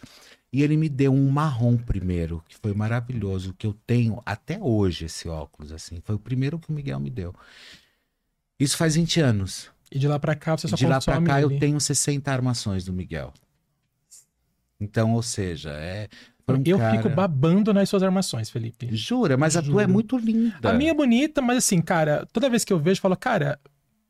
[0.52, 5.06] E ele me deu um marrom primeiro, que foi maravilhoso, que eu tenho até hoje
[5.06, 6.02] esse óculos, assim.
[6.04, 7.34] Foi o primeiro que o Miguel me deu.
[8.60, 9.72] Isso faz 20 anos.
[9.90, 12.30] E de lá pra cá você só De lá pra consome cá eu tenho 60
[12.30, 13.34] armações do Miguel.
[14.78, 16.10] Então, ou seja, é.
[16.50, 18.94] um Eu cara- fico babando nas suas armações, Felipe.
[18.94, 20.72] Jura, mas a tua é muito linda.
[20.72, 23.58] A minha é bonita, mas assim, cara, toda vez que eu vejo, eu falo, cara,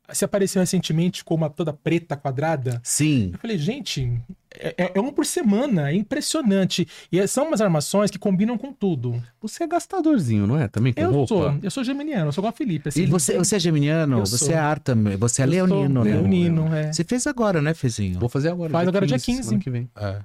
[0.08, 2.80] você apareceu recentemente com uma toda preta quadrada.
[2.82, 3.30] Sim.
[3.32, 4.10] Eu falei, gente,
[4.54, 6.86] é, é- é um por semana, é impressionante.
[7.10, 9.22] E é- são umas armações que combinam com tudo.
[9.40, 10.68] Você é gastadorzinho, não é?
[10.68, 11.28] Também com eu roupa?
[11.28, 12.88] sou, eu sou geminiano, eu sou igual a Felipe.
[12.88, 14.16] Assim, E você, você é geminiano?
[14.18, 14.50] Eu você sou.
[14.54, 15.16] é ar também.
[15.16, 16.10] Você é Eu sou leonino, né?
[16.12, 16.92] leonino, é.
[16.92, 18.18] Você fez agora, né, Fezinho?
[18.18, 18.70] Vou fazer agora.
[18.70, 19.42] Faz agora dia 15.
[19.42, 19.88] semana que vem.
[19.96, 20.20] É.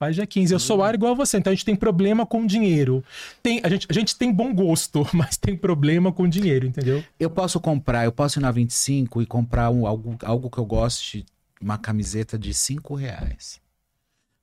[0.00, 0.54] Faz dia 15.
[0.54, 3.04] Eu sou ar igual a você, então a gente tem problema com dinheiro.
[3.42, 7.04] Tem, a, gente, a gente tem bom gosto, mas tem problema com dinheiro, entendeu?
[7.18, 10.64] Eu posso comprar, eu posso ir na 25 e comprar um, algo, algo que eu
[10.64, 11.26] goste,
[11.60, 13.60] uma camiseta de 5 reais.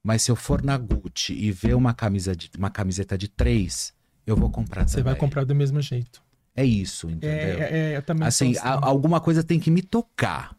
[0.03, 3.91] Mas se eu for na Gucci e ver uma, camisa de, uma camiseta de 3,
[4.28, 5.05] eu vou comprar Você também.
[5.14, 6.22] vai comprar do mesmo jeito.
[6.55, 7.62] É isso, É, entendeu?
[7.62, 10.55] é, é, eu também assim, a- alguma coisa tem que me tocar.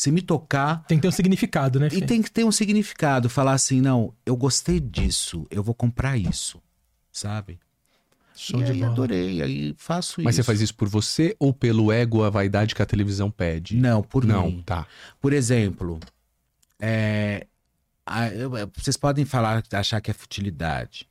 [0.00, 2.06] Se me tocar, Tem que ter um significado, né, e Fê?
[2.06, 3.28] tem que ter um significado.
[3.28, 6.58] Falar assim, não, eu gostei disso, eu vou comprar isso,
[7.12, 7.60] sabe?
[8.34, 8.92] Show e de aí bola.
[8.92, 10.42] adorei, aí faço Mas isso.
[10.42, 13.76] você faz isso por você ou pelo ego, a vaidade que a televisão pede?
[13.76, 14.62] Não, por Não, mim.
[14.64, 14.86] tá.
[15.20, 16.00] Por exemplo,
[16.80, 17.46] é,
[18.06, 21.06] a- eu- vocês podem falar, achar que é futilidade.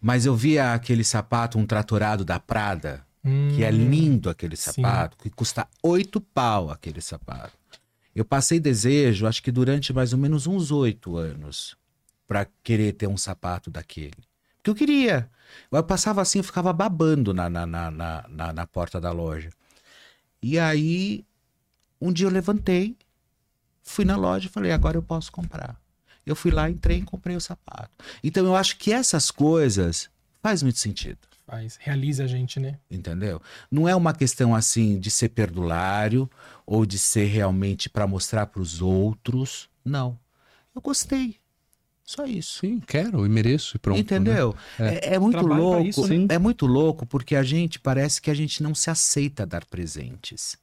[0.00, 3.04] Mas eu via aquele sapato, um tratorado da Prada,
[3.48, 4.72] que é Hum, lindo aquele sim.
[4.72, 7.52] sapato, que custa oito pau aquele sapato.
[8.14, 11.76] Eu passei desejo, acho que durante mais ou menos uns oito anos,
[12.26, 14.16] pra querer ter um sapato daquele.
[14.56, 15.30] Porque eu queria.
[15.70, 19.50] Eu passava assim, eu ficava babando na, na, na, na, na- na porta da loja.
[20.42, 21.24] E aí,
[22.00, 22.96] um dia eu levantei,
[23.82, 25.80] fui na loja e falei, agora eu posso comprar.
[26.24, 27.90] Eu fui lá, entrei e comprei o sapato.
[28.24, 30.10] Então eu acho que essas coisas
[30.42, 31.18] faz muito sentido.
[31.46, 32.76] Faz, realiza a gente, né?
[32.90, 33.40] Entendeu?
[33.70, 36.28] Não é uma questão assim de ser perdulário
[36.66, 39.68] ou de ser realmente para mostrar para os outros.
[39.84, 40.18] Não.
[40.74, 41.36] Eu gostei.
[42.04, 42.60] Só isso.
[42.60, 43.96] Sim, quero e mereço e pronto.
[43.96, 44.00] né?
[44.00, 44.56] Entendeu?
[44.78, 45.88] É, é muito Trabalho louco.
[45.88, 46.26] isso, né?
[46.34, 49.64] É muito louco porque a gente parece que a gente não se aceita a dar
[49.64, 50.56] presentes.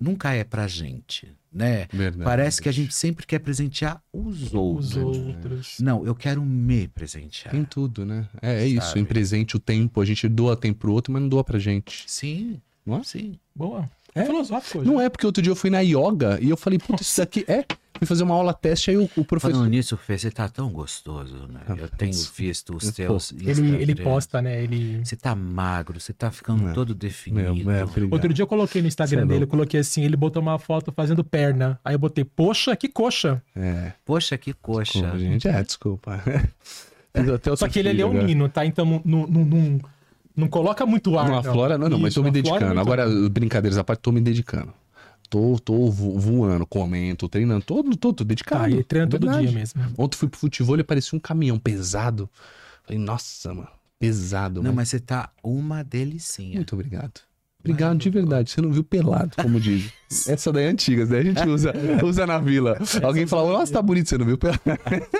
[0.00, 1.86] Nunca é pra gente, né?
[1.92, 2.24] Verdade.
[2.24, 4.96] Parece que a gente sempre quer presentear os outros.
[4.96, 5.76] Os outros.
[5.78, 7.52] Não, eu quero me presentear.
[7.52, 8.26] Tem tudo, né?
[8.40, 8.98] É, é isso.
[8.98, 10.00] Em presente, o tempo.
[10.00, 12.04] A gente doa tempo pro outro, mas não doa pra gente.
[12.06, 13.02] Sim, Não é?
[13.02, 13.38] sim.
[13.54, 13.90] Boa.
[14.14, 14.24] É?
[14.24, 14.88] Filosófico hoje.
[14.90, 17.44] Não é porque outro dia eu fui na yoga e eu falei, puta, isso daqui
[17.48, 17.64] é.
[17.98, 19.52] Fui fazer uma aula teste, aí o, o professor.
[19.52, 21.60] Falando nisso, Fê, você tá tão gostoso, né?
[21.76, 23.30] Eu tenho visto os teus.
[23.32, 24.62] Ele, ele posta, né?
[24.62, 25.04] Ele.
[25.04, 26.72] Você tá magro, você tá ficando É.
[26.72, 27.54] todo definido.
[27.54, 28.12] Meu, é, obrigado.
[28.14, 30.90] Outro dia eu coloquei no Instagram é dele, eu coloquei assim, ele botou uma foto
[30.92, 31.78] fazendo perna.
[31.84, 33.42] Aí eu botei, poxa, que coxa.
[33.54, 34.92] É, Poxa, que coxa.
[34.92, 35.46] desculpa, gente.
[35.48, 36.22] É, desculpa.
[37.58, 38.18] Só que ele é filho agora.
[38.20, 38.64] leonino, tá?
[38.64, 39.26] Então não,
[40.36, 41.28] não, coloca muito ar.
[41.28, 42.74] Não aflora, não, não, mas tô Isso, me aflora dedicando.
[42.74, 44.72] muito Agora, brincadeiras à parte, tô me dedicando.
[45.28, 48.76] Tô, tô vo- voando, comento, treinando, todo, todo, tô dedicado.
[48.78, 49.80] Tá, treina todo dia mesmo.
[49.96, 52.28] Ontem fui pro futebol e parecia um caminhão pesado.
[52.84, 53.68] Falei, nossa, mano,
[53.98, 54.60] pesado.
[54.60, 54.76] Não, mas...
[54.76, 56.56] mas você tá uma delicinha.
[56.56, 57.20] Muito obrigado.
[57.60, 58.50] Obrigado de verdade.
[58.50, 59.92] Você não viu pelado, como diz.
[60.26, 61.72] Essa daí é antiga, daí a gente usa,
[62.02, 62.78] usa na vila.
[63.02, 64.60] Alguém fala, nossa, tá bonito, você não viu pelado.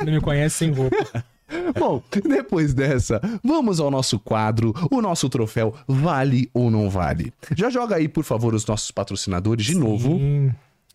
[0.05, 0.97] Não me conhece sem roupa.
[1.79, 7.33] Bom, depois dessa, vamos ao nosso quadro, o nosso troféu Vale ou Não Vale.
[7.57, 10.19] Já joga aí, por favor, os nossos patrocinadores de novo.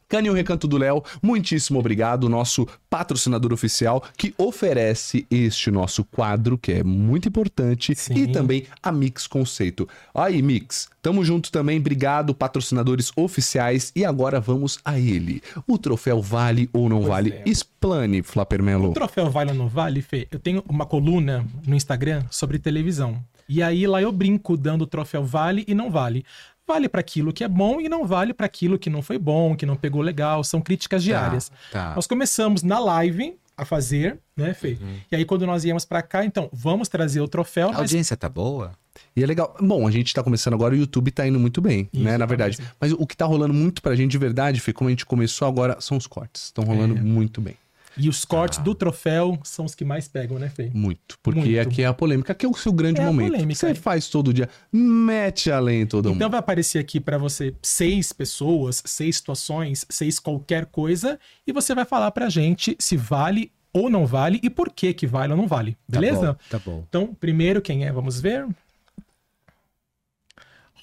[0.07, 6.73] Canil Recanto do Léo, muitíssimo obrigado, nosso patrocinador oficial que oferece este nosso quadro, que
[6.73, 8.13] é muito importante, Sim.
[8.13, 9.87] e também a Mix Conceito.
[10.13, 15.41] Aí, Mix, tamo junto também, obrigado, patrocinadores oficiais, e agora vamos a ele.
[15.67, 17.29] O troféu vale ou não Pois vale?
[17.33, 17.43] é.
[17.45, 18.89] Explane, Flapermelo.
[18.91, 20.27] O troféu Vale ou não Vale, Fê?
[20.31, 23.21] Eu tenho uma coluna no Instagram sobre televisão.
[23.47, 26.25] E aí lá eu brinco dando o troféu Vale e não Vale.
[26.67, 29.55] Vale para aquilo que é bom e não vale para aquilo que não foi bom,
[29.55, 30.43] que não pegou legal.
[30.43, 31.51] São críticas diárias.
[31.71, 31.93] tá.
[31.95, 34.77] Nós começamos na live a fazer, né, Fê?
[34.81, 34.95] Uhum.
[35.11, 38.17] E aí quando nós íamos para cá, então, vamos trazer o troféu, A mas audiência
[38.17, 38.71] tá boa?
[39.15, 39.55] E é legal.
[39.61, 42.13] Bom, a gente tá começando agora, o YouTube tá indo muito bem, Isso, né?
[42.13, 42.57] Na tá verdade.
[42.79, 45.47] Mas o que tá rolando muito pra gente de verdade, Fê, como a gente começou
[45.47, 46.45] agora, são os cortes.
[46.45, 47.01] Estão rolando É.
[47.01, 47.55] muito bem.
[47.97, 48.61] E os cortes Ah.
[48.61, 50.69] do troféu são os que mais pegam, né, Fê?
[50.73, 51.17] Muito.
[51.23, 51.59] Porque Muito.
[51.59, 53.31] aqui é a polêmica, que é o seu grande É a momento.
[53.31, 53.75] polêmica, Você é.
[53.75, 54.49] faz todo dia.
[54.71, 56.31] Mete além em todo Então mundo.
[56.31, 61.17] vai aparecer aqui pra você seis pessoas, seis situações, seis qualquer coisa,
[61.47, 65.05] e você vai falar pra gente se vale ou não vale e por que que
[65.07, 65.73] vale ou não vale.
[65.73, 66.33] Tá Beleza?
[66.33, 66.83] bom, Tá bom.
[66.87, 67.91] Então, primeiro quem é?
[67.91, 68.47] Vamos ver.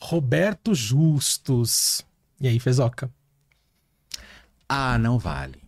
[0.01, 2.05] Roberto Justus.
[2.41, 3.11] E aí, Fezoca?
[4.69, 5.62] Ah, não vale.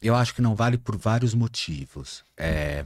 [0.00, 2.24] Eu acho que não vale por vários motivos.
[2.36, 2.84] É,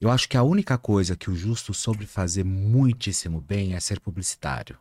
[0.00, 4.00] eu acho que a única coisa que o Justo soube fazer muitíssimo bem é ser
[4.00, 4.76] publicitário.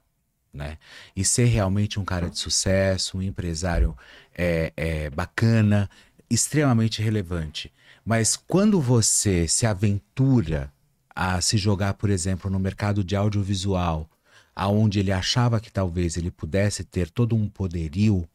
[0.53, 0.77] Né?
[1.15, 3.97] E ser realmente um cara de sucesso, um empresário
[4.35, 5.89] é, é, bacana,
[6.29, 7.71] extremamente relevante.
[8.03, 10.73] Mas quando você se aventura
[11.15, 14.09] a se jogar, por exemplo, no mercado de audiovisual,
[14.55, 18.27] aonde ele achava que talvez ele pudesse ter todo um poderio,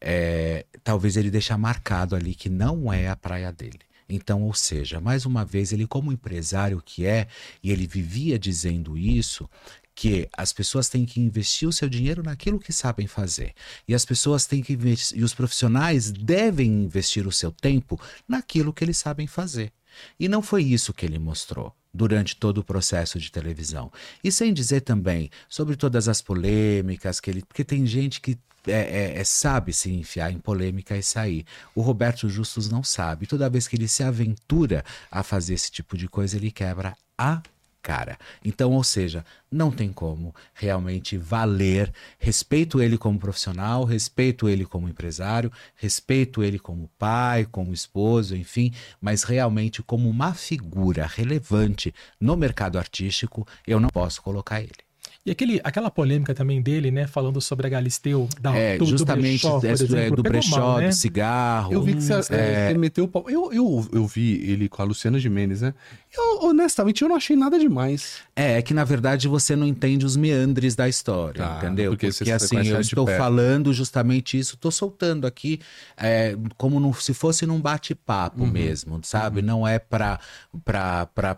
[0.00, 3.80] é, talvez ele deixe marcado ali que não é a praia dele.
[4.08, 7.26] Então, ou seja, mais uma vez, ele como empresário que é,
[7.62, 9.48] e ele vivia dizendo isso,
[9.96, 13.54] que as pessoas têm que investir o seu dinheiro naquilo que sabem fazer.
[13.88, 18.74] E as pessoas têm que investir, e os profissionais devem investir o seu tempo naquilo
[18.74, 19.72] que eles sabem fazer.
[20.18, 23.90] E não foi isso que ele mostrou durante todo o processo de televisão.
[24.22, 27.42] E sem dizer também sobre todas as polêmicas que ele.
[27.42, 31.46] Porque tem gente que é, é, é, sabe se enfiar em polêmica e sair.
[31.74, 33.26] O Roberto Justus não sabe.
[33.26, 37.40] Toda vez que ele se aventura a fazer esse tipo de coisa, ele quebra a
[37.86, 38.18] cara.
[38.44, 41.92] Então, ou seja, não tem como realmente valer.
[42.18, 48.72] Respeito ele como profissional, respeito ele como empresário, respeito ele como pai, como esposo, enfim,
[49.00, 54.85] mas realmente como uma figura relevante no mercado artístico, eu não posso colocar ele.
[55.26, 57.08] E aquele, aquela polêmica também dele, né?
[57.08, 60.22] Falando sobre a Galisteu, da, É, do, do justamente brechó, por é, exemplo, é, do
[60.22, 60.88] brechó, mal, né?
[60.88, 61.72] do cigarro.
[61.72, 63.24] Eu vi que você, é, você meteu o pau.
[63.28, 65.74] Eu, eu, eu vi ele com a Luciana Gimenez, né?
[66.16, 68.18] Eu, honestamente, eu não achei nada demais.
[68.36, 71.90] É, é que na verdade você não entende os meandres da história, Tá, entendeu?
[71.90, 73.18] porque Porque, você assim, eu estou perto.
[73.18, 75.58] falando justamente isso, estou soltando aqui
[75.96, 78.50] é, como não- se fosse num bate-papo Uhum.
[78.50, 79.42] mesmo, sabe?
[79.42, 80.20] Não é pra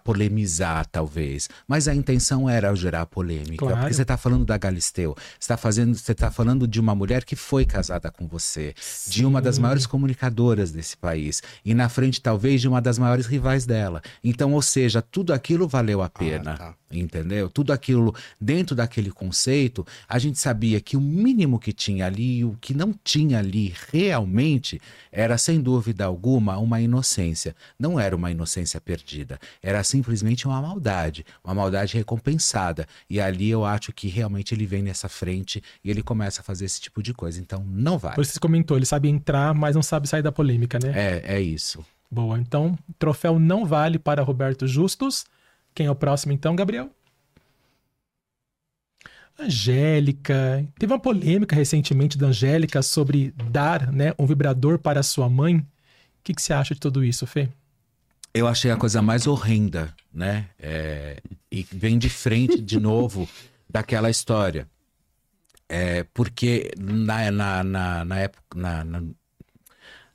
[0.04, 1.48] polemizar, talvez.
[1.66, 3.56] Mas a intenção era gerar polêmica.
[3.56, 3.77] Claro.
[3.80, 7.24] Porque você está falando da Galisteu, você está fazendo, você tá falando de uma mulher
[7.24, 8.74] que foi casada com você,
[9.06, 13.26] de uma das maiores comunicadoras desse país, e na frente, talvez, de uma das maiores
[13.26, 14.02] rivais dela.
[14.22, 16.56] Então, ou seja, tudo aquilo valeu a pena.
[16.56, 16.74] tá.
[16.90, 17.50] Entendeu?
[17.50, 22.44] Tudo aquilo dentro daquele conceito, a gente sabia que o mínimo que tinha ali, e
[22.46, 24.80] o que não tinha ali realmente,
[25.12, 27.54] era sem dúvida alguma uma inocência.
[27.78, 32.86] Não era uma inocência perdida, era simplesmente uma maldade, uma maldade recompensada.
[33.08, 36.64] E ali eu acho que realmente ele vem nessa frente e ele começa a fazer
[36.64, 37.40] esse tipo de coisa.
[37.40, 38.14] Então não vai.
[38.14, 40.92] Por isso você comentou, ele sabe entrar, mas não sabe sair da polêmica, né?
[40.94, 41.84] É, é isso.
[42.10, 42.38] Boa.
[42.38, 45.26] Então, troféu não vale para Roberto Justus.
[45.74, 46.90] Quem é o próximo, então, Gabriel?
[49.38, 50.66] Angélica.
[50.78, 55.58] Teve uma polêmica recentemente da Angélica sobre dar né, um vibrador para sua mãe.
[55.58, 55.64] O
[56.24, 57.48] que, que você acha de tudo isso, Fê?
[58.34, 60.46] Eu achei a coisa mais horrenda, né?
[60.58, 63.28] É, e vem de frente de novo
[63.68, 64.68] daquela história.
[65.68, 69.02] É, porque na, na, na, na época, na, na,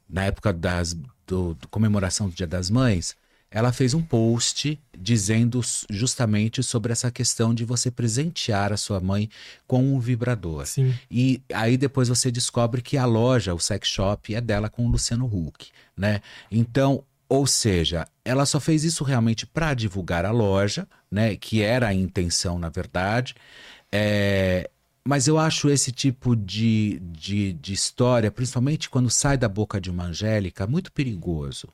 [0.09, 0.93] na época das,
[1.27, 3.15] do, do comemoração do Dia das Mães,
[3.53, 9.29] ela fez um post dizendo justamente sobre essa questão de você presentear a sua mãe
[9.67, 10.65] com um vibrador.
[10.65, 10.95] Sim.
[11.09, 14.89] E aí depois você descobre que a loja, o sex shop, é dela com o
[14.89, 16.19] Luciano Huck, né?
[16.49, 17.03] Então,
[17.33, 21.35] ou seja, ela só fez isso realmente para divulgar a loja, né?
[21.35, 23.33] Que era a intenção, na verdade.
[23.91, 24.69] É,
[25.03, 29.89] mas eu acho esse tipo de, de, de história, principalmente quando sai da boca de
[29.89, 31.67] uma Angélica, muito perigoso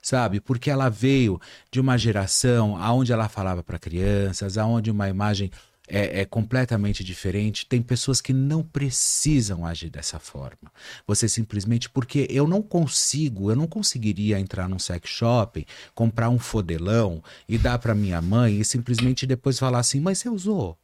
[0.00, 0.40] sabe?
[0.40, 1.40] Porque ela veio
[1.72, 5.50] de uma geração aonde ela falava para crianças, aonde uma imagem
[5.88, 7.66] é, é, completamente diferente.
[7.66, 10.70] Tem pessoas que não precisam agir dessa forma.
[11.06, 15.64] Você simplesmente porque eu não consigo, eu não conseguiria entrar num sex shopping,
[15.94, 20.28] comprar um fodelão e dar para minha mãe e simplesmente depois falar assim: "Mas você
[20.28, 20.76] usou?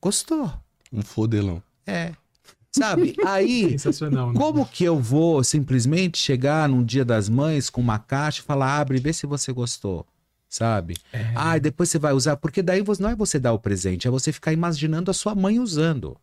[0.00, 0.52] Gostou?"
[0.92, 1.62] Um fodelão.
[1.86, 2.12] É.
[2.72, 3.16] Sabe?
[3.26, 4.32] Aí, Sensacional.
[4.32, 4.38] né?
[4.38, 8.78] como que eu vou simplesmente chegar num dia das mães com uma caixa e falar,
[8.78, 10.06] abre e vê se você gostou?
[10.50, 10.96] Sabe?
[11.12, 11.32] É.
[11.36, 14.08] Ah, e depois você vai usar, porque daí você- não é você dar o presente,
[14.08, 16.16] é você ficar imaginando a sua mãe usando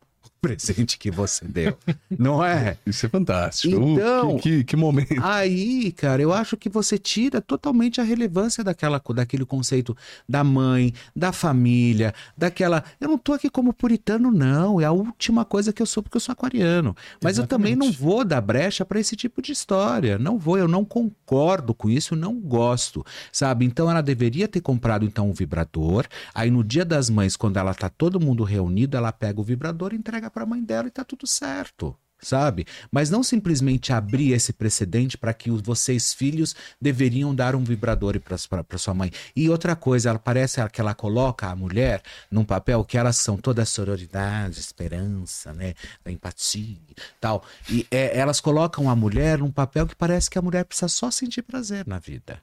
[0.56, 1.78] presente que você deu.
[2.18, 2.78] não é?
[2.86, 3.76] Isso é fantástico.
[3.76, 5.16] Então- Uh, que, que, que momento.
[5.24, 9.96] Aí, cara, eu acho que você tira totalmente a relevância daquela, daquele conceito
[10.28, 12.84] da mãe, da família, daquela.
[13.00, 14.80] Eu não tô aqui como puritano, não.
[14.80, 16.96] É a última coisa que eu sou, porque eu sou aquariano.
[17.22, 18.04] Mas eu também não Exatamente.
[18.16, 20.18] vou dar brecha para esse tipo de história.
[20.18, 23.66] Não vou, eu não concordo com isso, eu não gosto, sabe?
[23.66, 26.06] Então ela deveria ter comprado então um vibrador.
[26.34, 29.94] Aí no dia das mães, quando ela tá todo mundo reunido, ela pega o vibrador,
[29.94, 31.98] entrega para a mãe dela e tá tudo certo.
[32.20, 32.66] Sabe?
[32.92, 38.20] Mas não simplesmente abrir esse precedente para que os vocês filhos deveriam dar um vibrador
[38.20, 39.12] para sua mãe.
[39.36, 43.38] E outra coisa, ela parece que ela coloca a mulher num papel que elas são
[43.38, 45.74] toda sororidade, esperança, né,
[46.08, 46.78] empatia,
[47.20, 47.44] tal.
[47.70, 51.12] E é, elas colocam a mulher num papel que parece que a mulher precisa só
[51.12, 52.42] sentir prazer na vida.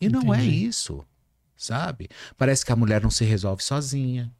[0.00, 0.64] E não é Entendi.
[0.64, 1.04] isso,
[1.56, 2.08] sabe?
[2.38, 4.32] Parece que a mulher não se resolve sozinha.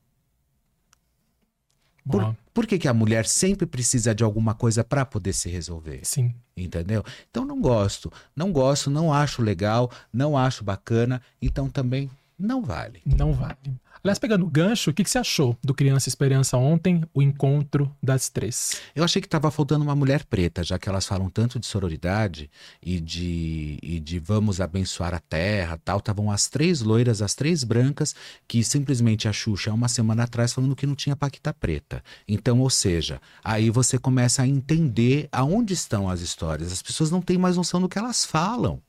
[2.09, 6.01] Por, por que, que a mulher sempre precisa de alguma coisa para poder se resolver?
[6.03, 6.35] Sim.
[6.57, 7.05] Entendeu?
[7.31, 8.13] Então não gosto.
[8.35, 13.03] Não gosto, não acho legal, não acho bacana, então também não vale.
[13.05, 13.57] Não vale.
[14.03, 17.95] Aliás, pegando o gancho, o que, que você achou do Criança Esperança ontem, o encontro
[18.03, 18.81] das três?
[18.95, 22.51] Eu achei que estava faltando uma mulher preta, já que elas falam tanto de sororidade
[22.83, 25.99] e de, e de vamos abençoar a terra tal.
[25.99, 28.15] Estavam as três loiras, as três brancas,
[28.49, 32.03] que simplesmente a Xuxa, uma semana atrás, falando que não tinha paquita preta.
[32.27, 36.73] Então, ou seja, aí você começa a entender aonde estão as histórias.
[36.73, 38.81] As pessoas não têm mais noção do que elas falam.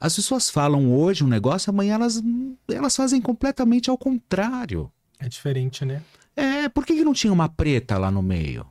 [0.00, 2.22] As pessoas falam hoje um negócio, amanhã elas,
[2.68, 4.90] elas fazem completamente ao contrário.
[5.18, 6.02] É diferente, né?
[6.34, 8.66] É, por que, que não tinha uma preta lá no meio?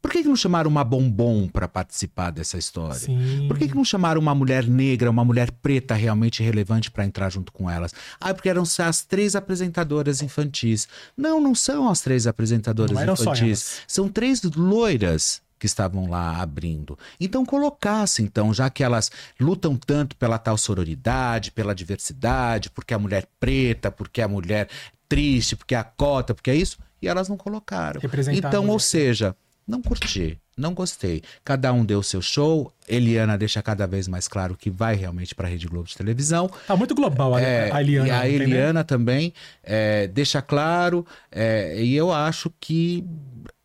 [0.00, 2.94] Por que, que não chamaram uma bombom para participar dessa história?
[2.94, 3.46] Sim.
[3.48, 7.30] Por que, que não chamaram uma mulher negra, uma mulher preta realmente relevante para entrar
[7.30, 7.94] junto com elas?
[8.20, 10.86] Ah, porque eram só as três apresentadoras infantis.
[11.16, 13.42] Não, não são as três apresentadoras Não eram só infantis.
[13.46, 13.80] elas.
[13.86, 16.98] São três loiras que estavam lá abrindo.
[17.18, 22.98] Então colocasse, então, já que elas lutam tanto pela tal sororidade, pela diversidade, porque a
[22.98, 24.68] mulher preta, porque a mulher
[25.08, 28.00] triste, porque a cota, porque é isso, e elas não colocaram.
[28.32, 29.36] Então, ou seja,
[29.66, 31.22] não curti, não gostei.
[31.44, 32.72] Cada um deu o seu show.
[32.86, 36.50] Eliana deixa cada vez mais claro que vai realmente para a Rede Globo de televisão.
[36.66, 38.08] Tá muito global a, É, a Eliana.
[38.08, 38.44] e a ontem, né?
[38.44, 39.32] Eliana também
[39.62, 41.06] é, deixa claro.
[41.30, 43.04] é, e eu acho que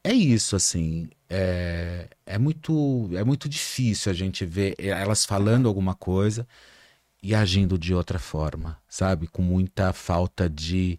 [0.03, 1.09] é isso, assim.
[1.29, 6.47] É, é muito é muito difícil a gente ver elas falando alguma coisa
[7.21, 9.27] e agindo de outra forma, sabe?
[9.27, 10.97] Com muita falta de,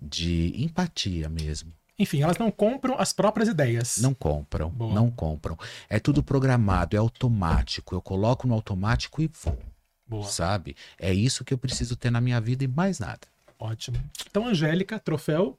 [0.00, 1.72] de empatia mesmo.
[1.98, 3.98] Enfim, elas não compram as próprias ideias.
[3.98, 4.94] Não compram, Boa.
[4.94, 5.56] não compram.
[5.88, 7.94] É tudo programado, é automático.
[7.94, 9.58] Eu coloco no automático e vou,
[10.06, 10.24] Boa.
[10.24, 10.74] sabe?
[10.98, 13.20] É isso que eu preciso ter na minha vida e mais nada.
[13.58, 13.98] Ótimo.
[14.28, 15.58] Então, Angélica, troféu.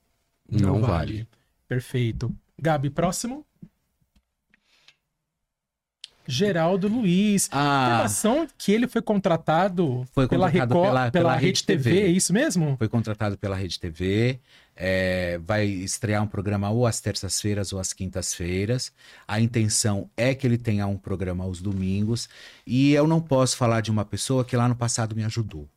[0.50, 1.28] Não vale.
[1.68, 2.36] Perfeito.
[2.60, 3.46] Gabi, próximo.
[6.28, 7.50] Geraldo Luiz.
[7.52, 11.64] Ah, Informação que ele foi contratado, Foi pela contratado Record, pela- pela, pela Rede Rede
[11.66, 12.02] TV, TV.
[12.04, 12.76] é isso mesmo?
[12.78, 14.40] foi contratado pela Rede TV,
[14.76, 18.92] é, vai estrear um programa ou às terças-feiras ou às quintas-feiras.
[19.28, 22.28] A intenção é que ele tenha um programa aos domingos.
[22.66, 25.68] E eu não posso falar de uma pessoa que lá no passado me ajudou.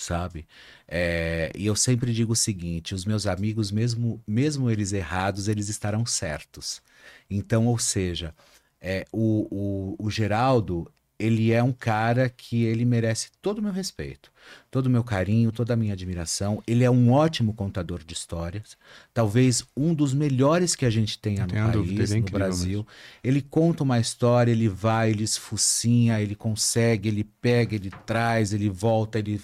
[0.00, 0.46] sabe?
[0.86, 5.68] É, e eu sempre digo o seguinte: os meus amigos, mesmo, mesmo eles errados, eles
[5.68, 6.80] estarão certos.
[7.28, 8.32] Então, ou seja,
[8.80, 13.72] é, o, o, o Geraldo, ele é um cara que ele merece todo o meu
[13.72, 14.32] respeito,
[14.70, 16.62] todo o meu carinho, toda a minha admiração.
[16.66, 18.76] Ele é um ótimo contador de histórias,
[19.14, 22.86] talvez um dos melhores que a gente tenha no país, dúvida, é no Brasil.
[23.22, 28.68] Ele conta uma história, ele vai, ele esfocinha, ele consegue, ele pega, ele traz, ele
[28.68, 29.40] volta, ele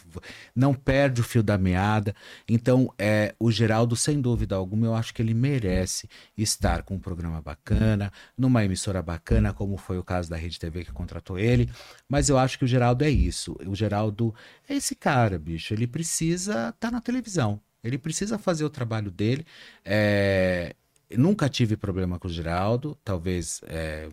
[0.55, 2.15] não perde o fio da meada.
[2.49, 6.99] Então, é, o Geraldo, sem dúvida alguma, eu acho que ele merece estar com um
[6.99, 11.71] programa bacana, numa emissora bacana, como foi o caso da Rede TV que contratou ele.
[12.09, 13.57] Mas eu acho que o Geraldo é isso.
[13.67, 14.35] O Geraldo
[14.69, 15.75] é esse cara, bicho.
[15.75, 17.61] Ele precisa estar na televisão.
[17.83, 19.45] Ele precisa fazer o trabalho dele.
[19.85, 20.75] É,
[21.17, 24.09] Nunca tive problema com o Geraldo, talvez é,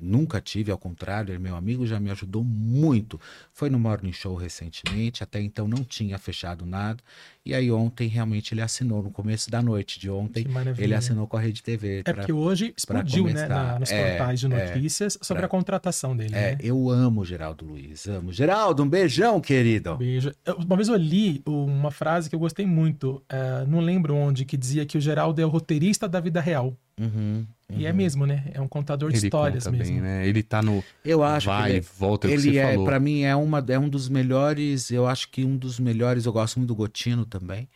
[0.00, 3.20] nunca tive, ao contrário, ele é meu amigo, já me ajudou muito.
[3.52, 6.98] Foi no Morning Show recentemente, até então não tinha fechado nada.
[7.44, 10.46] E aí ontem realmente ele assinou, no começo da noite de ontem,
[10.78, 12.00] ele assinou com a Rede TV.
[12.00, 14.48] É pra- porque hoje explodiu, né, na- nos É, portais de é.
[14.48, 16.34] notícias sobre Pra- a contratação dele.
[16.34, 16.58] É, né?
[16.62, 18.32] eu amo o Geraldo Luiz, amo.
[18.32, 19.96] Geraldo, um beijão, querido.
[19.96, 20.32] Beijo.
[20.44, 24.44] Eu- Uma vez eu li uma frase que eu gostei muito, eh, não lembro onde,
[24.44, 26.76] que dizia que o Geraldo é o roteirista da vida real.
[26.98, 27.96] Uhum, E é uhum.
[27.96, 28.50] mesmo, né?
[28.52, 29.94] É um contador de Ele histórias conta mesmo.
[29.94, 30.26] bem, né?
[30.26, 32.72] Ele tá no Eu acho vai que e ele, volta, é que ele você é,
[32.72, 32.84] falou.
[32.84, 34.90] para mim, é, uma, é um dos melhores.
[34.90, 36.26] Eu acho que um dos melhores.
[36.26, 37.68] Eu gosto muito do Gotino também.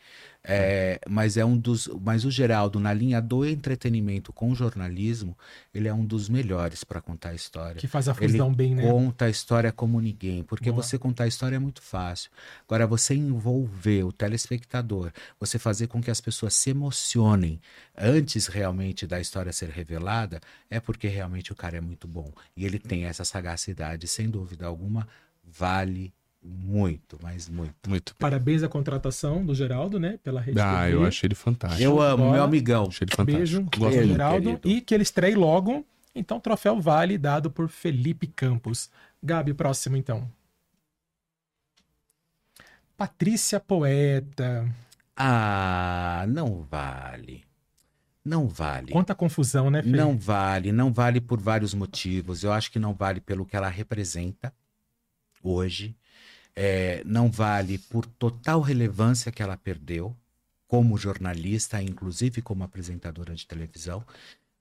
[0.46, 1.88] É, mas é um dos.
[2.02, 5.36] Mas o Geraldo, na linha do entretenimento com jornalismo,
[5.72, 7.80] ele é um dos melhores para contar a história.
[7.80, 8.82] Que faz a fusão bem, né?
[8.82, 10.82] Conta a história como ninguém, porque Boa.
[10.82, 12.30] você contar a história é muito fácil.
[12.68, 17.58] Agora, você envolver o telespectador, você fazer com que as pessoas se emocionem
[17.96, 22.30] antes realmente da história ser revelada, é porque realmente o cara é muito bom.
[22.54, 25.08] E ele tem essa sagacidade, sem dúvida alguma,
[25.42, 26.12] vale
[26.44, 27.74] muito, mas muito.
[27.88, 28.18] Muito bem.
[28.18, 30.18] Parabéns à contratação do Geraldo, né?
[30.22, 30.94] Pela Rede Ah, TV.
[30.94, 31.82] eu achei ele fantástico.
[31.82, 32.86] Eu amo, meu amigão.
[32.88, 33.36] Achei ele fantástico.
[33.38, 34.42] Beijo, Gosto beijo Geraldo.
[34.58, 34.68] querido.
[34.68, 35.84] E que ele estreie logo.
[36.14, 38.90] Então, troféu vale dado por Felipe Campos.
[39.22, 40.30] Gabi, próximo então.
[42.96, 44.68] Patrícia Poeta.
[45.16, 47.44] Ah, não vale.
[48.24, 48.92] Não vale.
[48.92, 49.88] Quanta confusão, né, Fê?
[49.88, 52.42] Não vale, não vale por vários motivos.
[52.42, 54.52] Eu acho que não vale pelo que ela representa
[55.42, 55.94] hoje.
[56.56, 60.16] É, não vale por total relevância que ela perdeu
[60.68, 64.04] como jornalista, inclusive como apresentadora de televisão.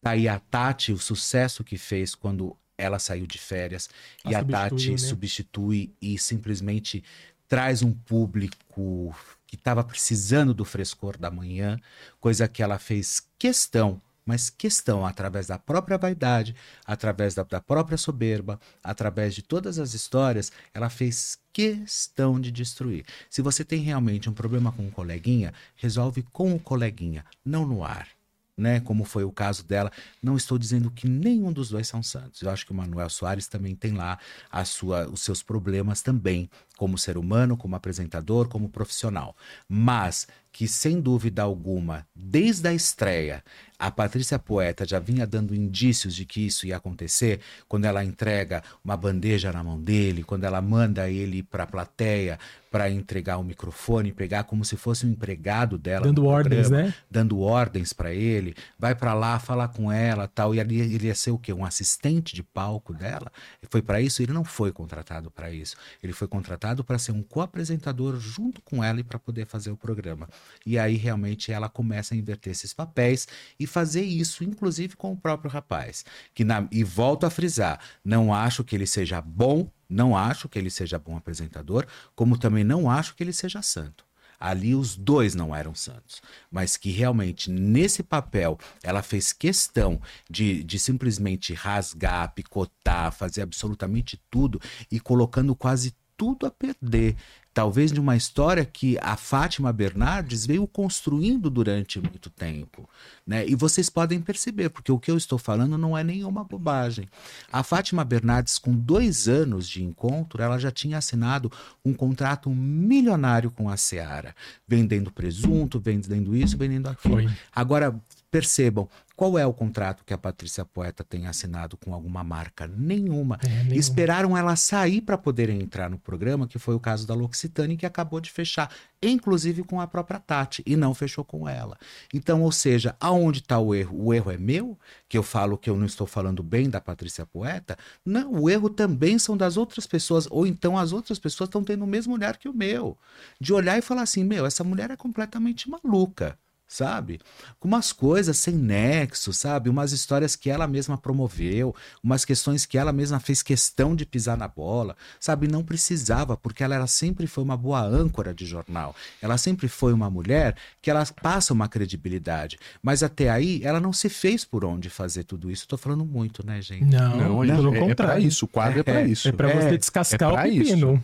[0.02, 3.89] Tá aí a Tati, o sucesso que fez quando ela saiu de férias
[4.24, 4.98] A e a Tati né?
[4.98, 7.04] substitui e simplesmente
[7.48, 9.16] traz um público
[9.46, 11.80] que estava precisando do frescor da manhã,
[12.20, 16.55] coisa que ela fez questão, mas questão através da própria vaidade,
[16.86, 23.05] através da, da própria soberba, através de todas as histórias, ela fez questão de destruir.
[23.30, 27.84] Se você tem realmente um problema com um coleguinha, resolve com o coleguinha, não no
[27.84, 28.07] ar.
[28.55, 32.39] Né, como foi o caso dela, não estou dizendo que nenhum dos dois são santos.
[32.39, 34.19] Eu acho que o Manuel Soares também tem lá
[34.51, 36.47] a sua, os seus problemas também,
[36.78, 39.36] como ser humano, como apresentador, como profissional.
[39.67, 43.43] Mas que, sem dúvida alguma, desde a estreia,
[43.80, 48.64] a Patrícia Poeta já vinha dando indícios de que isso ia acontecer, quando ela entrega
[48.86, 52.39] uma bandeja na mão dele, quando ela manda ele para a plateia
[52.72, 56.06] para entregar o microfone, pegar como se fosse um empregado dela.
[56.06, 56.95] Dando ordens, programa, né?
[57.10, 61.14] Dando ordens para ele, vai para lá falar com ela, tal, e ali ele ia
[61.14, 61.54] ser o quê?
[61.54, 63.32] Um assistente de palco dela?
[63.70, 64.24] Foi para isso?
[64.24, 65.76] Ele não foi contratado para isso.
[66.01, 69.78] Ele foi contratado para ser um co-apresentador junto com ela e para poder fazer o
[69.78, 70.28] programa.
[70.66, 73.28] E aí realmente ela começa a inverter esses papéis
[73.60, 76.06] e fazer isso, inclusive com o próprio rapaz.
[76.34, 80.58] Que na- e volto a frisar, não acho que ele seja bom, não acho que
[80.58, 81.86] ele seja bom apresentador,
[82.16, 84.06] como também não acho que ele seja santo.
[84.39, 86.22] Ali os dois não eram santos,
[86.52, 94.20] mas que realmente nesse papel ela fez questão de, de simplesmente rasgar, picotar, fazer absolutamente
[94.30, 94.60] tudo
[94.91, 97.16] e colocando quase tudo a perder.
[97.54, 102.89] Talvez de uma história que a Fátima Bernardes veio construindo durante muito tempo.
[103.26, 103.47] Né?
[103.47, 107.08] E vocês podem perceber, porque o que eu estou falando não é nenhuma bobagem.
[107.51, 111.51] A Fátima Bernardes, com dois anos de encontro, ela já tinha assinado
[111.86, 114.36] um contrato milionário com a Seara,
[114.68, 117.16] vendendo presunto, vendendo isso, vendendo aquilo.
[117.16, 117.30] Foi.
[117.56, 117.95] Agora,
[118.34, 122.65] percebam, qual é o contrato que a Patrícia Poeta tem assinado com alguma marca?
[122.65, 123.38] Nenhuma.
[123.43, 123.75] É, nenhuma.
[123.75, 127.86] Esperaram ela sair para poderem entrar no programa, que foi o caso da L'Occitane, que
[127.86, 128.71] acabou de fechar,
[129.03, 131.77] inclusive com a própria Tati, e não fechou com ela.
[132.11, 134.03] Então, ou seja, aonde está o erro?
[134.03, 137.23] O erro é meu, que eu falo que eu não estou falando bem da Patrícia
[137.23, 137.77] Poeta?
[138.03, 141.84] Não, o erro também são das outras pessoas, ou então as outras pessoas estão tendo
[141.84, 142.97] o mesmo olhar que o meu,
[143.39, 146.36] de olhar e falar assim: meu, essa mulher é completamente maluca
[146.74, 147.19] sabe?
[147.59, 149.69] Com umas coisas sem nexo, sabe?
[149.69, 154.36] Umas histórias que ela mesma promoveu, umas questões que ela mesma fez questão de pisar
[154.36, 155.47] na bola, sabe?
[155.47, 158.95] Não precisava, porque ela era, sempre foi uma boa âncora de jornal.
[159.21, 162.57] Ela sempre foi uma mulher que ela passa uma credibilidade.
[162.82, 165.67] Mas até aí, ela não se fez por onde fazer tudo isso.
[165.67, 166.86] Tô falando muito, né, gente?
[166.86, 168.28] Não, Não, gente- pelo é, é pra contrário.
[168.28, 168.45] isso.
[168.45, 169.28] O quadro é, pra isso.
[169.28, 171.03] É pra É, você descascar é o pepino.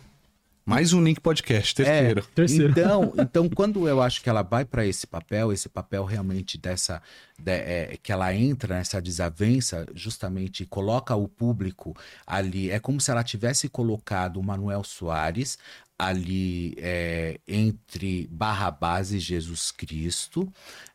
[0.69, 2.23] Mais um Link Podcast, terceiro.
[2.35, 2.69] Terceiro.
[2.69, 7.01] Então, então, quando eu acho que ela vai para esse papel, esse papel realmente dessa.
[7.39, 11.95] de- é, que ela entra nessa desavença, justamente coloca o público
[12.25, 12.69] ali.
[12.69, 15.57] É como se ela tivesse colocado o Manuel Soares
[15.97, 20.47] ali é, entre Barrabás e Jesus Cristo,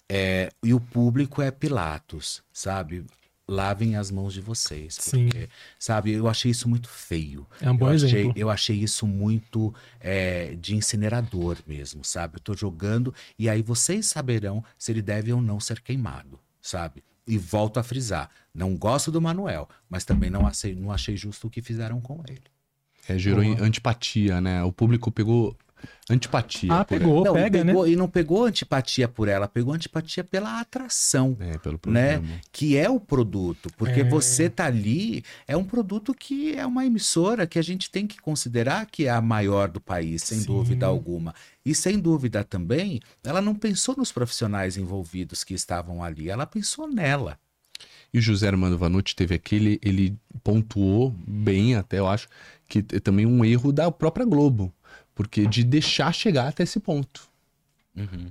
[0.09, 3.05] é, e o público é Pilatos, sabe?
[3.47, 4.97] Lavem as mãos de vocês.
[4.99, 5.29] Sim.
[5.29, 7.47] Porque, sabe, eu achei isso muito feio.
[7.61, 8.33] É um bom eu achei, exemplo.
[8.37, 12.37] eu achei isso muito é, de incinerador mesmo, sabe?
[12.37, 17.05] Eu tô jogando e aí vocês saberão se ele deve ou não ser queimado, sabe?
[17.27, 21.47] E volto a frisar, não gosto do Manuel, mas também não achei, não achei justo
[21.47, 22.43] o que fizeram com ele.
[23.09, 24.63] É, gerou antipatia, né?
[24.63, 25.57] O público pegou
[26.09, 26.73] antipatia.
[26.73, 27.73] Ah, pegou, não, e pega, né?
[27.73, 31.37] pegou- E não pegou antipatia por ela, pegou antipatia pela atração.
[31.41, 32.19] É, pelo né?
[32.19, 32.41] programa.
[32.53, 34.05] Que é o produto, porque É.
[34.05, 38.21] você tá ali, é um produto que é uma emissora que a gente tem que
[38.21, 40.47] considerar que é a maior do país, sem Sim.
[40.47, 41.35] dúvida alguma.
[41.65, 46.87] E sem dúvida também, ela não pensou nos profissionais envolvidos que estavam ali, ela pensou
[46.87, 47.39] nela.
[48.13, 52.29] E o José Armando Vanucci teve aquele, ele pontuou bem até, eu acho,
[52.69, 54.73] que é também um erro da própria Globo.
[55.15, 57.29] Porque de deixar chegar até esse ponto.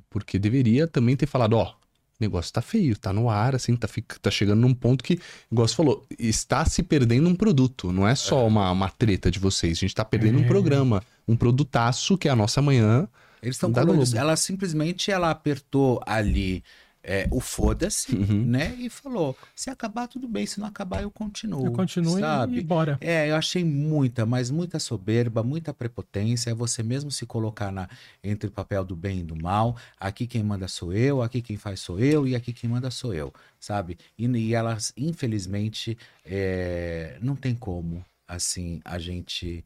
[0.09, 1.75] Porque deveria também ter falado, ó, o
[2.19, 5.19] negócio tá feio, tá no ar, assim, tá, fic- tá chegando num ponto que,
[5.51, 7.91] igual você falou, está se perdendo um produto.
[7.91, 10.47] Não é só uma, uma treta de vocês, a gente tá perdendo um É.
[10.47, 13.07] programa, um produtaço que é a nossa manhã.
[13.41, 14.13] Eles estão coloridos.
[14.13, 16.63] Ela simplesmente ela apertou ali
[17.03, 18.45] é, o foda-se, Uhum.
[18.45, 18.73] né?
[18.79, 21.65] E falou: se acabar, tudo bem, se não acabar, eu continuo.
[21.65, 22.57] Eu continuo sabe?
[22.57, 22.97] e bora.
[23.01, 26.49] É, eu achei muita, mas muita soberba, muita prepotência.
[26.51, 27.89] É você mesmo se colocar na,
[28.23, 29.75] entre o papel do bem e do mal.
[29.99, 33.13] Aqui quem manda sou eu, aqui quem faz sou eu, e aqui quem manda sou
[33.13, 33.97] eu, sabe?
[34.17, 39.63] E, e elas, infelizmente, é, não tem como, assim, a gente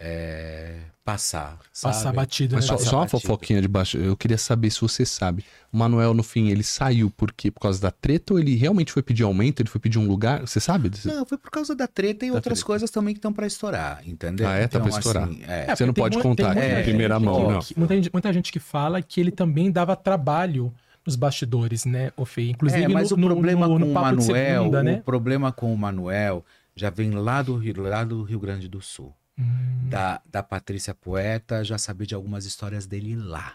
[0.00, 1.58] é, passar.
[1.82, 2.16] Passar sabe?
[2.16, 2.68] batido, Mas né?
[2.68, 3.20] só, Passar só uma batido.
[3.20, 3.98] fofoquinha de baixo.
[3.98, 5.44] Eu queria saber se você sabe.
[5.72, 7.50] O Manuel, no fim, ele saiu por quê?
[7.50, 9.60] Por causa da treta ou ele realmente foi pedir aumento?
[9.60, 10.40] Ele foi pedir um lugar?
[10.42, 10.88] Você sabe?
[10.88, 12.66] desse- Não, foi por causa da treta e Da outras treta.
[12.66, 14.46] coisas também que estão pra estourar, entendeu?
[14.48, 14.66] Ah, é?
[14.68, 15.24] Tá pra estourar.
[15.24, 15.66] assim, é.
[15.68, 17.78] É, Você não porque pode contar aqui em primeira gente mão, que- não.
[17.80, 20.72] muita, gente, muita gente que fala que ele também dava trabalho
[21.06, 22.50] nos bastidores, né, o Fê?
[22.50, 24.96] Inclusive É, mas no, o problema no, no, com no o Manuel, segunda, né?
[25.00, 26.44] o problema com o Manuel
[26.76, 29.12] já vem lá do Rio, lá do Rio Grande do Sul.
[29.38, 33.54] Hum, Da, da Patrícia Poeta, já sabia de algumas histórias dele lá.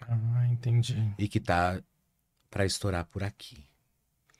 [0.00, 0.96] ah, entendi.
[1.18, 1.80] E que tá
[2.50, 3.64] pra estourar por aqui.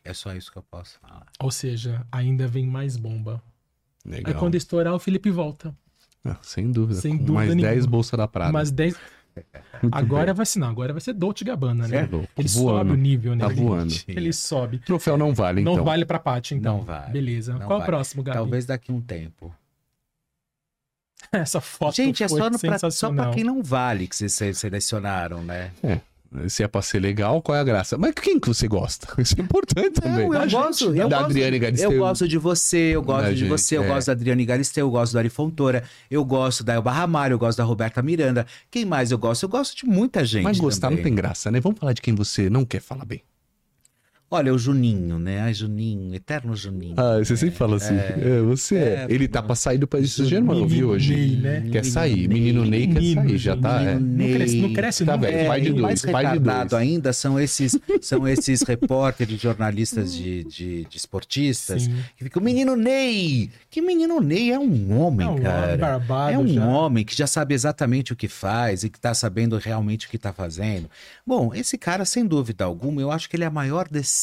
[0.05, 1.27] É só isso que eu posso falar.
[1.39, 3.43] Ou seja, ainda vem mais bomba.
[4.05, 4.33] Legal.
[4.33, 5.75] Aí quando estourar, o Felipe volta.
[6.25, 6.99] Ah, sem dúvida.
[7.01, 7.69] Sem dúvida mais nenhuma.
[7.75, 8.53] 10 bolsa da Prada.
[8.53, 8.97] Mas 10.
[9.83, 10.35] Muito Agora bem.
[10.35, 11.99] vai ser, não, agora vai ser Dolce Gabbana, né?
[11.99, 12.29] É louco.
[12.37, 12.79] Ele Voando.
[12.79, 13.45] sobe o nível, né?
[13.47, 13.95] Tá Ele- voando.
[14.09, 14.79] Ele sobe.
[14.81, 15.77] Troféu não vale, então.
[15.77, 16.79] Não vale pra Paty, então.
[16.79, 17.53] Não vale, Beleza.
[17.53, 17.85] não Qual o vale.
[17.93, 18.37] próximo, Gabi?
[18.39, 19.55] Talvez daqui a um tempo.
[21.41, 24.55] Essa foto Gente, é só, no, pra, só pra quem não vale que vocês se-
[24.55, 25.71] selecionaram, né?
[26.49, 27.99] Se é pra ser legal, qual é a graça?
[27.99, 29.09] Mas quem que você gosta?
[29.21, 30.27] Isso é importante também.
[30.29, 31.93] Não, eu Da gosto, gente, eu da gosto, Adriane Galisteu.
[31.93, 33.87] Eu gosto de você, eu gosto Da de gente, você, eu é.
[33.89, 37.39] gosto da Adriane Galisteu, eu gosto do Ari Fontoura, eu gosto da Elba Ramalho, eu
[37.39, 38.47] gosto da Roberta Miranda.
[38.71, 39.43] Quem mais eu gosto?
[39.45, 40.45] Eu gosto de muita gente.
[40.45, 40.99] Mas gostar também.
[40.99, 41.59] não tem graça, né?
[41.61, 43.23] Vamos falar de quem você não quer falar bem.
[44.33, 45.41] Olha, o Juninho, né?
[45.41, 46.95] Ai, Juninho, eterno Juninho.
[46.97, 47.95] Ah, você sempre fala assim.
[47.97, 48.81] É, você é.
[48.81, 51.17] É, Ele tá pra sair do país dos Germãos, eu vi Menino hoje.
[51.17, 51.69] Ney, né?
[51.73, 52.29] Quer sair.
[52.29, 53.83] Menino Ney quer Menino, sair, já tá.
[53.83, 53.99] é.
[53.99, 55.27] Não cresce, não cresce Tá nunca.
[55.33, 56.73] velho, pai de e dois, mais pai de dois.
[56.75, 61.97] ainda são esses, são esses repórteres, jornalistas de, de, de esportistas Sim.
[62.17, 63.51] que ficam, menino Ney!
[63.69, 65.65] Que menino Ney é um homem, É um cara.
[65.67, 66.65] homem barbado é um já.
[66.67, 70.19] homem que já sabe exatamente o que faz e que tá sabendo realmente o que
[70.19, 70.89] tá fazendo.
[71.27, 74.20] Bom, esse cara, sem dúvida alguma, eu acho que ele é a maior decepção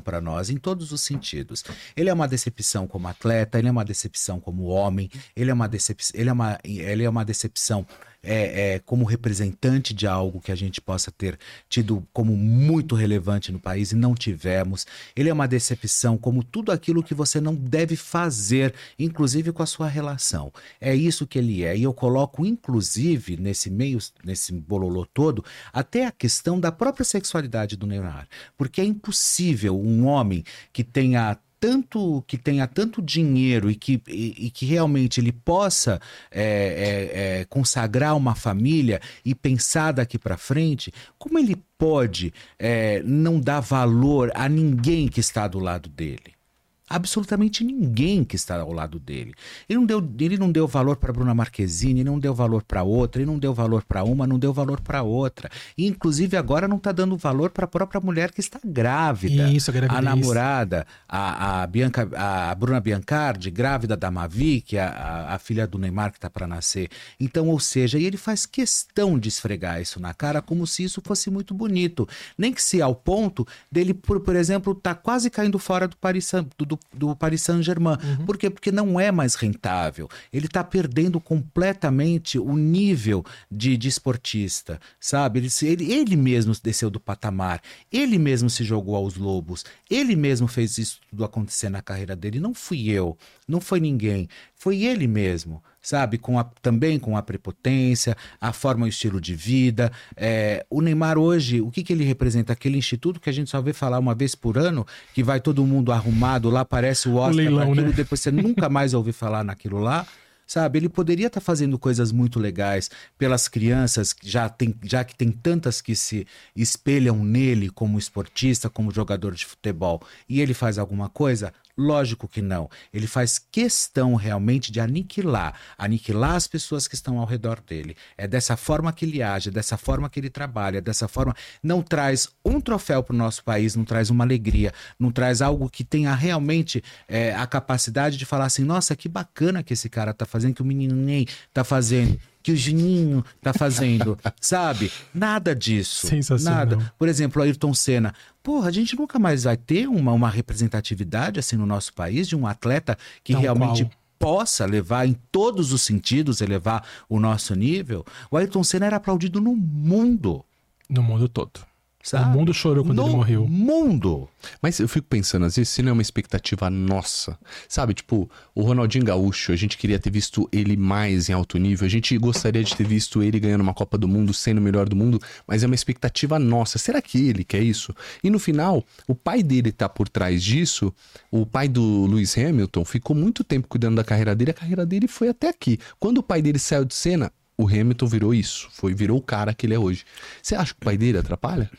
[0.00, 1.64] para nós, em todos os sentidos.
[1.96, 5.68] Ele é uma decepção como atleta, ele é uma decepção como homem, ele é uma
[5.68, 7.86] decepção, ele é uma, ele é uma decepção
[8.22, 13.50] é, é, como representante de algo que a gente possa ter tido como muito relevante
[13.50, 14.86] no país e não tivemos.
[15.16, 19.66] Ele é uma decepção, como tudo aquilo que você não deve fazer, inclusive com a
[19.66, 20.52] sua relação.
[20.80, 21.76] É isso que ele é.
[21.76, 27.76] E eu coloco, inclusive, nesse meio, nesse bololô todo, até a questão da própria sexualidade
[27.76, 28.28] do Neymar.
[28.56, 34.46] Porque é impossível um homem que tenha tanto que tenha tanto dinheiro e que, e,
[34.46, 40.36] e que realmente ele possa é, é, é, consagrar uma família e pensar daqui para
[40.36, 46.41] frente, como ele pode é, não dar valor a ninguém que está do lado dele?
[46.88, 49.34] Absolutamente ninguém que está ao lado dele.
[49.68, 52.82] Ele não deu, ele não deu valor para Bruna Marquezine, ele não deu valor para
[52.82, 55.50] outra, ele não deu valor para uma, não deu valor para outra.
[55.76, 59.50] E, inclusive agora não está dando valor para a própria mulher que está grávida.
[59.50, 59.98] Isso, a gravidez.
[59.98, 65.38] A namorada, a, a, Bianca, a Bruna Biancardi, grávida da Mavi, que é a, a
[65.38, 66.90] filha do Neymar que está para nascer.
[67.18, 71.30] Então, ou seja, ele faz questão de esfregar isso na cara como se isso fosse
[71.30, 72.06] muito bonito.
[72.36, 76.30] Nem que se ao ponto dele, por, por exemplo, tá quase caindo fora do Paris,
[76.58, 77.96] do, do do Paris Saint-Germain.
[78.02, 78.26] Uhum.
[78.26, 78.50] Por quê?
[78.50, 80.08] Porque não é mais rentável.
[80.32, 85.40] Ele está perdendo completamente o nível de, de esportista, sabe?
[85.40, 87.60] Ele, ele, ele mesmo desceu do patamar,
[87.90, 92.40] ele mesmo se jogou aos lobos, ele mesmo fez isso tudo acontecer na carreira dele.
[92.40, 93.16] Não fui eu,
[93.46, 96.16] não foi ninguém, foi ele mesmo sabe?
[96.16, 99.90] Com a, também com a prepotência, a forma e o estilo de vida.
[100.16, 102.52] É, o Neymar hoje, o que, que ele representa?
[102.52, 105.66] Aquele instituto que a gente só vê falar uma vez por ano, que vai todo
[105.66, 107.92] mundo arrumado lá, parece o Oscar, leilão, aquilo, né?
[107.92, 110.06] depois você nunca mais ouve falar naquilo lá.
[110.44, 115.14] Sabe, ele poderia estar tá fazendo coisas muito legais pelas crianças, já, tem, já que
[115.14, 120.78] tem tantas que se espelham nele como esportista, como jogador de futebol, e ele faz
[120.78, 122.68] alguma coisa, Lógico que não.
[122.92, 127.96] Ele faz questão realmente de aniquilar, aniquilar as pessoas que estão ao redor dele.
[128.16, 131.34] É dessa forma que ele age, é dessa forma que ele trabalha, é dessa forma.
[131.62, 135.70] Não traz um troféu para o nosso país, não traz uma alegria, não traz algo
[135.70, 140.10] que tenha realmente é, a capacidade de falar assim: nossa, que bacana que esse cara
[140.10, 144.90] está fazendo, que o menino Ney está fazendo que o Juninho tá fazendo, sabe?
[145.14, 146.06] Nada disso.
[146.06, 146.58] Sensacional.
[146.58, 146.94] Nada.
[146.98, 148.14] Por exemplo, o Ayrton Senna.
[148.42, 152.34] Porra, a gente nunca mais vai ter uma, uma representatividade assim no nosso país de
[152.34, 153.92] um atleta que realmente qual.
[154.18, 158.04] possa levar em todos os sentidos, elevar o nosso nível.
[158.30, 160.44] O Ayrton Senna era aplaudido no mundo.
[160.88, 161.71] No mundo todo.
[162.02, 162.30] Sabe?
[162.34, 163.46] O mundo chorou quando no ele morreu.
[163.46, 164.28] mundo.
[164.60, 167.38] Mas eu fico pensando, às vezes, se não é uma expectativa nossa.
[167.68, 171.86] Sabe, tipo, o Ronaldinho Gaúcho, a gente queria ter visto ele mais em alto nível.
[171.86, 174.88] A gente gostaria de ter visto ele ganhando uma Copa do Mundo, sendo o melhor
[174.88, 176.76] do mundo, mas é uma expectativa nossa.
[176.76, 177.94] Será que ele quer isso?
[178.22, 180.92] E no final, o pai dele tá por trás disso.
[181.30, 185.06] O pai do Lewis Hamilton ficou muito tempo cuidando da carreira dele, a carreira dele
[185.06, 185.78] foi até aqui.
[186.00, 189.54] Quando o pai dele saiu de cena, o Hamilton virou isso, foi virou o cara
[189.54, 190.04] que ele é hoje.
[190.42, 191.70] Você acha que o pai dele atrapalha?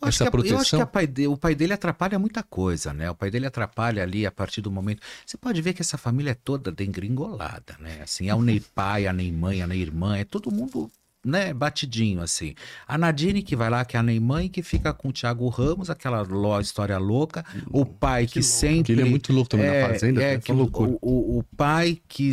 [0.00, 0.80] Eu acho, Essa que, a- eu acho que proteção?
[0.82, 3.10] a pai de- o pai dele atrapalha muita coisa, né?
[3.10, 5.02] O pai dele atrapalha ali a partir do momento.
[5.26, 8.00] Você pode ver que essa família é toda dengringolada, né?
[8.02, 10.90] Assim, é o Ney pai, a Ney mãe, a Ney irmã, é todo mundo,
[11.24, 12.54] né, batidinho, assim.
[12.86, 15.48] A Nadine que vai lá, que é a Ney mãe, que fica com o Thiago
[15.48, 17.44] Ramos, aquela lo- história louca.
[17.70, 18.78] O pai que, sempre.
[18.78, 20.98] Porque ele é muito louco também na fazenda, É, é que uma o, loucura.
[21.00, 22.32] o, o pai que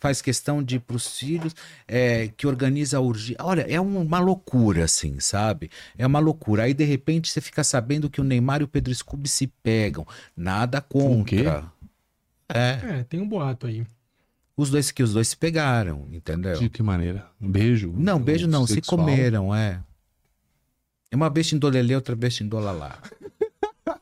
[0.00, 1.54] faz questão de ir pros filhos,
[1.86, 3.42] é, que organiza a urgência.
[3.44, 5.70] Olha, é um- uma loucura, assim, sabe?
[5.96, 6.64] É uma loucura.
[6.64, 10.06] Aí, de repente, você fica sabendo que o Neymar e o Pedro Scooby se pegam.
[10.36, 11.44] Nada O quê?
[11.44, 11.72] contra.
[12.48, 13.86] É, É, tem um boato aí.
[14.58, 16.58] Os dois que os dois se pegaram, entendeu?
[16.58, 17.30] De que maneira?
[17.40, 17.94] Um beijo?
[17.96, 18.98] Não, beijo não, se Sexual?
[18.98, 19.80] comeram, é.
[21.12, 22.98] É uma besta em dolelê, outra besta em dolalá.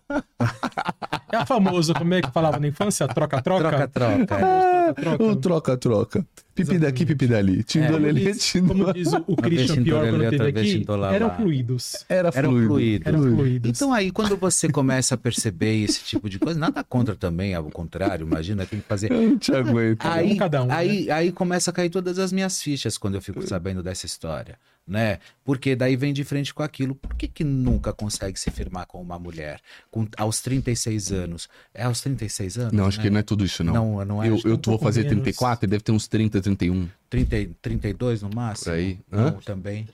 [1.42, 3.06] É famoso, como é que falava na infância?
[3.08, 3.88] Troca-troca?
[3.88, 4.34] Troca-troca.
[4.34, 4.42] é.
[4.44, 5.24] Ah, Troca-troca.
[5.24, 6.26] o troca-troca.
[6.54, 7.60] Pipi daqui, pipi dali.
[7.60, 8.84] É, Tindolelê, Como diz, tindolelê.
[8.84, 12.04] como diz o, Christian Pior quando teve aqui, eram fluidos.
[12.08, 12.68] Era Eram fluido.
[12.68, 13.06] fluidos.
[13.06, 13.70] Eram fluidos.
[13.70, 17.64] Então aí, quando você começa a perceber esse tipo de coisa, nada contra também, ao
[17.64, 19.12] contrário, imagina, tem que fazer.
[19.12, 20.04] Eu não te aguento.
[20.06, 23.20] Aí, um, cada um, aí, aí começa a cair todas as minhas fichas quando eu
[23.22, 24.56] fico sabendo dessa história,
[24.86, 25.18] né?
[25.44, 26.94] Porque daí vem de frente com aquilo.
[26.94, 29.60] Por que, que nunca consegue se firmar com uma mulher
[29.90, 31.48] com, aos 36 anos?
[31.74, 32.72] É aos 36 anos?
[32.72, 33.04] Não, acho né?
[33.04, 33.72] que não é tudo isso, não.
[33.72, 34.28] Não, não é.
[34.28, 35.14] eu acho que eu é um vou fazer menos.
[35.22, 36.88] 34, ele deve ter uns 30, 31.
[37.10, 38.72] 30, 32 no máximo?
[38.72, 38.98] Por aí.
[39.10, 39.32] Não, Hã?
[39.44, 39.88] também.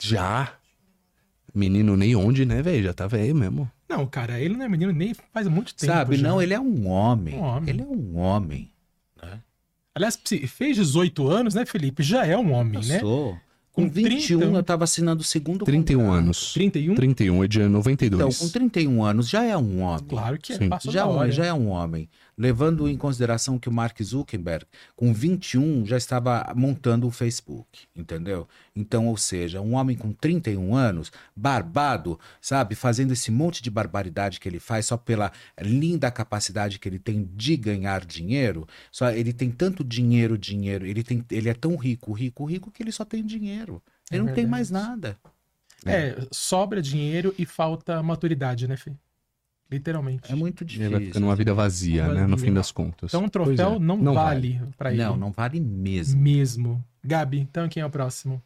[0.00, 0.54] Já?
[1.54, 2.84] Menino nem onde, né, velho?
[2.84, 3.70] Já tá velho mesmo.
[3.88, 5.92] Não, cara, ele não é menino nem faz muito tempo.
[5.92, 6.16] Sabe?
[6.16, 6.28] já.
[6.28, 7.34] Não, ele é um homem.
[7.34, 7.70] Um homem.
[7.70, 8.70] Ele é um homem.
[9.98, 12.04] Aliás, se fez 18 anos, né, Felipe?
[12.04, 13.00] Já é um homem, Eu né?
[13.00, 13.36] sou.
[13.78, 14.56] Com Com 21, 30?
[14.58, 16.18] eu tava assinando o segundo 31 contrato.
[16.18, 16.52] anos.
[16.52, 16.94] 31?
[16.96, 18.38] 31, é de Então, 92.
[18.38, 20.04] com 31 anos já é um homem.
[20.08, 20.58] Claro que é.
[20.90, 22.08] Já, é um- já é um homem.
[22.38, 28.46] Levando em consideração que o Mark Zuckerberg, com 21, já estava montando o Facebook, entendeu?
[28.76, 34.38] Então, ou seja, um homem com 31 anos, barbado, sabe, fazendo esse monte de barbaridade
[34.38, 39.32] que ele faz só pela linda capacidade que ele tem de ganhar dinheiro, só ele
[39.32, 43.04] tem tanto dinheiro, dinheiro, ele, tem, ele é tão rico, rico, rico que ele só
[43.04, 43.82] tem dinheiro.
[44.10, 44.50] É Ele não tem verdade.
[44.50, 45.18] mais nada.
[45.84, 48.92] É, sobra dinheiro e falta maturidade, né, Fê?
[49.70, 50.32] Literalmente.
[50.32, 50.90] É muito Ele difícil.
[50.90, 52.26] vai ficando uma vida vazia, né?
[52.26, 53.10] No fim das contas.
[53.10, 55.02] Então o Pois troféu é, não, vale pra ele.
[55.02, 56.20] Não, não vale mesmo.
[56.20, 56.84] Mesmo.
[57.04, 58.42] Gabi, então quem é o próximo?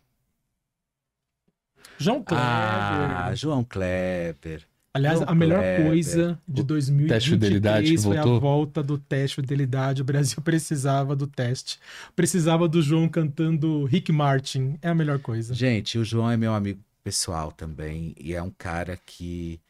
[1.98, 2.44] João Kleber.
[2.46, 4.62] Ah, João Kleber.
[4.94, 5.86] Aliás, João a melhor Kleber.
[5.86, 10.02] coisa de O 2023 teste de fidelidade que foi a volta do teste de fidelidade.
[10.02, 11.78] O Brasil precisava do teste.
[12.16, 14.76] Precisava do João cantando Rick Martin.
[14.82, 15.54] É a melhor coisa.
[15.54, 19.60] Gente, o João é meu amigo pessoal também e é um cara que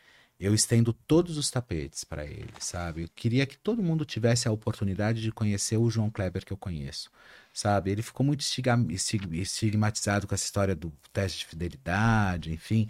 [0.44, 3.02] eu estendo todos os tapetes para ele, sabe?
[3.02, 6.56] Eu queria que todo mundo tivesse a oportunidade de conhecer o João Kleber que eu
[6.56, 7.10] conheço,
[7.54, 7.92] sabe?
[7.92, 12.88] Ele ficou muito estigmatizado com essa história do teste de fidelidade, enfim,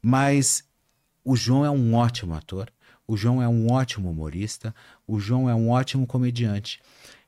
[0.00, 0.62] mas
[1.24, 2.72] o João é um ótimo ator,
[3.08, 4.72] o João é um ótimo humorista,
[5.04, 6.80] o João é um ótimo comediante.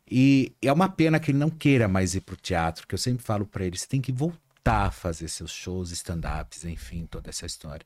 [0.08, 3.24] E é uma pena que ele não queira mais ir pro teatro, que eu sempre
[3.24, 7.44] falo pra ele, você tem que voltar a fazer seus shows, stand-ups, enfim, toda essa
[7.44, 7.84] história.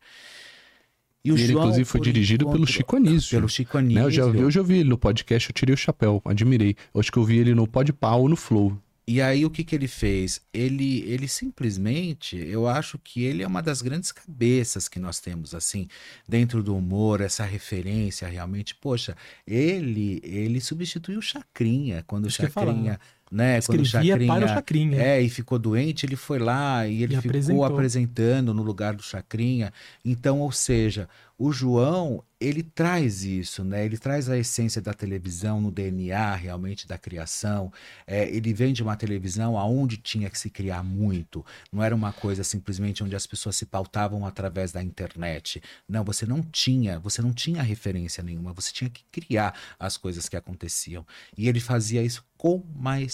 [1.24, 3.30] E ele, inclusive, foi dirigido pelo enquanto- Chico Anísio.
[3.38, 3.82] Pelo Chico né?
[3.82, 4.02] Anísio.
[4.02, 6.74] Eu já, vi, eu já vi ele no podcast, eu tirei o chapéu, admirei.
[6.94, 8.76] Eu acho que eu vi ele no Podpah ou no Flow.
[9.06, 10.40] E aí o que que ele fez?
[10.54, 15.52] Ele, ele simplesmente, eu acho que ele é uma das grandes cabeças que nós temos
[15.52, 15.88] assim
[16.28, 18.72] dentro do humor, essa referência realmente.
[18.74, 23.00] Poxa, ele ele substituiu o Chacrinha quando o Chacrinha,
[23.30, 23.60] né?
[23.62, 25.00] Quando o Escrevia para o Chacrinha.
[25.00, 27.64] É, e ficou doente, ele foi lá e ele E ficou apresentou.
[27.64, 29.72] apresentando no lugar do Chacrinha.
[30.04, 31.08] Então, ou seja,
[31.38, 33.82] o João, ele traz isso, né?
[33.82, 37.72] Ele traz a essência da televisão no DNA realmente da criação.
[38.06, 41.42] É, ele vem de uma televisão aonde tinha que se criar muito.
[41.72, 45.62] Não era uma coisa simplesmente onde as pessoas se pautavam através da internet.
[45.88, 50.28] Não, você não tinha, você não tinha referência nenhuma, você tinha que criar as coisas
[50.28, 51.06] que aconteciam.
[51.38, 52.62] E ele fazia isso com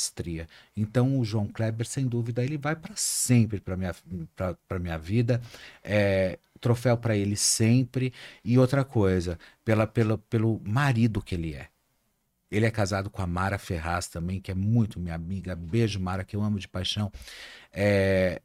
[0.06, 0.48] maestria.
[0.76, 3.94] Então o João Kleber, sem dúvida, ele vai para sempre para minha
[4.68, 5.40] para minha vida.
[5.82, 8.12] É, troféu para ele sempre
[8.44, 11.68] e outra coisa, pela, pela pelo marido que ele é.
[12.50, 15.56] Ele é casado com a Mara Ferraz também, que é muito minha amiga.
[15.56, 17.10] Beijo, Mara, que eu amo de paixão.
[17.72, 18.40] É,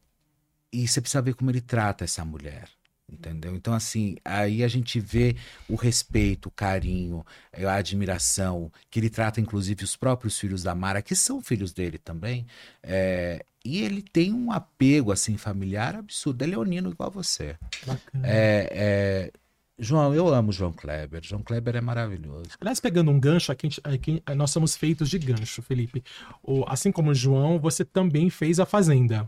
[0.74, 2.70] E você precisa ver como ele trata essa mulher.
[3.12, 3.54] Entendeu?
[3.56, 5.36] Então, assim, aí a gente vê
[5.68, 10.74] o respeito, o carinho, eh, a admiração, que ele trata, inclusive, os próprios filhos da
[10.74, 12.46] Mara, que são filhos dele também.
[12.82, 16.42] É, E ele tem um apego, assim, familiar absurdo.
[16.44, 17.56] É leonino igual você.
[17.86, 18.28] Bacana.
[18.28, 19.32] É, é,
[19.78, 21.22] João, eu amo João Kleber.
[21.24, 22.50] João Kleber é maravilhoso.
[22.60, 26.04] Aliás, pegando um gancho, aqui, aqui nós somos feitos de gancho, Felipe.
[26.42, 29.28] O- assim como o João, você também fez a Fazenda.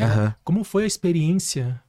[0.00, 0.34] Aham.
[0.42, 1.80] Como foi a experiência?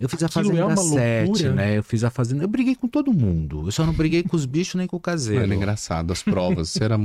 [0.00, 1.52] Eu fiz a Aquilo Fazenda é uma 7, loucura.
[1.54, 1.78] né?
[1.78, 2.44] Eu fiz a Fazenda.
[2.44, 3.66] Eu briguei com todo mundo.
[3.66, 5.42] Eu só não briguei com os bichos nem com o caseiro.
[5.44, 6.76] Era engraçado, as provas.
[6.80, 6.96] Era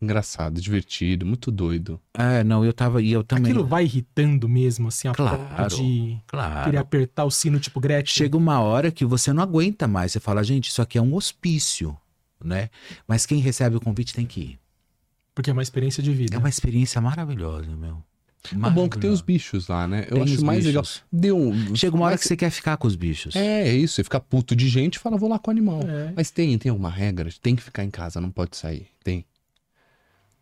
[0.00, 2.00] engraçado, divertido, muito doido.
[2.12, 3.00] É, não, eu tava.
[3.02, 3.52] E eu também.
[3.52, 5.68] Aquilo vai irritando mesmo, assim, a Claro.
[5.76, 6.64] de Claro.
[6.64, 8.24] querer apertar o sino tipo Gretchen?
[8.24, 10.12] Chega uma hora que você não aguenta mais.
[10.12, 11.96] Você fala, gente, isso aqui é um hospício,
[12.44, 12.68] né?
[13.08, 14.58] Mas quem recebe o convite tem que ir.
[15.34, 16.36] Porque é uma experiência de vida.
[16.36, 18.02] É uma experiência maravilhosa, meu.
[18.52, 20.06] O bom é que tem os bichos lá, né?
[20.10, 20.82] Eu Tem acho mais legal.
[20.82, 21.02] bichos.
[21.12, 21.74] Deu um.
[21.74, 23.34] Chega uma hora mas- que você quer ficar com os bichos.
[23.36, 23.94] É, é isso.
[23.94, 25.80] Você fica puto de gente e fala, vou lá com o animal.
[25.82, 26.12] É.
[26.14, 28.86] Mas tem, tem uma regra, tem que ficar em casa, não pode sair.
[29.02, 29.24] Tem.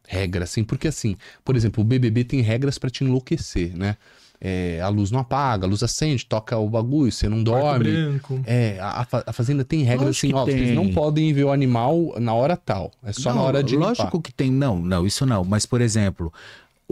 [0.06, 3.96] Regra, assim, porque assim, por exemplo, o BBB tem regras pra te enlouquecer, né?
[4.44, 7.84] É, a luz não apaga, a luz acende, toca o bagulho, você não Quarto dorme.
[7.92, 8.42] branco.
[8.44, 10.74] É, a, a fa- a fazenda tem regras Lógico assim, ó, vocês tem.
[10.74, 12.90] não podem ver o animal na hora tal.
[13.04, 14.20] É só Não, na hora de Lógico limpar.
[14.22, 14.50] que tem.
[14.50, 15.44] Não, não, isso não.
[15.44, 16.32] Mas, por exemplo,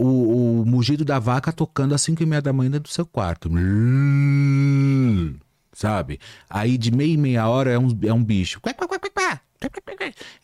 [0.03, 3.05] o, o mugido da vaca tocando às 5 e meia da manhã dentro do seu
[3.05, 3.49] quarto.
[5.73, 6.19] Sabe?
[6.49, 8.59] Aí de meia e meia hora é um, é um bicho.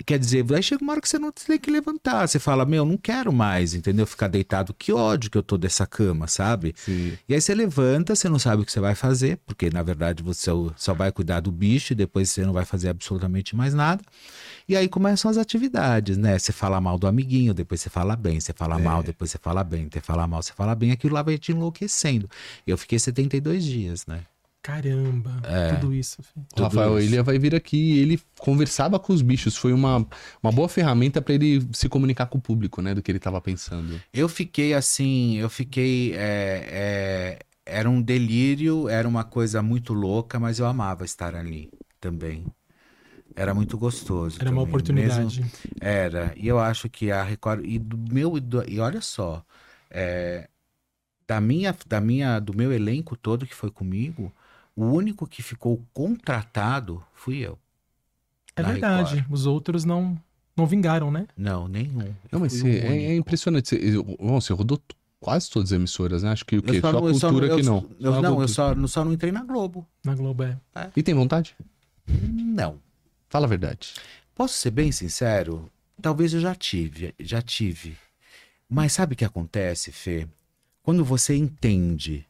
[0.05, 2.27] Quer dizer, aí chega uma hora que você não tem que levantar.
[2.27, 4.05] Você fala, meu, não quero mais, entendeu?
[4.05, 4.73] Ficar deitado.
[4.73, 6.73] Que ódio que eu tô dessa cama, sabe?
[6.77, 7.17] Sim.
[7.27, 10.21] E aí você levanta, você não sabe o que você vai fazer, porque na verdade
[10.21, 14.03] você só vai cuidar do bicho e depois você não vai fazer absolutamente mais nada.
[14.68, 16.38] E aí começam as atividades, né?
[16.38, 19.64] Você fala mal do amiguinho, depois você fala bem, você fala mal, depois você fala
[19.64, 22.30] bem, você fala mal, você fala bem, aquilo lá vai te enlouquecendo.
[22.65, 24.22] Eu fiquei 72 dias, né?
[24.61, 25.76] Caramba, É.
[25.76, 26.22] tudo isso.
[26.22, 26.45] filho.
[26.57, 26.99] O Rafael.
[26.99, 29.56] Ilha vai vir aqui e ele conversava com os bichos.
[29.56, 30.06] Foi uma,
[30.44, 32.94] uma boa ferramenta pra ele se comunicar com o público, né?
[32.94, 34.02] Do que ele tava pensando.
[34.14, 36.11] Eu fiquei assim, eu fiquei.
[36.15, 41.69] é, é, era um delírio, era uma coisa muito louca, mas eu amava estar ali
[42.02, 42.45] também.
[43.38, 44.38] Era muito gostoso.
[44.39, 45.41] Era uma também, oportunidade.
[45.41, 46.34] mesmo- era.
[46.35, 47.64] E eu acho que a Record.
[47.64, 48.35] E do meu.
[48.38, 49.43] E, do- e olha só.
[49.89, 50.49] é,
[51.27, 54.34] da minha, da minha, do meu elenco todo que foi comigo,
[54.76, 57.57] o único que ficou contratado fui eu.
[58.55, 59.15] É verdade.
[59.15, 59.31] Record.
[59.31, 60.18] Os outros não,
[60.55, 61.27] não vingaram, né?
[61.38, 62.14] Não, nenhum.
[62.31, 63.69] Não, mas você- é, é impressionante.
[63.69, 64.81] Você, você rodou
[65.19, 66.31] quase todas as emissoras, né?
[66.31, 66.81] Acho que o quê?
[66.81, 67.85] Só, a eu cultura eu que não.
[67.99, 69.85] eu- Só a não, eu só, eu só não entrei na Globo.
[70.03, 70.57] Na Globo é.
[70.95, 71.55] E tem vontade?
[72.07, 72.80] Não.
[73.29, 73.93] Fala a verdade.
[74.33, 75.71] Posso ser bem sincero?
[76.01, 77.97] Talvez eu já tive, já tive.
[78.69, 80.27] Mas sabe o que acontece, Fê?
[80.83, 82.25] Quando você entende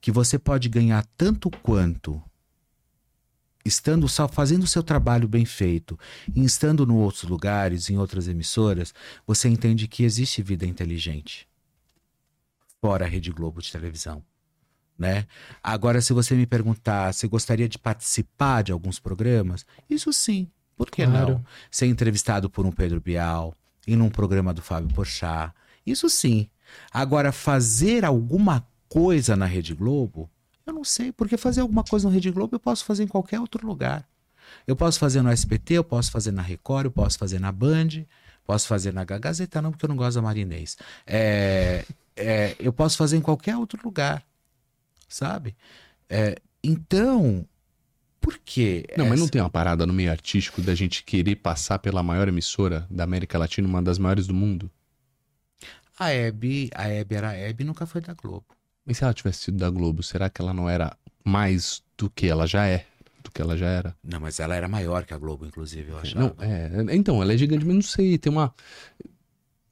[0.00, 2.22] que você pode ganhar tanto quanto
[3.64, 5.98] estando só fazendo o seu trabalho bem feito
[6.34, 8.94] e estando em outros lugares, em outras emissoras,
[9.26, 11.46] você entende que existe vida inteligente
[12.80, 14.24] fora a Rede Globo de televisão,
[15.00, 15.26] né?
[15.62, 20.46] Agora, se você me perguntar se gostaria de participar de alguns programas, isso sim.
[20.76, 21.32] Por que Claro.
[21.34, 21.44] não?
[21.70, 23.54] Ser entrevistado por um Pedro Bial,
[23.86, 25.52] ir num programa do Fábio Porchat,
[25.86, 26.48] isso sim.
[26.92, 30.30] Agora, fazer alguma coisa na Rede Globo,
[30.66, 33.40] eu não sei, porque fazer alguma coisa na Rede Globo eu posso fazer em qualquer
[33.40, 34.06] outro lugar.
[34.66, 38.04] Eu posso fazer no SPT, eu posso fazer na Record, eu posso fazer na Band,
[38.44, 40.76] posso fazer na Gazeta, não, porque eu não gosto da Marinês.
[41.06, 41.84] É,
[42.16, 44.22] é, eu posso fazer em qualquer outro lugar,
[45.10, 45.54] sabe?
[46.08, 47.46] É, então,
[48.20, 48.86] por quê?
[48.96, 52.02] Não, mas não essa- tem uma parada no meio artístico da gente querer passar pela
[52.02, 54.70] maior emissora da América Latina, uma das maiores do mundo?
[55.98, 58.46] A Hebe, a Hebe era a Hebe, nunca foi da Globo.
[58.86, 62.26] Mas se ela tivesse sido da Globo, será que ela não era mais do que
[62.26, 62.86] ela já é?
[63.22, 63.94] Do que ela já era?
[64.02, 66.34] Não, mas ela era maior que a Globo, inclusive, eu achava.
[66.38, 68.54] Não, é, então, ela é gigante, mas não sei, tem uma.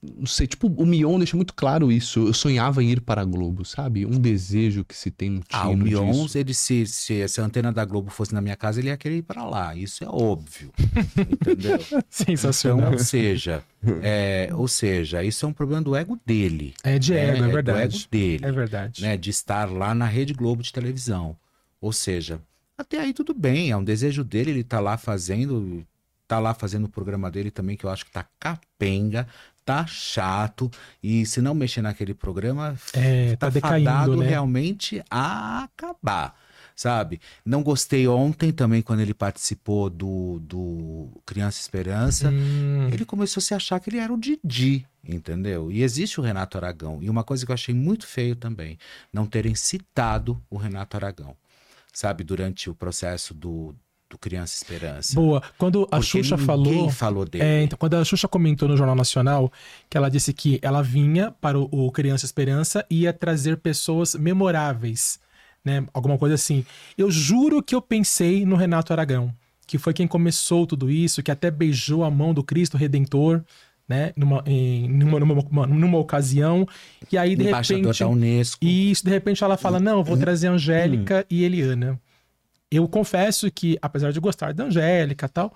[0.00, 2.28] Não sei, tipo, o Mion deixa muito claro isso.
[2.28, 4.06] Eu sonhava em ir para a Globo, sabe?
[4.06, 6.38] Um desejo que se tem um Ah, o Mion, disso.
[6.38, 9.16] ele se, se, se a antena da Globo fosse na minha casa, ele ia querer
[9.16, 9.74] ir pra lá.
[9.74, 10.70] Isso é óbvio.
[11.18, 11.78] entendeu?
[12.08, 12.78] Sensacional.
[12.78, 13.64] Então, ou seja,
[14.02, 16.74] é, ou seja, isso é um problema do ego dele.
[16.84, 17.30] É de né?
[17.30, 17.96] ego, é do verdade.
[17.96, 18.44] ego dele.
[18.46, 19.02] É verdade.
[19.02, 21.36] né, de estar lá na Rede Globo de televisão.
[21.80, 22.40] Ou seja,
[22.76, 25.84] até aí tudo bem, é um desejo dele, ele tá lá fazendo,
[26.28, 29.26] tá lá fazendo o programa dele também, que eu acho que tá capenga,
[29.68, 30.70] tá chato,
[31.02, 34.26] e se não mexer naquele programa, É, tá tá decaindo, fadado né?
[34.26, 36.34] realmente a acabar.
[36.74, 37.20] Sabe?
[37.44, 43.44] Não gostei ontem também quando ele participou do, do Criança Esperança Hum, ele começou a
[43.44, 45.72] se achar que ele era o Didi, entendeu?
[45.72, 47.00] E existe o Renato Aragão.
[47.02, 48.78] E uma coisa que eu achei muito feio também,
[49.12, 51.36] não terem citado o Renato Aragão,
[51.92, 52.22] sabe?
[52.22, 53.74] Durante o processo do,
[54.10, 55.14] do Criança Esperança.
[55.14, 55.42] boa.
[55.58, 56.88] Quando a Porque Xuxa falou.
[56.90, 57.44] falou dele.
[57.44, 59.52] É, então, quando a Xuxa comentou no Jornal Nacional
[59.90, 64.14] que ela disse que ela vinha para o, o Criança Esperança e ia trazer pessoas
[64.14, 65.20] memoráveis,
[65.64, 65.84] né?
[65.92, 66.64] Alguma coisa assim.
[66.96, 69.30] Eu juro que eu pensei no Renato Aragão,
[69.66, 73.42] que foi quem começou tudo isso, que até beijou a mão do Cristo Redentor,
[73.86, 74.12] né?
[74.16, 76.66] Numa, em- numa, numa, numa ocasião.
[77.12, 78.00] E aí, de Embaixador repente.
[78.00, 78.64] da Unesco.
[78.64, 82.00] E isso, de repente, ela fala: Não, vou trazer Angélica e Eliana.
[82.70, 85.54] Eu confesso que, apesar de gostar da Angélica e tal,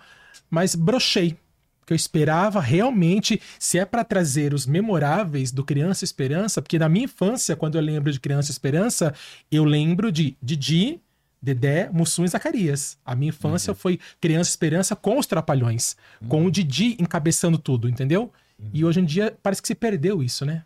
[0.51, 1.37] mas brochei.
[1.81, 6.89] Porque eu esperava realmente, se é pra trazer os memoráveis do Criança Esperança, porque na
[6.89, 9.13] minha infância, quando eu lembro de Criança Esperança,
[9.51, 11.01] eu lembro de Didi,
[11.43, 12.97] Dedé, Mussum e Zacarias.
[13.05, 15.97] A minha infância foi Criança Esperança com os Trapalhões,
[16.29, 18.33] com o Didi encabeçando tudo, entendeu?
[18.73, 20.63] E hoje em dia parece que se perdeu isso, né?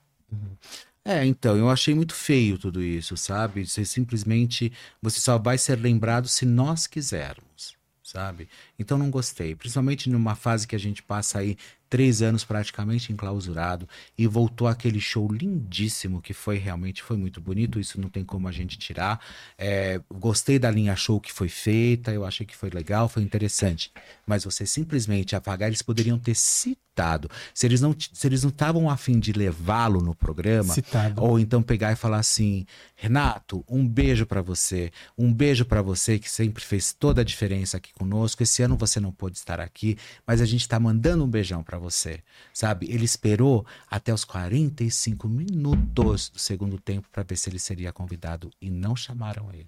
[1.09, 3.65] É, então, eu achei muito feio tudo isso, sabe?
[3.65, 8.49] Você simplesmente, você só vai ser lembrado se nós quisermos, sabe?
[8.79, 11.57] Então não gostei, principalmente numa fase que a gente passa aí
[11.89, 13.89] três anos praticamente enclausurado
[14.19, 18.49] e voltou aquele show lindíssimo que foi realmente, foi muito bonito, isso não tem como
[18.49, 19.21] a gente tirar.
[19.57, 23.93] É, gostei da linha show que foi feita, eu achei que foi legal, foi interessante.
[24.27, 27.31] Mas você simplesmente apagar, eles poderiam ter citado.
[27.53, 31.23] Se eles não se eles não estavam afim de levá-lo no programa, Citado.
[31.23, 36.19] ou então pegar e falar assim: Renato, um beijo pra você, um beijo pra você
[36.19, 38.43] que sempre fez toda a diferença aqui conosco.
[38.43, 41.79] Esse ano você não pôde estar aqui, mas a gente tá mandando um beijão pra
[41.79, 42.21] você,
[42.53, 42.87] sabe?
[42.91, 48.51] Ele esperou até os 45 minutos do segundo tempo pra ver se ele seria convidado
[48.61, 49.67] e não chamaram ele.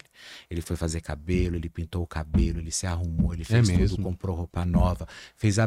[0.51, 4.03] Ele foi fazer cabelo, ele pintou o cabelo, ele se arrumou, ele fez tudo, mesmo?
[4.03, 5.67] comprou roupa nova, fez Ele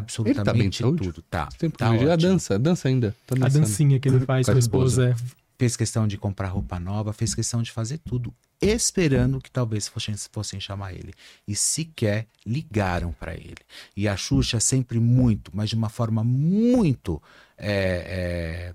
[0.52, 1.22] bem absolutamente tudo.
[1.22, 2.10] Tá, Tempo tá hoje.
[2.10, 3.14] A dança, dança ainda.
[3.26, 5.10] Tá A dancinha que ele faz Com a a esposa.
[5.10, 5.41] é.
[5.62, 10.16] Fez questão de comprar roupa nova, fez questão de fazer tudo, esperando que talvez fossem,
[10.16, 11.14] fossem chamar ele.
[11.46, 13.62] E sequer ligaram para ele.
[13.96, 17.22] E a Xuxa sempre muito, mas de uma forma muito
[17.56, 18.72] é,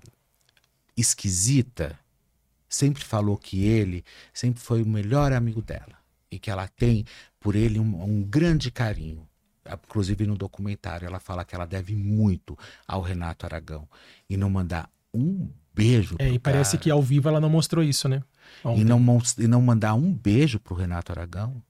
[0.96, 1.98] esquisita,
[2.66, 4.02] sempre falou que ele
[4.32, 5.98] sempre foi o melhor amigo dela
[6.30, 7.04] e que ela tem
[7.38, 9.28] por ele um, um grande carinho.
[9.84, 13.86] Inclusive no documentário ela fala que ela deve muito ao Renato Aragão
[14.26, 16.16] e não mandar um beijo.
[16.18, 16.82] É, e parece cara.
[16.82, 18.22] que ao vivo ela não mostrou isso, né?
[18.76, 19.00] e não,
[19.38, 21.62] e não mandar um beijo pro Renato Aragão.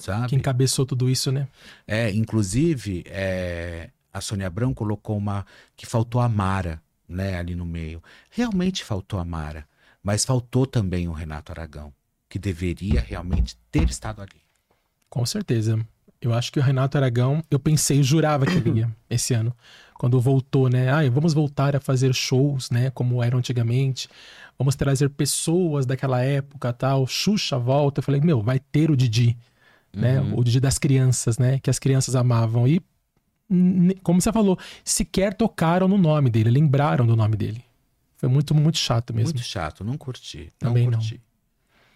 [0.00, 0.28] Sabe?
[0.28, 1.48] Que encabeçou tudo isso, né?
[1.86, 5.46] É, inclusive, é, a Sônia Abrão colocou uma.
[5.76, 8.02] que faltou a Mara, né, ali no meio.
[8.30, 9.66] Realmente faltou a Mara,
[10.02, 11.92] mas faltou também o Renato Aragão,
[12.28, 14.42] que deveria realmente ter estado ali.
[15.08, 15.78] Com certeza.
[16.20, 19.54] Eu acho que o Renato Aragão, eu pensei, jurava que ele ia esse ano.
[19.94, 20.90] Quando voltou, né?
[20.90, 22.90] Ah, vamos voltar a fazer shows, né?
[22.90, 24.08] Como eram antigamente.
[24.58, 27.06] Vamos trazer pessoas daquela época, tal.
[27.06, 28.00] Xuxa volta.
[28.00, 29.36] Eu falei, meu, vai ter o Didi,
[29.92, 30.20] né?
[30.36, 31.58] O Didi das crianças, né?
[31.60, 32.66] Que as crianças amavam.
[32.66, 32.82] E,
[34.02, 37.64] como você falou, sequer tocaram no nome dele, lembraram do nome dele.
[38.16, 39.34] Foi muito, muito chato mesmo.
[39.34, 40.52] Muito chato, não curti.
[40.58, 40.98] Também não não.
[40.98, 41.20] curti.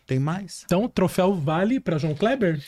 [0.07, 0.63] Tem mais?
[0.65, 2.63] Então, troféu vale para João Kleber?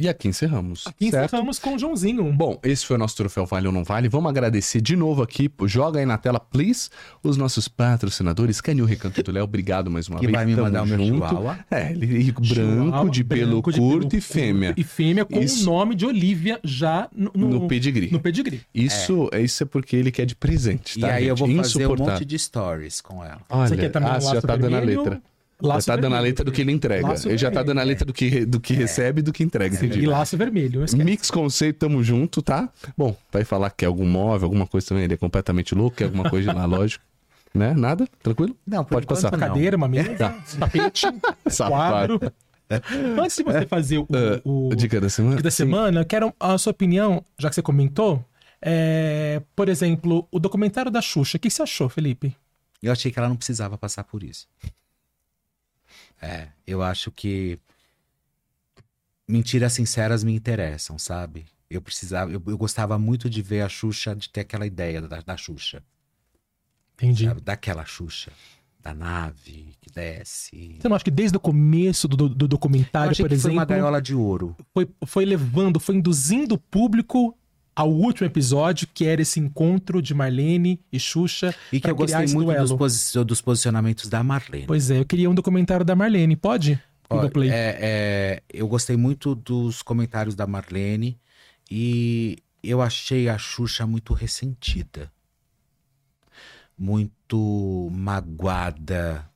[0.00, 0.86] E aqui encerramos.
[0.86, 1.24] Aqui certo?
[1.26, 2.32] encerramos com o Joãozinho.
[2.32, 4.08] Bom, esse foi o nosso troféu Vale ou Não Vale.
[4.08, 6.88] Vamos agradecer de novo aqui, joga aí na tela, please,
[7.20, 8.60] os nossos patrocinadores.
[8.60, 10.36] Canil Recanto do Léo, obrigado mais uma Que vez.
[10.36, 11.58] vai me Tamo mandar o meu chihuahua.
[11.68, 14.74] É, ele branco, Chihuahua, de pelo branco, de curto pelo e fêmea.
[14.76, 15.62] E fêmea com Isso.
[15.62, 18.10] o nome de Olivia já no, no, No pedigree.
[18.12, 18.60] no pedigree.
[18.72, 19.40] Isso é.
[19.42, 21.54] isso é porque ele quer de presente, E tá, aí eu gente?
[21.54, 23.40] vou fazer um monte de stories com ela.
[23.50, 25.02] Olha, Você quer também ah, um já tá dando a vermelho?
[25.02, 25.22] letra.
[25.60, 26.24] Laço já tá dando a vermelho.
[26.30, 27.06] letra do que ele entrega.
[27.08, 29.32] Laço ele já tá vermelho, dando a letra do que, do que recebe e do
[29.32, 29.84] que entrega.
[29.96, 30.84] E laço vermelho.
[30.96, 32.68] Mix Conceito, tamo junto, tá?
[32.96, 36.04] Bom, vai falar que é algum móvel, alguma coisa também, ele é completamente louco, quer
[36.04, 37.04] alguma coisa de lá, lógico.
[37.54, 37.74] Né?
[37.74, 38.06] Nada?
[38.22, 38.56] Tranquilo?
[38.66, 39.32] Não, por Pode enquanto passar.
[39.32, 39.38] não.
[39.48, 41.06] Cadeira, uma mesa, tapete,
[41.48, 42.18] Safado.
[42.18, 42.32] quadro.
[43.20, 44.06] Antes de você fazer o,
[44.44, 45.36] o, A dica da semana?
[45.36, 48.22] dica da semana, eu quero a sua opinião, já que você comentou.
[48.60, 51.36] É, por exemplo, o documentário da Xuxa.
[51.36, 52.36] O que você achou, Felipe?
[52.82, 54.46] Eu achei que ela não precisava passar por isso.
[56.20, 57.58] É, eu acho que
[59.26, 61.46] mentiras sinceras me interessam, sabe?
[61.70, 65.20] Eu precisava, eu, eu gostava muito de ver a Xuxa, de ter aquela ideia da,
[65.20, 65.82] da Xuxa,
[66.94, 67.26] Entendi.
[67.26, 67.40] sabe?
[67.42, 68.32] Daquela Xuxa,
[68.80, 70.76] da nave que desce.
[70.80, 73.64] Você não acha que desde o começo do, do- documentário, por que foi exemplo, uma
[73.64, 74.56] gaiola de ouro.
[74.72, 77.37] foi, foi levando, foi induzindo o público
[77.80, 81.54] ao último episódio, que era esse encontro de Marlene e Xuxa.
[81.72, 84.66] E que eu gostei muito dos, posi- dos posicionamentos da Marlene.
[84.66, 86.80] Pois é, eu queria um documentário da Marlene, pode?
[87.08, 87.50] Ó, Globoplay.
[87.50, 91.18] é, é, eu gostei muito dos comentários da Marlene
[91.70, 95.10] e eu achei a Xuxa muito ressentida.
[96.76, 99.28] Muito magoada,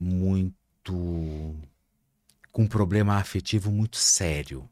[0.00, 1.54] muito.
[2.52, 4.68] com um problema afetivo muito sério.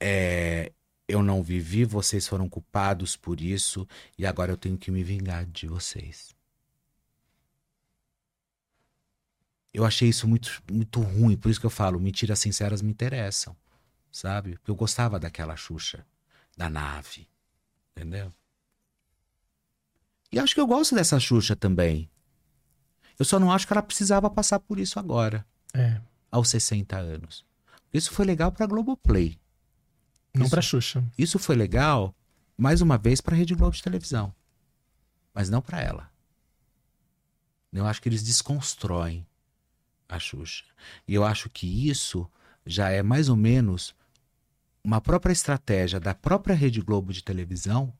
[0.00, 0.72] É,
[1.08, 3.86] eu não vivi, vocês foram culpados por isso
[4.18, 6.34] e agora eu tenho que me vingar de vocês.
[9.72, 13.54] Eu achei isso muito, muito ruim, por isso que eu falo, mentiras sinceras me interessam,
[14.10, 14.52] sabe?
[14.56, 16.04] Porque eu gostava daquela Xuxa,
[16.56, 17.28] da nave,
[17.92, 18.32] entendeu?
[20.32, 22.10] E acho que eu gosto dessa Xuxa também.
[23.18, 26.00] Eu só não acho que ela precisava passar por isso agora, É,
[26.30, 27.44] aos 60 anos.
[27.92, 29.38] Isso foi legal pra Globoplay.
[30.36, 31.04] Não Isso- pra Xuxa.
[31.16, 32.14] Isso foi legal,
[32.56, 34.34] mais uma vez, pra Rede Globo de televisão.
[35.34, 36.10] Mas não pra ela.
[37.72, 39.26] Eu acho que eles desconstroem
[40.08, 40.64] a Xuxa.
[41.06, 42.30] E eu acho que isso
[42.64, 43.94] já é mais ou menos
[44.82, 47.92] uma própria estratégia da própria Rede Globo de televisão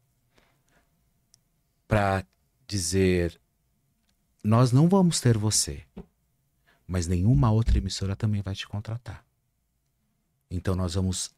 [1.87, 2.25] para
[2.67, 3.41] dizer:
[4.43, 5.85] nós não vamos ter você,
[6.87, 9.25] mas nenhuma outra emissora também vai te contratar.
[10.51, 11.35] Então nós vamos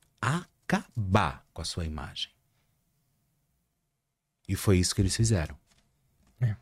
[0.68, 2.30] acabar com a sua imagem.
[4.46, 5.56] E foi isso que eles fizeram.
[6.40, 6.54] É.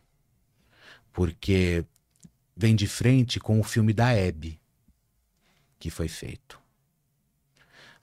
[1.13, 1.85] Porque
[2.57, 4.61] vem de frente com o filme da Hebe
[5.79, 6.59] que foi feito.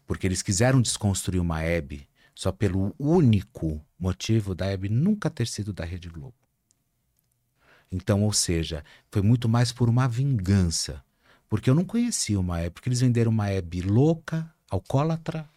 [0.06, 5.72] Porque eles quiseram desconstruir uma Hebe só pelo único motivo da Hebe nunca ter sido
[5.72, 6.36] da Rede Globo.
[7.92, 11.04] Então, ou seja, foi muito mais por uma vingança.
[11.48, 15.48] Porque eu não conhecia uma Hebe, porque eles venderam uma Hebe louca, alcoólatra,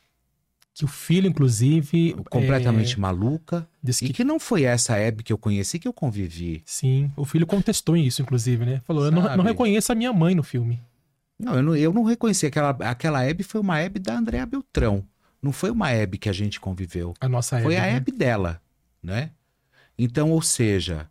[0.77, 2.15] Que o filho, inclusive.
[2.29, 3.67] completamente é, maluca.
[3.83, 6.63] disse E que que não foi essa Hebe que eu conheci que eu convivi.
[6.67, 8.83] Sim, o filho contestou isso, inclusive, né?
[8.85, 9.39] Falou: eu não, Sabe?
[9.39, 10.83] não reconheço a minha mãe no filme.
[11.39, 12.45] Não, eu não, eu não reconheci.
[12.45, 15.03] Aquela, aquela Hebe foi uma Hebe da Andréa Beltrão.
[15.41, 17.15] Não foi uma Hebe que a gente conviveu.
[17.21, 17.97] A nossa Foi Hebe, a né?
[17.97, 18.61] Hebe dela,
[19.03, 19.31] né?
[19.99, 21.09] Então, ou seja,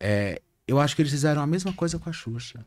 [0.00, 2.64] é, eu acho que eles fizeram a mesma coisa com a Xuxa.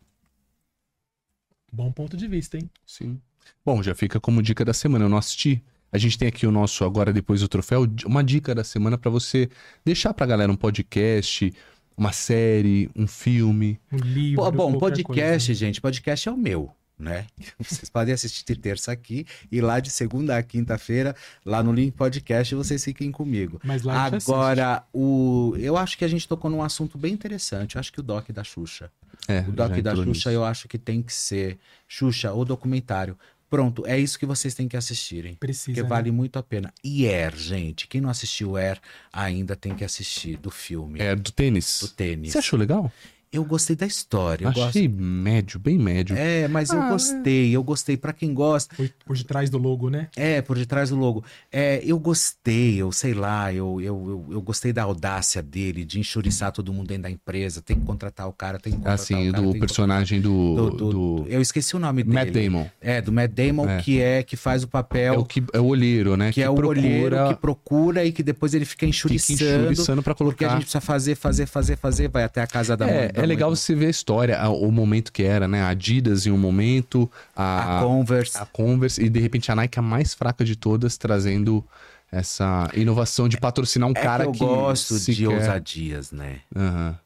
[1.74, 2.70] Bom ponto de vista, hein?
[2.86, 3.20] Sim.
[3.66, 5.06] Bom, já fica como dica da semana.
[5.06, 5.64] Eu não assisti.
[5.92, 9.10] A gente tem aqui o nosso Agora Depois do Troféu, uma dica da semana pra
[9.10, 9.50] você
[9.84, 11.54] deixar pra galera um podcast,
[11.98, 13.80] uma série, um filme.
[13.92, 14.44] Um livro.
[14.44, 15.54] Pô, bom, podcast, coisa.
[15.54, 17.26] gente, podcast é o meu, né?
[17.60, 21.94] Vocês podem assistir de terça aqui e lá de segunda a quinta-feira, lá no Link
[21.94, 23.60] Podcast, vocês fiquem comigo.
[23.64, 25.54] Mas lá Agora, o...
[25.58, 27.76] eu acho que a gente tocou num assunto bem interessante.
[27.76, 28.92] Eu acho que o Doc da Xuxa.
[29.28, 30.30] É, O Doc da Xuxa nisso.
[30.30, 31.58] eu acho que tem que ser
[31.88, 33.18] Xuxa ou documentário.
[33.56, 35.36] Pronto, é isso que vocês têm que assistirem.
[35.36, 35.68] Precisa.
[35.68, 35.88] Porque né?
[35.88, 36.74] vale muito a pena.
[36.84, 37.88] E Air, gente.
[37.88, 38.82] Quem não assistiu Air
[39.14, 41.00] ainda tem que assistir do filme.
[41.00, 41.80] É do tênis.
[41.80, 42.34] Do tênis.
[42.34, 42.92] Você achou legal?
[43.36, 44.46] Eu gostei da história.
[44.56, 46.16] Eu Achei médio, bem médio.
[46.16, 46.26] gosto...
[46.26, 47.52] É, mas eu Ah, gostei.
[47.56, 47.98] Eu gostei.
[47.98, 48.76] Pra quem gosta.
[48.76, 50.08] Por, por detrás do logo, né?
[50.16, 51.24] É, por detrás do logo.
[51.52, 56.00] É, eu gostei, eu sei lá, eu, eu, eu, eu gostei da audácia dele, de
[56.00, 57.62] enxuriçar todo mundo dentro da empresa.
[57.62, 59.44] Tem que contratar o cara, tem que contratar Assim, o cara.
[59.44, 60.90] do tem que personagem do, do, do-
[61.22, 62.16] do Eu esqueci o nome dele.
[62.16, 62.66] Matt Damon.
[62.80, 63.82] É, do Matt Damon, É.
[63.82, 66.32] que é que faz o É papel, o, que, é o olheiro, né?
[66.32, 69.42] que, é o olheiro que procura e que depois ele fica fica enxuriçando.
[69.72, 70.56] enxuriçando pra Porque a colocar.
[70.58, 72.94] gente precisa fazer, fazer, fazer, fazer, vai até a casa da mãe.
[72.96, 75.62] É, da é legal você ver a história, o momento que era, né?
[75.62, 78.38] A Adidas em um momento, A a, Converse.
[78.38, 81.64] a Converse, e de repente a Nike, a mais fraca de todas, trazendo
[82.12, 86.40] essa inovação de patrocinar um É cara que eu gosto de sequer- ousadias, né?
[86.56, 86.98] Aham.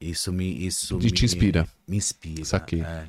[0.00, 0.66] Isso me.
[0.66, 1.68] Isso te me- inspira.
[1.86, 2.44] Me inspira.
[2.44, 2.80] Saquei.
[2.80, 3.04] é.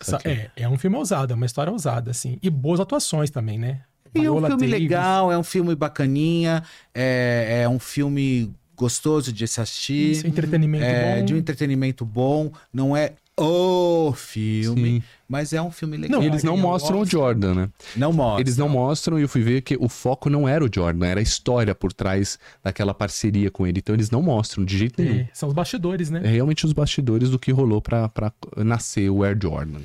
[0.00, 2.38] Sa- É, é um filme ousado, é uma história ousada, assim.
[2.42, 3.82] E boas atuações também, né?
[4.14, 4.70] E é um filme Davis.
[4.70, 6.62] legal, é um filme bacaninha,
[6.94, 8.50] é, é um filme
[8.80, 10.12] gostoso de se assistir.
[10.12, 11.24] Isso, entretenimento é, bom.
[11.26, 12.50] De um entretenimento bom.
[12.72, 15.02] Não é o filme, Sim.
[15.28, 16.20] mas é um filme legal.
[16.20, 17.12] Não, eles não mostram o gosto.
[17.12, 17.68] Jordan, né?
[17.96, 18.42] Não mostra.
[18.42, 21.20] Eles não mostram e eu fui ver que o foco não era o Jordan, era
[21.20, 23.78] a história por trás daquela parceria com ele.
[23.78, 25.20] Então eles não mostram de jeito nenhum.
[25.20, 26.22] É, são os bastidores, né?
[26.24, 29.80] É realmente os bastidores do que rolou pra, pra nascer o Air Jordan.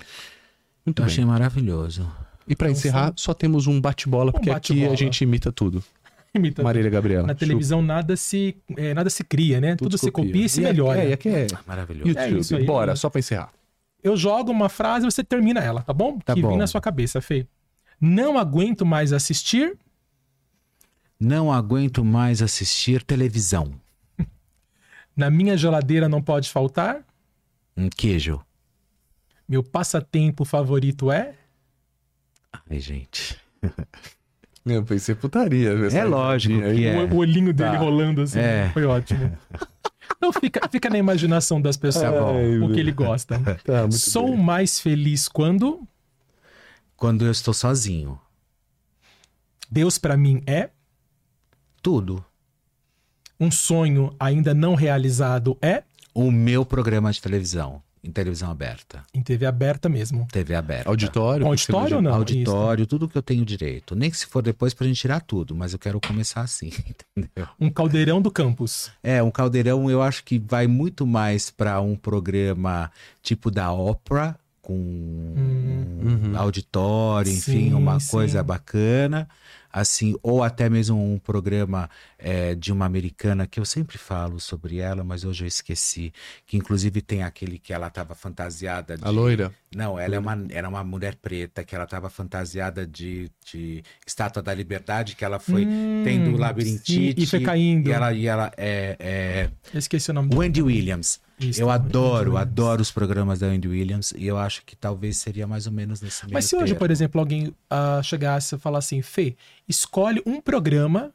[0.85, 1.05] Muito Eu bem.
[1.05, 2.09] achei maravilhoso.
[2.47, 5.83] E Então, encerrar, só temos um bate-bola, porque aqui a gente imita tudo.
[6.35, 7.25] Imita- Marília Gabriela.
[7.27, 9.75] Na televisão nada se, é, nada se cria, né?
[9.75, 11.03] Tudo, se copia e se aqui- melhora.
[11.03, 12.07] É, e aqui é Maravilhoso.
[12.09, 12.35] YouTube.
[12.35, 12.65] É isso aí.
[12.65, 13.51] Bora, só pra encerrar.
[14.03, 16.19] Eu jogo uma frase e você termina ela, tá bom?
[16.19, 16.49] Tá que bom.
[16.49, 17.47] vem na sua cabeça, Fê.
[17.99, 19.77] Não aguento mais assistir.
[21.19, 23.73] Não aguento mais assistir televisão.
[25.15, 27.03] Na minha geladeira não pode faltar.
[27.75, 28.41] Um queijo.
[29.47, 31.35] Meu passatempo favorito é.
[32.69, 33.37] Ai, gente.
[34.65, 35.69] Eu pensei putaria.
[35.93, 37.03] É lógico que é.
[37.03, 37.77] O olhinho dele Tá.
[37.77, 38.39] rolando assim.
[38.39, 38.69] É.
[38.73, 39.37] Foi ótimo.
[40.17, 42.65] Então fica, fica na imaginação das pessoas bom.
[42.65, 43.39] o que ele gosta.
[43.65, 44.37] Tá, muito Sou bem.
[44.37, 45.81] mais feliz quando
[46.95, 48.19] Quando eu estou sozinho.
[49.69, 50.69] Deus pra mim é.
[51.81, 52.23] Tudo.
[53.39, 55.83] Um sonho ainda não realizado é.
[56.13, 57.81] O meu programa de televisão.
[58.05, 59.03] Em televisão aberta.
[59.11, 60.27] Em TV aberta mesmo.
[60.31, 60.87] TV aberta.
[60.87, 61.43] Auditório.
[61.43, 62.13] Com auditório ou não?
[62.13, 63.95] Auditório, tudo que eu tenho direito.
[63.95, 66.71] Nem que se for depois pra gente tirar tudo, mas eu quero começar assim,
[67.17, 67.47] entendeu?
[67.59, 68.91] Um caldeirão do campus.
[69.01, 72.91] É, um caldeirão eu acho que vai muito mais pra um programa
[73.23, 78.11] tipo da ópera, com um auditório, enfim, Sim, uma sim.
[78.11, 79.27] coisa bacana.
[79.71, 81.89] Assim, ou até mesmo um programa
[82.27, 86.11] é, de uma americana que eu sempre falo sobre ela, mas hoje eu esqueci.
[86.47, 89.05] Que inclusive tem aquele que ela tava fantasiada de.
[89.05, 89.53] A loira.
[89.75, 94.41] Não, ela é uma, era uma mulher preta que ela estava fantasiada de, de estátua
[94.41, 97.13] da liberdade, que ela foi Hum, tendo labirintite.
[97.15, 97.87] sim, e foi caindo.
[97.89, 100.37] E ela, e ela é, é Eu esqueci o nome do.
[100.37, 101.19] Wendy Williams.
[101.39, 105.45] Isso, eu adoro, adoro os programas da Wendy Williams e eu acho que talvez seria
[105.45, 106.79] mais ou menos nesse meio Mas se hoje, termo.
[106.79, 109.35] por exemplo, alguém ah, chegasse e falar assim, Fê,
[109.67, 111.13] escolhe um programa,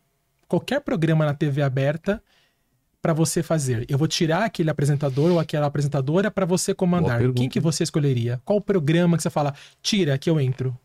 [0.51, 2.21] qualquer programa na TV aberta,
[3.01, 3.87] pra você fazer.
[3.89, 7.21] Eu vou tirar aquele apresentador ou aquela apresentadora pra você comandar.
[7.33, 8.43] Quem que você escolheria?
[8.45, 10.77] Qual programa que você fala, tira que eu entro?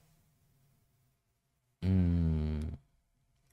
[1.83, 2.61] Hum,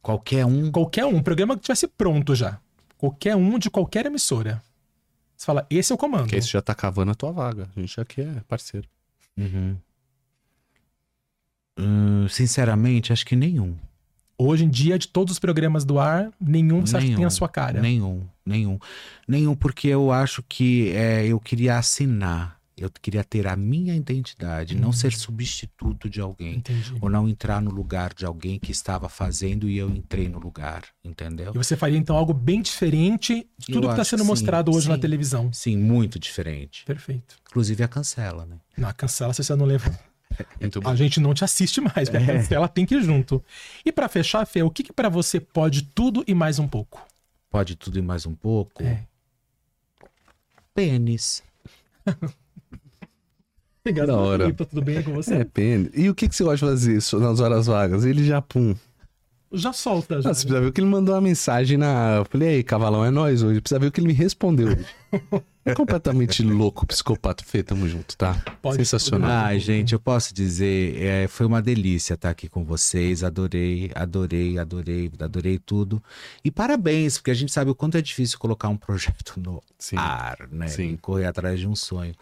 [0.00, 0.70] qualquer um.
[0.70, 2.60] Qualquer um, programa que tivesse pronto já.
[2.98, 4.62] Qualquer um de qualquer emissora.
[5.36, 6.28] Você fala, esse é o comando.
[6.28, 7.68] Que esse já tá cavando a tua vaga.
[7.74, 8.86] A gente aqui é parceiro.
[9.36, 9.76] Uhum.
[11.76, 13.76] Hum, sinceramente, acho que nenhum.
[14.38, 17.26] Hoje em dia, de todos os programas do ar, nenhum você acha que tem Nenhum,
[17.26, 17.80] a sua cara.
[17.80, 18.78] Nenhum, nenhum.
[19.28, 22.60] Nenhum, porque eu acho que é, eu queria assinar.
[22.76, 24.92] Eu queria ter a minha identidade, não Uhum.
[24.92, 26.56] ser substituto de alguém.
[26.56, 26.94] Entendi.
[27.00, 30.82] Ou não entrar no lugar de alguém que estava fazendo e eu entrei no lugar,
[31.04, 31.52] entendeu?
[31.54, 34.30] E você faria então algo bem diferente de Eu tudo que está sendo que sim,
[34.30, 35.00] mostrado hoje na sim.
[35.00, 35.52] televisão.
[35.52, 36.84] Sim, muito diferente.
[36.84, 37.36] Perfeito.
[37.50, 38.56] Inclusive a cancela, né?
[38.76, 39.96] Não, cancela se você não leva.
[40.60, 40.90] Muito bom.
[40.90, 43.42] A gente não te assiste mais, porque a cancela tem que ir junto.
[43.84, 47.04] E pra fechar, Fê, o que, que para você pode tudo e mais um pouco?
[47.50, 48.82] Pode tudo e mais um pouco.
[48.82, 49.04] É.
[50.74, 51.42] Pênis.
[54.06, 54.52] Da hora.
[54.52, 55.34] Tá tudo bem com você?
[55.34, 55.90] É, pena.
[55.92, 58.04] E o que, que você gosta de fazer isso nas horas vagas?
[58.04, 58.76] Ele já, pum.
[59.52, 60.22] já solta.
[60.22, 60.30] Já.
[60.30, 62.18] Ah, você precisa ver o que ele mandou uma mensagem na.
[62.18, 63.60] Eu falei, ei, cavalão, é nós hoje.
[63.60, 64.86] Precisa ver o que ele me respondeu hoje.
[65.64, 67.44] É completamente louco, psicopata.
[67.44, 68.34] Fê, tamo junto, tá?
[68.60, 69.30] Pode Sensacional.
[69.30, 73.22] Ai, gente, eu posso dizer, é, foi uma delícia estar aqui com vocês.
[73.22, 76.02] Adorei, adorei, adorei, adorei tudo.
[76.44, 79.96] E parabéns, porque a gente sabe o quanto é difícil colocar um projeto no Sim,
[79.96, 80.66] ar, né?
[80.66, 80.94] sim.
[80.94, 82.14] E correr atrás de um sonho.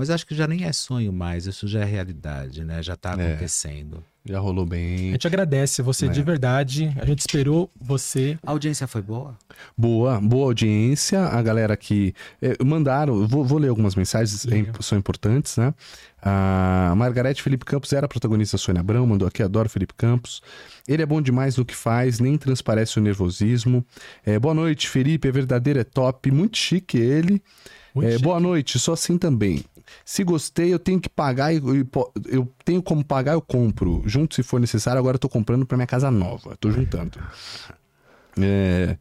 [0.00, 2.82] Mas acho que já nem é sonho mais, isso já é realidade, né?
[2.82, 3.32] Já tá É.
[3.32, 4.02] acontecendo.
[4.24, 5.10] Já rolou A bem.
[5.12, 6.08] gente agradece você É.
[6.08, 6.90] de verdade.
[6.98, 8.38] A gente esperou você.
[8.42, 9.36] A audiência foi boa?
[9.76, 11.20] Boa, boa audiência.
[11.26, 14.74] A galera que eh, mandaram, vou, vou ler algumas mensagens, é Legal.
[14.80, 15.74] são importantes, né?
[16.22, 20.40] A Margarete Felipe Campos era a protagonista da Sônia Abrão, mandou aqui, adoro Felipe Campos.
[20.88, 23.84] Ele é bom demais no que faz, nem transparece o nervosismo.
[24.24, 27.42] Eh, boa noite, Felipe, é verdadeiro, é top, muito chique ele.
[28.02, 29.64] É, boa noite, sou assim também.
[30.04, 31.60] Se gostei, eu tenho que pagar, e-
[32.28, 34.02] eu tenho como pagar, eu compro.
[34.06, 36.56] Junto se for necessário, agora eu tô comprando pra minha casa nova.
[36.56, 37.18] Tô juntando.
[38.40, 38.96] É,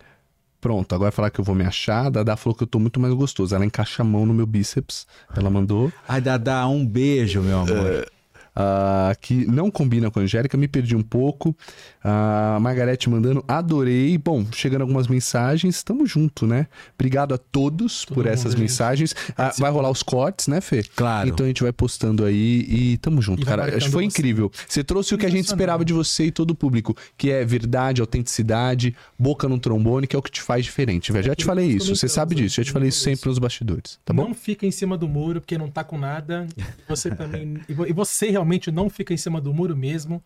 [0.62, 2.12] Pronto, agora falar que eu vou me achar.
[2.12, 3.56] Dada falou que eu tô muito mais gostoso.
[3.56, 5.08] Ela encaixa a mão no meu bíceps.
[5.34, 5.90] Ela mandou.
[6.06, 8.12] Ai, Dada, um beijo, meu amor.
[8.56, 11.56] Ah, que não combina com a Angélica, me perdi um pouco.
[12.04, 14.18] A Margarete mandando, adorei.
[14.18, 16.68] Bom, chegando algumas mensagens, tamo junto, né?
[16.96, 18.62] Obrigado a todos Todo por essas gente.
[18.62, 19.16] mensagens.
[19.38, 20.84] Ah, vai rolar os cortes, né, Fê?
[20.96, 21.30] Claro.
[21.30, 23.64] Então a gente vai postando aí e tamo junto, E cara.
[23.76, 24.08] Acho que foi você.
[24.08, 24.52] incrível.
[24.68, 27.46] Você trouxe o que a gente esperava de você e todo o público, que é
[27.46, 31.26] verdade, autenticidade, boca no trombone, que é o que te faz diferente, velho.
[31.26, 34.14] Já te falei isso, você sabe disso, já te falei isso sempre nos bastidores, tá
[34.14, 34.28] bom?
[34.28, 36.48] Não fica em cima do muro, porque não tá com nada.
[36.88, 37.60] Você também.
[37.70, 40.24] e você realmente não fica em cima do muro mesmo.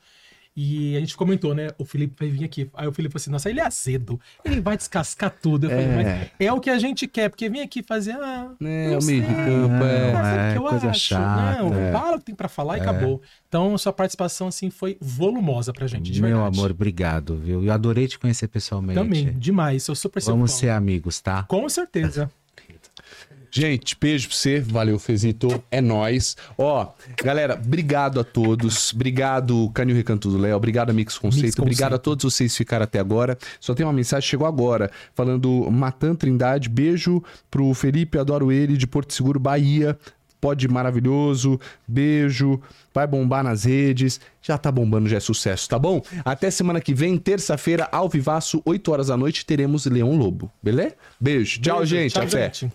[0.55, 1.69] E a gente comentou, né?
[1.79, 2.69] O Felipe vai vir aqui.
[2.75, 4.19] Aí o Felipe falou assim: nossa, ele é azedo.
[4.45, 5.65] Ele vai descascar tudo.
[5.65, 5.95] Eu falei, É.
[5.95, 8.11] mas é o que a gente quer, porque vem aqui fazer.
[8.11, 10.53] Ah, É, não o meio de campo, é.
[10.53, 10.99] é, eu coisa acho.
[10.99, 11.91] chata, Não, é.
[11.91, 13.19] fala o que tem pra falar e acabou.
[13.49, 16.11] Então, sua participação, assim, foi volumosa pra gente.
[16.11, 16.55] De meu verdade.
[16.59, 17.63] amor, obrigado, viu?
[17.63, 18.99] Eu adorei te conhecer pessoalmente.
[18.99, 19.81] Também, demais.
[19.81, 20.57] Sou super Vamos fã.
[20.59, 21.41] ser amigos, tá?
[21.49, 22.29] Com certeza.
[23.55, 24.59] Gente, beijo pra você.
[24.59, 25.63] Valeu, Fezito.
[25.69, 26.35] É nóis.
[26.57, 26.87] Ó,
[27.23, 28.91] galera, obrigado a todos.
[28.91, 30.57] Obrigado, Canil Recanto do Léo.
[30.57, 31.43] Obrigado, Mix Conceito.
[31.45, 32.01] Mix Obrigado Conceito.
[32.01, 33.37] a todos vocês que ficaram até agora.
[33.59, 36.67] Só tem uma mensagem, chegou agora, falando Matan Trindade.
[36.67, 39.95] Beijo pro Felipe, adoro ele, de Porto Seguro, Bahia.
[40.41, 41.59] Pode maravilhoso.
[41.87, 42.59] Beijo.
[42.91, 44.19] Vai bombar nas redes.
[44.41, 46.01] Já tá bombando, já é sucesso, tá bom?
[46.25, 50.51] Até semana que vem, terça-feira, ao vivaço, 8 horas da noite, teremos Leão Lobo.
[50.61, 50.95] Beleza?
[51.21, 51.61] Beijo.
[51.61, 52.13] Tchau, Beijo, gente.
[52.13, 52.45] tchau, Até.
[52.45, 52.73] gente.